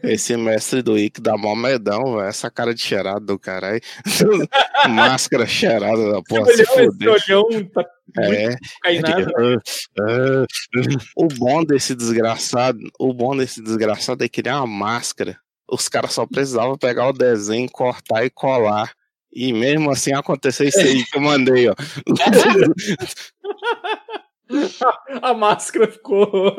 esse 0.03 0.37
mestre 0.37 0.83
do 0.83 0.99
Ick 0.99 1.21
dá 1.21 1.37
mó 1.37 1.55
medão, 1.55 2.17
velho. 2.17 2.29
Essa 2.29 2.51
cara 2.51 2.75
de 2.75 2.81
cheirado 2.81 3.25
do 3.25 3.39
caralho. 3.39 3.81
Máscara 4.89 5.47
cheirada 5.47 6.13
da 6.13 6.23
porra, 6.23 6.51
esse 6.51 7.09
olhão 7.09 7.45
tá 7.73 7.85
É. 8.21 8.57
cainado. 8.83 9.33
O 11.17 11.29
bom 11.29 11.65
desse 11.65 11.95
desgraçado, 11.95 12.79
o 12.99 13.13
bom 13.13 13.37
desse 13.37 13.63
desgraçado 13.63 14.25
é 14.25 14.29
que 14.29 14.41
ele 14.41 14.49
é 14.49 14.55
uma 14.55 14.67
máscara 14.67 15.39
os 15.71 15.87
caras 15.87 16.15
só 16.15 16.25
precisavam 16.27 16.79
pegar 16.79 17.07
o 17.09 17.13
desenho, 17.13 17.69
cortar 17.71 18.25
e 18.25 18.31
colar. 18.31 18.91
E 19.33 19.53
mesmo 19.53 19.91
assim 19.91 20.13
aconteceu 20.13 20.69
isso 20.69 20.81
aí 20.81 21.05
que 21.05 21.17
eu 21.17 21.21
mandei, 21.21 21.69
ó. 21.69 21.75
A 25.23 25.35
máscara 25.35 25.87
ficou. 25.87 26.57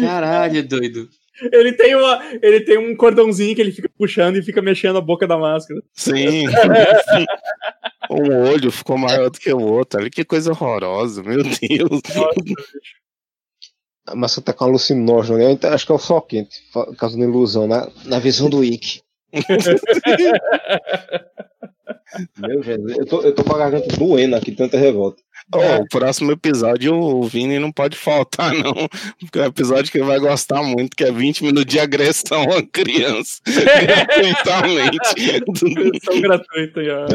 Caralho, 0.00 0.68
doido. 0.68 1.08
Ele 1.52 1.72
tem, 1.72 1.94
uma, 1.94 2.20
ele 2.42 2.60
tem 2.60 2.78
um 2.78 2.96
cordãozinho 2.96 3.54
que 3.54 3.60
ele 3.60 3.70
fica 3.70 3.88
puxando 3.96 4.36
e 4.36 4.42
fica 4.42 4.60
mexendo 4.60 4.98
a 4.98 5.00
boca 5.00 5.24
da 5.26 5.38
máscara. 5.38 5.80
Sim. 5.94 6.46
um 8.10 8.50
olho 8.50 8.72
ficou 8.72 8.98
maior 8.98 9.30
do 9.30 9.38
que 9.38 9.52
o 9.52 9.60
outro. 9.60 10.00
Olha 10.00 10.10
que 10.10 10.24
coisa 10.24 10.50
horrorosa, 10.50 11.22
meu 11.22 11.44
Deus. 11.44 12.02
A 14.04 14.16
máscara 14.16 14.46
tá 14.46 14.52
com 14.52 14.64
alucinógeno, 14.64 15.38
né? 15.38 15.56
Acho 15.62 15.86
que 15.86 15.92
é 15.92 15.94
o 15.94 15.98
sol 15.98 16.22
quente, 16.22 16.60
causando 16.98 17.24
ilusão 17.24 17.68
na, 17.68 17.88
na 18.04 18.18
visão 18.18 18.50
do 18.50 18.64
Ick. 18.64 19.00
Meu 22.38 22.62
Jesus, 22.62 22.96
eu 22.96 23.06
tô, 23.06 23.22
eu 23.22 23.34
tô 23.34 23.44
com 23.44 23.54
a 23.54 23.58
garganta 23.58 23.94
doendo 23.96 24.34
aqui, 24.34 24.52
tanta 24.52 24.78
revolta. 24.78 25.22
Ó, 25.52 25.80
o 25.80 25.88
próximo 25.88 26.32
episódio 26.32 26.94
o 26.94 27.22
Vini 27.22 27.58
não 27.58 27.72
pode 27.72 27.96
faltar, 27.96 28.52
não. 28.52 28.88
Porque 29.20 29.38
é 29.38 29.42
um 29.42 29.46
episódio 29.46 29.90
que 29.90 29.98
ele 29.98 30.06
vai 30.06 30.18
gostar 30.18 30.62
muito, 30.62 30.96
que 30.96 31.04
é 31.04 31.12
20 31.12 31.44
minutos 31.44 31.66
de 31.66 31.78
agressão 31.78 32.42
a 32.44 32.62
criança. 32.62 33.40
gratuitamente. 33.46 36.00
São 36.04 36.20
gratuitos 36.20 36.84
já. 36.84 37.06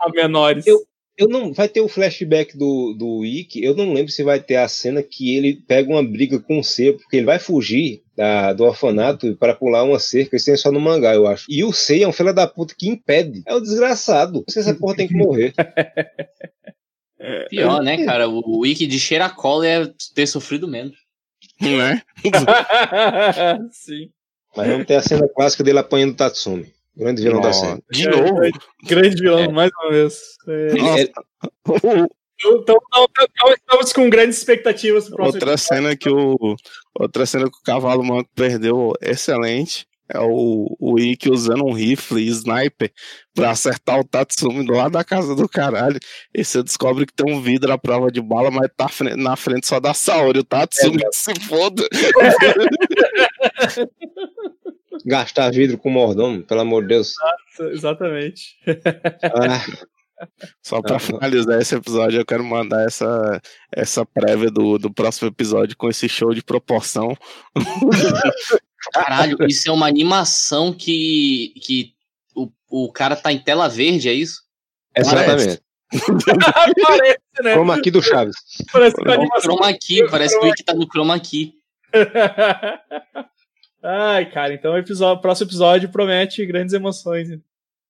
A 0.00 0.10
menores. 0.10 0.66
Eu, 0.66 0.78
eu 1.22 1.28
não. 1.28 1.52
Vai 1.52 1.68
ter 1.68 1.80
o 1.80 1.88
flashback 1.88 2.56
do, 2.56 2.94
do 2.94 3.24
Ick. 3.24 3.62
Eu 3.62 3.74
não 3.74 3.92
lembro 3.92 4.10
se 4.10 4.22
vai 4.22 4.40
ter 4.40 4.56
a 4.56 4.68
cena 4.68 5.02
que 5.02 5.36
ele 5.36 5.54
pega 5.66 5.88
uma 5.90 6.02
briga 6.02 6.38
com 6.38 6.58
o 6.58 6.64
C, 6.64 6.92
porque 6.92 7.16
ele 7.16 7.26
vai 7.26 7.38
fugir 7.38 8.02
da, 8.16 8.52
do 8.52 8.64
orfanato 8.64 9.36
para 9.36 9.54
pular 9.54 9.84
uma 9.84 9.98
cerca. 9.98 10.36
Isso 10.36 10.46
tem 10.46 10.56
só 10.56 10.70
no 10.72 10.80
mangá, 10.80 11.14
eu 11.14 11.26
acho. 11.26 11.46
E 11.48 11.64
o 11.64 11.72
C 11.72 12.02
é 12.02 12.08
um 12.08 12.12
filho 12.12 12.34
da 12.34 12.46
puta 12.46 12.74
que 12.76 12.88
impede. 12.88 13.42
É 13.46 13.54
o 13.54 13.60
desgraçado. 13.60 14.44
Se 14.48 14.58
essa 14.58 14.74
porra 14.74 14.96
tem 14.96 15.08
que 15.08 15.16
morrer. 15.16 15.54
Pior, 17.48 17.82
né, 17.82 18.04
cara? 18.04 18.28
O 18.28 18.60
wiki 18.60 18.86
de 18.86 18.98
cheiracola 18.98 19.66
é 19.66 19.92
ter 20.14 20.26
sofrido 20.26 20.66
menos. 20.66 20.96
Né? 21.60 22.02
Sim. 23.70 24.10
Mas 24.56 24.68
vamos 24.68 24.86
ter 24.86 24.96
a 24.96 25.02
cena 25.02 25.28
clássica 25.28 25.62
dele 25.62 25.78
apanhando 25.78 26.12
o 26.12 26.16
Tatsumi. 26.16 26.72
Grande 26.96 27.22
vilão 27.22 27.40
da 27.40 27.52
série. 27.52 27.82
De 27.90 28.08
novo. 28.08 28.40
Grande 28.84 29.16
vilão, 29.16 29.50
mais 29.50 29.70
uma 29.80 29.90
vez. 29.90 30.20
É. 30.48 30.74
Nossa. 30.74 31.10
Então, 32.44 32.76
então, 32.76 33.06
então, 33.20 33.52
estamos 33.52 33.92
com 33.92 34.10
grandes 34.10 34.38
expectativas 34.38 35.08
Outra 35.12 35.56
cena 35.56 35.96
que 35.96 36.10
o 36.10 36.36
outra 36.92 37.24
cena 37.24 37.44
que 37.44 37.56
o 37.56 37.62
cavalo 37.62 38.02
manco 38.02 38.28
perdeu 38.34 38.94
excelente 39.00 39.86
é 40.08 40.18
o, 40.20 40.76
o 40.78 40.98
Ikki 40.98 41.30
usando 41.30 41.64
um 41.64 41.72
rifle 41.72 42.20
e 42.20 42.28
sniper 42.28 42.92
pra 43.34 43.50
acertar 43.50 43.98
o 43.98 44.04
Tatsumi 44.04 44.66
do 44.66 44.74
lado 44.74 44.92
da 44.92 45.02
casa 45.02 45.34
do 45.34 45.48
caralho. 45.48 45.98
E 46.34 46.44
você 46.44 46.62
descobre 46.62 47.06
que 47.06 47.14
tem 47.14 47.32
um 47.32 47.40
vidro 47.40 47.72
à 47.72 47.78
prova 47.78 48.10
de 48.10 48.20
bala, 48.20 48.50
mas 48.50 48.68
tá 48.76 48.90
na 49.16 49.36
frente 49.36 49.66
só 49.66 49.80
da 49.80 49.94
Saori. 49.94 50.40
O 50.40 50.44
Tatsumi 50.44 50.98
que 50.98 51.12
se 51.16 51.32
foda. 51.48 51.88
Gastar 55.04 55.50
vidro 55.50 55.78
com 55.78 55.90
mordomo, 55.90 56.42
pelo 56.42 56.60
amor 56.60 56.82
de 56.82 56.88
Deus. 56.88 57.14
Exatamente. 57.72 58.56
Ah, 59.24 59.64
Só 60.62 60.80
pra 60.80 60.98
finalizar 60.98 61.60
esse 61.60 61.74
episódio, 61.74 62.20
eu 62.20 62.26
quero 62.26 62.44
mandar 62.44 62.84
essa, 62.86 63.40
essa 63.72 64.04
prévia 64.04 64.50
do, 64.50 64.78
do 64.78 64.92
próximo 64.92 65.28
episódio 65.28 65.76
com 65.76 65.88
esse 65.88 66.08
show 66.08 66.32
de 66.34 66.42
proporção. 66.42 67.16
Caralho, 68.92 69.38
isso 69.48 69.68
é 69.68 69.72
uma 69.72 69.86
animação 69.86 70.72
que, 70.72 71.54
que 71.62 71.92
o, 72.34 72.48
o 72.70 72.92
cara 72.92 73.16
tá 73.16 73.32
em 73.32 73.38
tela 73.38 73.68
verde, 73.68 74.08
é 74.08 74.12
isso? 74.12 74.42
exatamente. 74.96 75.60
Parece, 76.82 77.18
né? 77.42 77.54
Como 77.54 77.72
aqui 77.72 77.90
do 77.90 78.02
Chaves. 78.02 78.36
Parece 78.72 78.96
que 78.96 79.08
animação. 79.08 79.40
chroma 79.40 79.72
key, 79.74 80.08
parece 80.08 80.38
que 80.38 80.44
o 80.44 80.48
Wiki 80.48 80.64
tá 80.64 80.74
no 80.74 80.86
chroma 80.86 81.18
key. 81.20 81.54
Ai, 83.82 84.30
cara, 84.30 84.54
então 84.54 84.74
o 84.74 84.78
episódio, 84.78 85.20
próximo 85.20 85.48
episódio 85.48 85.90
promete 85.90 86.46
grandes 86.46 86.72
emoções. 86.72 87.28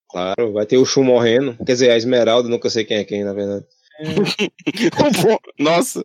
Claro, 0.09 0.51
vai 0.51 0.65
ter 0.65 0.77
o 0.77 0.85
Shun 0.85 1.03
morrendo. 1.03 1.55
Quer 1.57 1.73
dizer, 1.73 1.91
a 1.91 1.97
Esmeralda, 1.97 2.49
nunca 2.49 2.69
sei 2.69 2.83
quem 2.83 2.97
é 2.97 3.03
quem, 3.03 3.23
na 3.23 3.33
verdade. 3.33 3.65
Nossa, 5.59 6.03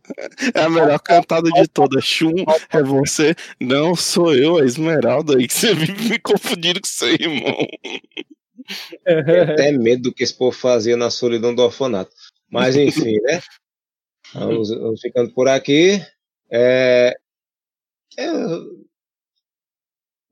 é 0.55 0.61
a 0.61 0.69
melhor 0.69 0.99
cantada 1.01 1.51
de 1.51 1.67
todas. 1.69 2.05
Shun, 2.05 2.35
é 2.71 2.83
você. 2.83 3.35
Não, 3.59 3.95
sou 3.95 4.35
eu, 4.35 4.59
a 4.59 4.65
Esmeralda. 4.65 5.37
aí 5.39 5.47
que 5.47 5.55
você 5.55 5.75
vive 5.75 6.11
me 6.11 6.19
confundindo 6.19 6.81
com 6.81 6.87
seu 6.87 7.09
irmão. 7.09 7.67
Tenho 9.05 9.43
até 9.43 9.73
medo 9.73 10.03
do 10.05 10.15
que 10.15 10.23
esse 10.23 10.35
povo 10.35 10.57
fazia 10.57 10.97
na 10.97 11.11
solidão 11.11 11.55
do 11.55 11.63
orfanato. 11.63 12.11
Mas 12.51 12.77
enfim, 12.77 13.19
né? 13.23 13.41
Vamos, 14.35 14.69
vamos 14.69 15.01
ficando 15.01 15.33
por 15.33 15.49
aqui. 15.49 16.01
É, 16.51 17.15
é, 18.19 18.27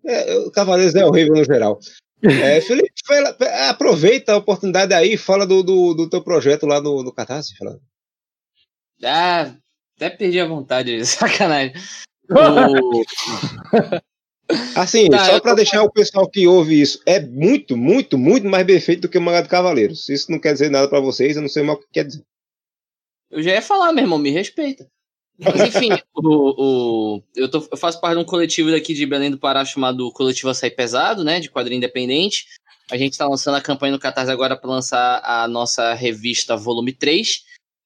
é, 0.09 0.37
o 0.39 0.51
Cavaleiros 0.51 0.95
é 0.95 1.05
horrível 1.05 1.35
no 1.35 1.45
geral. 1.45 1.79
É, 2.23 2.61
Felipe, 2.63 2.93
fala- 3.07 3.37
aproveita 3.71 4.33
a 4.33 4.37
oportunidade 4.37 4.93
aí 4.95 5.15
e 5.15 5.19
fala 5.19 5.47
do, 5.47 5.63
do, 5.63 5.95
do 5.95 6.09
teu 6.11 6.23
projeto 6.23 6.67
lá 6.67 6.81
no, 6.81 7.03
no 7.03 7.13
Catarse. 7.13 7.57
Fala. 7.57 7.79
Ah, 9.05 9.53
até 9.97 10.11
perdi 10.11 10.41
a 10.41 10.47
vontade, 10.47 11.05
sacanagem. 11.07 11.75
O- 12.29 13.03
Assim, 14.77 15.09
Tá, 15.11 15.25
só 15.25 15.41
pra 15.41 15.51
tô- 15.53 15.57
deixar 15.57 15.83
o 15.83 15.91
pessoal 15.91 16.29
que 16.31 16.47
ouve 16.47 16.81
isso, 16.81 17.03
é 17.05 17.19
muito, 17.19 17.77
muito, 17.77 18.17
muito 18.17 18.47
mais 18.47 18.65
bem 18.65 18.81
feito 18.81 19.03
do 19.03 19.09
que 19.09 19.19
o 19.19 19.21
mangá 19.21 19.41
do 19.41 19.49
Cavaleiros. 19.49 20.09
Isso 20.09 20.31
não 20.31 20.39
quer 20.39 20.53
dizer 20.53 20.71
nada 20.71 20.89
pra 20.89 21.01
vocês, 21.01 21.35
eu 21.35 21.43
não 21.43 21.49
sei 21.49 21.65
mais 21.65 21.79
o 21.79 21.83
que 21.83 21.89
quer 21.93 22.05
dizer. 22.05 22.23
Eu 23.29 23.43
já 23.43 23.51
ia 23.51 23.63
falar, 23.63 23.93
meu 23.93 24.05
irmão, 24.05 24.19
me 24.19 24.31
respeita. 24.31 24.87
Mas 25.39 25.61
enfim, 25.75 25.91
o, 26.15 27.17
o- 27.17 27.23
eu, 27.35 27.51
tô- 27.51 27.67
eu 27.71 27.77
faço 27.77 28.01
parte 28.01 28.17
de 28.17 28.23
um 28.23 28.25
coletivo 28.25 28.71
daqui 28.71 28.95
de 28.95 29.05
Belém 29.07 29.31
do 29.31 29.39
Pará 29.39 29.65
chamado 29.65 30.11
Coletivo 30.13 30.49
Açaí 30.51 30.71
Pesado, 30.71 31.23
né? 31.23 31.41
De 31.41 31.51
quadrinho 31.51 31.79
independente. 31.79 32.47
A 32.91 32.97
gente 32.97 33.13
está 33.13 33.27
lançando 33.29 33.57
a 33.57 33.61
campanha 33.61 33.93
no 33.93 33.99
Catarse 33.99 34.31
agora 34.31 34.57
para 34.57 34.71
lançar 34.71 35.21
a 35.25 35.47
nossa 35.49 35.93
revista 35.95 36.57
Volume 36.57 36.93
3. 36.93 37.43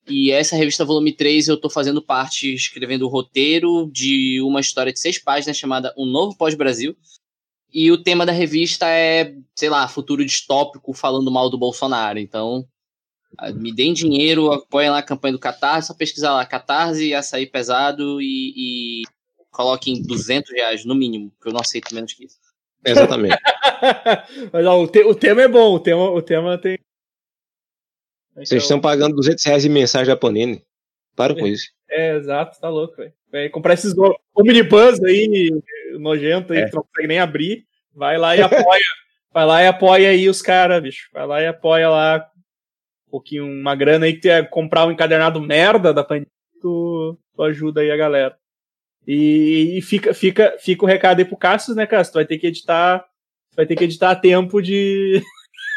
E 0.08 0.30
essa 0.30 0.56
revista 0.56 0.84
Volume 0.84 1.12
3 1.12 1.48
eu 1.48 1.56
tô 1.60 1.68
fazendo 1.70 2.02
parte, 2.02 2.52
escrevendo 2.52 3.06
o 3.06 3.08
roteiro 3.08 3.88
de 3.92 4.40
uma 4.42 4.60
história 4.60 4.92
de 4.92 4.98
seis 5.00 5.18
páginas 5.22 5.56
chamada 5.56 5.94
Um 5.96 6.04
Novo 6.06 6.36
Pós-Brasil. 6.36 6.96
E 7.72 7.90
o 7.92 8.02
tema 8.02 8.26
da 8.26 8.32
revista 8.32 8.86
é, 8.88 9.34
sei 9.54 9.68
lá, 9.70 9.86
futuro 9.86 10.24
distópico 10.24 10.92
falando 10.92 11.30
mal 11.30 11.48
do 11.48 11.56
Bolsonaro. 11.58 12.18
Então, 12.18 12.64
me 13.54 13.72
deem 13.74 13.92
dinheiro, 13.92 14.52
apoiem 14.52 14.90
lá 14.90 14.98
a 14.98 15.02
campanha 15.02 15.32
do 15.32 15.38
Catarse, 15.38 15.88
só 15.88 15.94
pesquisar 15.94 16.32
lá 16.34 16.44
Catarse, 16.44 17.14
açaí 17.14 17.46
pesado 17.46 18.20
e, 18.20 18.52
e 18.56 19.02
coloquem 19.50 20.02
200 20.02 20.50
reais 20.52 20.84
no 20.84 20.94
mínimo, 20.94 21.32
que 21.40 21.48
eu 21.48 21.52
não 21.52 21.60
aceito 21.60 21.94
menos 21.94 22.12
que 22.12 22.24
isso. 22.24 22.36
Exatamente. 22.84 23.36
Mas 24.52 24.66
ó, 24.66 24.80
o, 24.82 24.88
te- 24.88 25.04
o 25.04 25.14
tema 25.14 25.42
é 25.42 25.48
bom, 25.48 25.74
o 25.74 25.80
tema, 25.80 26.10
o 26.10 26.22
tema 26.22 26.58
tem. 26.58 26.78
Vocês 28.36 28.62
estão 28.62 28.80
pagando 28.80 29.16
200 29.16 29.44
reais 29.44 29.64
em 29.64 29.68
mensagem 29.68 30.06
da 30.06 30.16
Panini. 30.16 30.62
Para 31.16 31.34
com 31.34 31.46
isso. 31.46 31.66
É, 31.90 32.16
exato, 32.16 32.58
tá 32.58 32.68
louco, 32.68 32.94
velho. 32.96 33.50
Comprar 33.50 33.74
esses 33.74 33.92
omnibus 34.34 35.02
aí, 35.04 35.50
nojento 35.98 36.52
aí, 36.52 36.60
É. 36.60 36.68
que 36.68 36.74
não 36.74 36.82
consegue 36.82 37.08
nem 37.08 37.18
abrir. 37.18 37.66
Vai 37.94 38.16
lá 38.16 38.36
e 38.36 38.40
apoia. 38.40 38.80
vai 39.32 39.44
lá 39.44 39.62
e 39.62 39.66
apoia 39.66 40.08
aí 40.10 40.28
os 40.28 40.40
caras, 40.40 40.82
bicho. 40.82 41.10
Vai 41.12 41.26
lá 41.26 41.42
e 41.42 41.46
apoia 41.48 41.90
lá 41.90 42.26
um 43.10 43.18
pouquinho, 43.18 43.44
uma 43.44 43.74
grana 43.74 44.06
aí 44.06 44.14
que 44.14 44.20
tu 44.20 44.26
ia 44.26 44.44
comprar 44.44 44.86
um 44.86 44.92
encadernado 44.92 45.40
merda 45.40 45.92
da 45.92 46.04
Panini, 46.04 46.28
tu, 46.62 47.18
tu 47.34 47.42
ajuda 47.42 47.80
aí 47.80 47.90
a 47.90 47.96
galera. 47.96 48.36
E, 49.06 49.78
e 49.78 49.82
fica, 49.82 50.14
fica, 50.14 50.56
fica 50.60 50.84
o 50.84 50.88
recado 50.88 51.18
aí 51.18 51.24
pro 51.24 51.36
Cassius, 51.36 51.76
né, 51.76 51.86
Cassius? 51.86 52.12
Tu 52.12 52.14
vai 52.14 52.24
ter 52.24 52.38
que 52.38 52.46
editar. 52.46 53.04
Vai 53.56 53.66
ter 53.66 53.74
que 53.74 53.84
editar 53.84 54.10
a 54.12 54.16
tempo 54.16 54.62
de. 54.62 55.20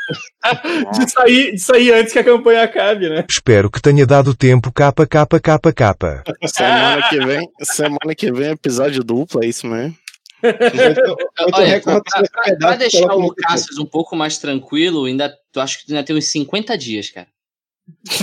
de, 0.94 1.12
sair, 1.12 1.52
de 1.54 1.60
sair 1.60 1.94
antes 1.94 2.14
que 2.14 2.20
a 2.20 2.24
campanha 2.24 2.64
acabe, 2.64 3.10
né? 3.10 3.26
Espero 3.28 3.72
que 3.72 3.82
tenha 3.82 4.06
dado 4.06 4.36
tempo 4.36 4.72
capa 4.72 5.08
capa 5.08 5.40
capa 5.40 5.74
capa. 5.74 6.24
Semana 6.46 7.10
que 7.10 7.26
vem, 7.26 7.50
semana 7.62 8.16
que 8.16 8.32
vem, 8.32 8.52
episódio 8.52 9.04
duplo, 9.04 9.44
é 9.44 9.48
isso 9.48 9.66
mesmo? 9.66 9.96
Olha, 11.54 11.66
recorta 11.68 12.04
pra, 12.12 12.22
esse 12.22 12.32
pra- 12.32 12.44
pedaço 12.44 12.60
pra 12.60 12.76
e 12.76 12.78
deixar 12.78 13.16
o 13.16 13.34
Cassius 13.36 13.78
um 13.78 13.86
pouco 13.86 14.16
mais 14.16 14.38
tranquilo, 14.38 15.06
ainda, 15.06 15.34
tu 15.52 15.60
acho 15.60 15.80
que 15.80 15.86
tu 15.88 15.92
ainda 15.94 16.04
tem 16.04 16.16
uns 16.16 16.26
50 16.26 16.78
dias, 16.78 17.10
cara. 17.10 17.28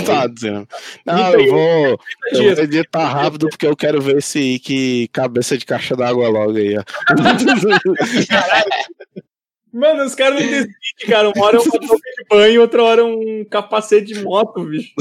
Tá 0.05 0.25
dizendo. 0.25 0.67
Não, 1.05 1.33
eu 1.33 1.51
vou, 1.51 1.99
eu 2.31 2.55
vou 2.55 2.63
editar 2.63 3.07
rápido 3.07 3.47
porque 3.47 3.67
eu 3.67 3.75
quero 3.75 4.01
ver 4.01 4.17
esse 4.17 4.39
Ike 4.55 5.07
cabeça 5.09 5.55
de 5.57 5.65
caixa 5.65 5.95
d'água 5.95 6.29
logo 6.29 6.57
aí, 6.57 6.75
ó. 6.77 6.83
Mano, 9.71 10.03
os 10.03 10.15
caras 10.15 10.41
não 10.41 10.49
decidem, 10.49 10.75
cara. 11.07 11.29
Uma 11.29 11.45
hora 11.45 11.57
é 11.57 11.59
uma 11.59 11.71
touca 11.71 11.95
de 11.95 12.25
banho, 12.29 12.61
outra 12.61 12.83
hora 12.83 13.01
é 13.01 13.05
um 13.05 13.45
capacete 13.49 14.13
de 14.13 14.21
moto, 14.23 14.65
bicho. 14.65 14.93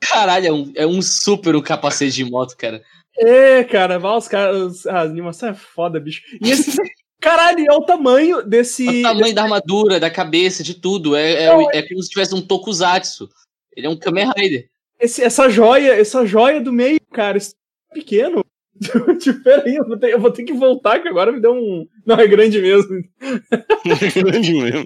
Caralho, 0.00 0.46
é 0.46 0.52
um, 0.52 0.72
é 0.76 0.86
um 0.86 1.00
super 1.00 1.54
um 1.54 1.62
capacete 1.62 2.16
de 2.16 2.24
moto, 2.24 2.56
cara. 2.56 2.82
É, 3.18 3.64
cara, 3.64 3.98
vai 3.98 4.16
os 4.16 4.28
caras. 4.28 4.86
A 4.86 5.02
animação 5.02 5.50
é 5.50 5.54
foda, 5.54 6.00
bicho. 6.00 6.22
E 6.40 6.50
esse. 6.50 6.76
Caralho, 7.20 7.64
é 7.66 7.72
o 7.72 7.82
tamanho 7.82 8.42
desse. 8.42 8.86
O 8.86 9.02
tamanho 9.02 9.34
da 9.34 9.44
armadura, 9.44 9.98
da 9.98 10.10
cabeça, 10.10 10.62
de 10.62 10.74
tudo. 10.74 11.16
É, 11.16 11.44
é, 11.44 11.46
Não, 11.48 11.70
é 11.70 11.82
como 11.82 12.02
se 12.02 12.10
tivesse 12.10 12.34
um 12.34 12.42
tokusatsu. 12.42 13.28
Ele 13.74 13.86
é 13.86 13.90
um 13.90 13.96
Kamen 13.96 14.30
Rider. 14.36 14.68
Esse, 15.00 15.22
essa 15.22 15.48
joia, 15.48 15.94
essa 15.94 16.26
joia 16.26 16.60
do 16.60 16.72
meio, 16.72 17.00
cara, 17.12 17.38
isso 17.38 17.54
é 17.90 17.94
pequeno. 17.94 18.44
tipo, 19.20 19.42
peraí, 19.42 19.76
eu 19.76 19.86
vou, 19.86 19.96
ter, 19.96 20.12
eu 20.12 20.20
vou 20.20 20.30
ter 20.30 20.44
que 20.44 20.52
voltar, 20.52 21.00
que 21.00 21.08
agora 21.08 21.32
me 21.32 21.40
deu 21.40 21.54
um. 21.54 21.86
Não, 22.04 22.16
é 22.16 22.26
grande 22.26 22.60
mesmo. 22.60 23.02
Grande 24.14 24.52
mesmo. 24.52 24.84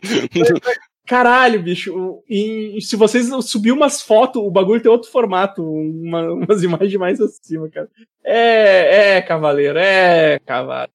Caralho, 1.08 1.62
bicho. 1.62 2.22
E, 2.28 2.78
se 2.82 2.94
vocês 2.94 3.28
subir 3.46 3.72
umas 3.72 4.02
fotos, 4.02 4.42
o 4.42 4.50
bagulho 4.50 4.82
tem 4.82 4.90
outro 4.92 5.10
formato, 5.10 5.62
uma- 5.64 6.32
umas 6.34 6.62
imagens 6.62 6.94
mais 6.96 7.20
acima, 7.20 7.68
cara. 7.70 7.88
É, 8.24 9.16
é, 9.16 9.22
cavaleiro, 9.22 9.78
é, 9.78 10.38
cavalo. 10.46 10.90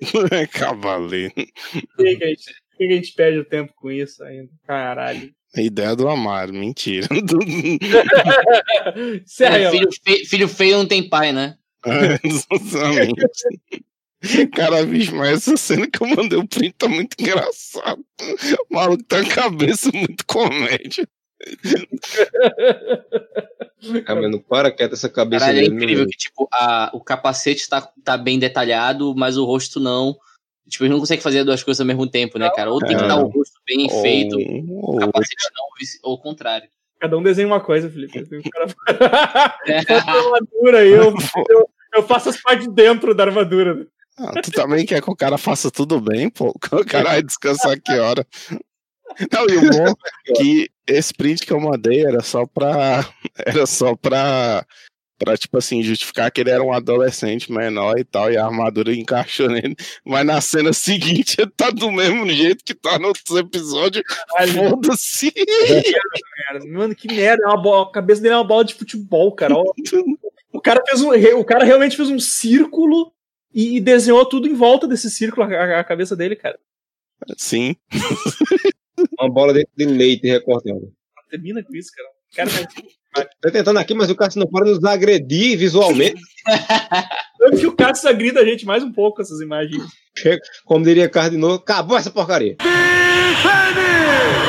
Cavaleiro. 0.52 1.32
Por 1.34 2.04
que, 2.04 2.16
que 2.16 2.24
a 2.24 2.28
gente, 2.28 2.44
por 2.44 2.76
que 2.78 2.86
que 2.86 2.92
a 2.92 2.96
gente 2.96 3.12
perde 3.14 3.38
o 3.38 3.44
tempo 3.44 3.72
com 3.76 3.90
isso 3.90 4.22
ainda? 4.24 4.48
Caralho. 4.66 5.30
A 5.56 5.60
ideia 5.60 5.94
do 5.94 6.08
Amaro, 6.08 6.52
mentira. 6.52 7.06
Sério, 9.26 9.66
É, 9.66 9.70
filho, 9.70 9.88
fe- 10.04 10.24
filho 10.26 10.48
feio 10.48 10.78
não 10.78 10.86
tem 10.86 11.08
pai, 11.08 11.32
né? 11.32 11.54
É, 11.86 12.18
Exatamente. 12.26 13.14
Cara, 14.54 14.84
bicho, 14.84 15.14
mas 15.14 15.30
essa 15.48 15.56
cena 15.56 15.86
que 15.90 16.02
eu 16.02 16.06
mandei 16.08 16.38
o 16.38 16.46
print 16.48 16.74
tá 16.78 16.88
muito 16.88 17.14
engraçado. 17.20 18.04
O 18.70 18.74
maluco 18.74 19.02
tá 19.04 19.22
com 19.22 19.30
a 19.30 19.34
cabeça 19.34 19.90
muito 19.92 20.24
comédia. 20.26 21.06
Ah, 24.06 24.14
mas 24.14 24.30
não 24.30 24.38
para 24.38 24.70
quieto 24.72 24.94
essa 24.94 25.10
cabeça 25.10 25.44
Caralho, 25.44 25.58
é 25.58 25.62
dele. 25.68 25.74
incrível 25.74 26.04
não- 26.04 26.10
que, 26.10 26.16
tipo, 26.16 26.48
a, 26.50 26.90
o 26.94 27.00
capacete 27.00 27.68
tá, 27.68 27.86
tá 28.02 28.16
bem 28.16 28.38
detalhado, 28.38 29.14
mas 29.14 29.36
o 29.36 29.44
rosto 29.44 29.78
não. 29.78 30.16
Tipo, 30.66 30.84
ele 30.84 30.94
não 30.94 31.00
consegue 31.00 31.22
fazer 31.22 31.40
as 31.40 31.44
duas 31.44 31.62
coisas 31.62 31.80
ao 31.82 31.86
mesmo 31.86 32.06
tempo, 32.08 32.38
né, 32.38 32.48
cara? 32.56 32.70
Ou 32.72 32.78
tem 32.78 32.96
que 32.96 33.02
É. 33.02 33.06
estar 33.06 33.16
o 33.16 33.28
rosto 33.28 33.60
bem 33.66 33.86
Ou- 33.92 34.00
feito, 34.00 34.36
o 34.38 34.92
ou- 34.92 34.98
capacete 35.00 35.36
não, 35.54 35.64
ou 36.04 36.14
o 36.14 36.18
contrário. 36.18 36.66
cada 36.98 37.18
um 37.18 37.22
desenha 37.22 37.46
uma 37.46 37.60
coisa, 37.60 37.90
Felipe. 37.90 38.20
O 38.20 38.24
e 38.36 38.40
eu, 40.88 41.14
eu, 41.50 41.68
eu 41.96 42.02
faço 42.04 42.30
as 42.30 42.40
partes 42.40 42.66
de 42.66 42.72
dentro 42.72 43.14
da 43.14 43.24
armadura. 43.24 43.86
Ah, 44.16 44.40
tu 44.40 44.50
também 44.52 44.86
quer 44.86 45.02
que 45.02 45.10
o 45.10 45.16
cara 45.16 45.36
faça 45.36 45.70
tudo 45.70 46.00
bem, 46.00 46.28
pô? 46.30 46.54
O 46.72 46.84
cara 46.84 47.10
vai 47.10 47.22
descansar 47.22 47.80
que 47.80 47.92
hora? 47.98 48.26
Não, 49.32 49.46
e 49.48 49.56
o 49.56 49.70
bom 49.70 49.94
é 50.28 50.32
que 50.36 50.70
esse 50.86 51.12
print 51.14 51.44
que 51.46 51.52
eu 51.52 51.60
mandei 51.60 52.04
era 52.04 52.22
só 52.22 52.46
pra. 52.46 53.08
Era 53.44 53.66
só 53.66 53.94
pra. 53.96 54.64
Pra, 55.16 55.36
tipo 55.36 55.56
assim, 55.58 55.80
justificar 55.80 56.28
que 56.30 56.40
ele 56.40 56.50
era 56.50 56.62
um 56.62 56.72
adolescente 56.72 57.50
menor 57.52 57.96
e 57.96 58.04
tal, 58.04 58.32
e 58.32 58.36
a 58.36 58.44
armadura 58.44 58.92
encaixou 58.92 59.48
nele. 59.48 59.76
Mas 60.04 60.26
na 60.26 60.40
cena 60.40 60.72
seguinte 60.72 61.36
ele 61.40 61.52
tá 61.56 61.70
do 61.70 61.90
mesmo 61.92 62.28
jeito 62.28 62.64
que 62.64 62.74
tá 62.74 62.98
nos 62.98 63.08
outros 63.08 63.36
episódios. 63.38 64.04
Foda-se! 64.52 65.32
Mano, 66.66 66.94
que 66.96 67.06
merda. 67.12 67.44
é 67.44 67.46
uma 67.46 67.56
bola- 67.62 67.88
a 67.88 67.92
cabeça 67.92 68.20
dele 68.20 68.34
é 68.34 68.36
uma 68.36 68.44
bola 68.46 68.64
de 68.64 68.74
futebol, 68.74 69.32
cara. 69.32 69.54
O 70.52 70.60
cara, 70.60 70.82
fez 70.86 71.00
um, 71.00 71.10
o 71.38 71.44
cara 71.44 71.64
realmente 71.64 71.96
fez 71.96 72.10
um 72.10 72.18
círculo 72.18 73.12
e, 73.54 73.76
e 73.76 73.80
desenhou 73.80 74.26
tudo 74.26 74.48
em 74.48 74.54
volta 74.54 74.86
desse 74.86 75.10
círculo, 75.10 75.46
a, 75.46 75.80
a 75.80 75.84
cabeça 75.84 76.16
dele, 76.16 76.36
cara. 76.36 76.58
Sim. 77.38 77.76
Uma 79.18 79.30
bola 79.30 79.54
de, 79.54 79.66
de 79.76 79.84
leite 79.84 80.26
recortada. 80.26 80.80
Termina 81.30 81.62
com 81.62 81.74
isso, 81.74 81.90
cara. 81.94 82.50
Cara 82.50 82.68
Tô 83.40 83.50
tentando 83.52 83.78
aqui, 83.78 83.94
mas 83.94 84.10
o 84.10 84.16
Cássio 84.16 84.40
não 84.40 84.46
para 84.48 84.64
nos 84.64 84.82
agredir 84.82 85.56
visualmente. 85.56 86.20
Tanto 87.38 87.58
que 87.58 87.66
o 87.66 87.76
Cássio 87.76 88.10
agrida 88.10 88.40
a 88.40 88.44
gente 88.44 88.66
mais 88.66 88.82
um 88.82 88.92
pouco 88.92 89.16
com 89.16 89.22
essas 89.22 89.40
imagens. 89.40 89.84
Como 90.64 90.84
diria 90.84 91.08
Carlos 91.08 91.32
de 91.32 91.38
novo, 91.38 91.54
acabou 91.54 91.96
essa 91.96 92.10
porcaria. 92.10 92.56
Thank 93.44 94.43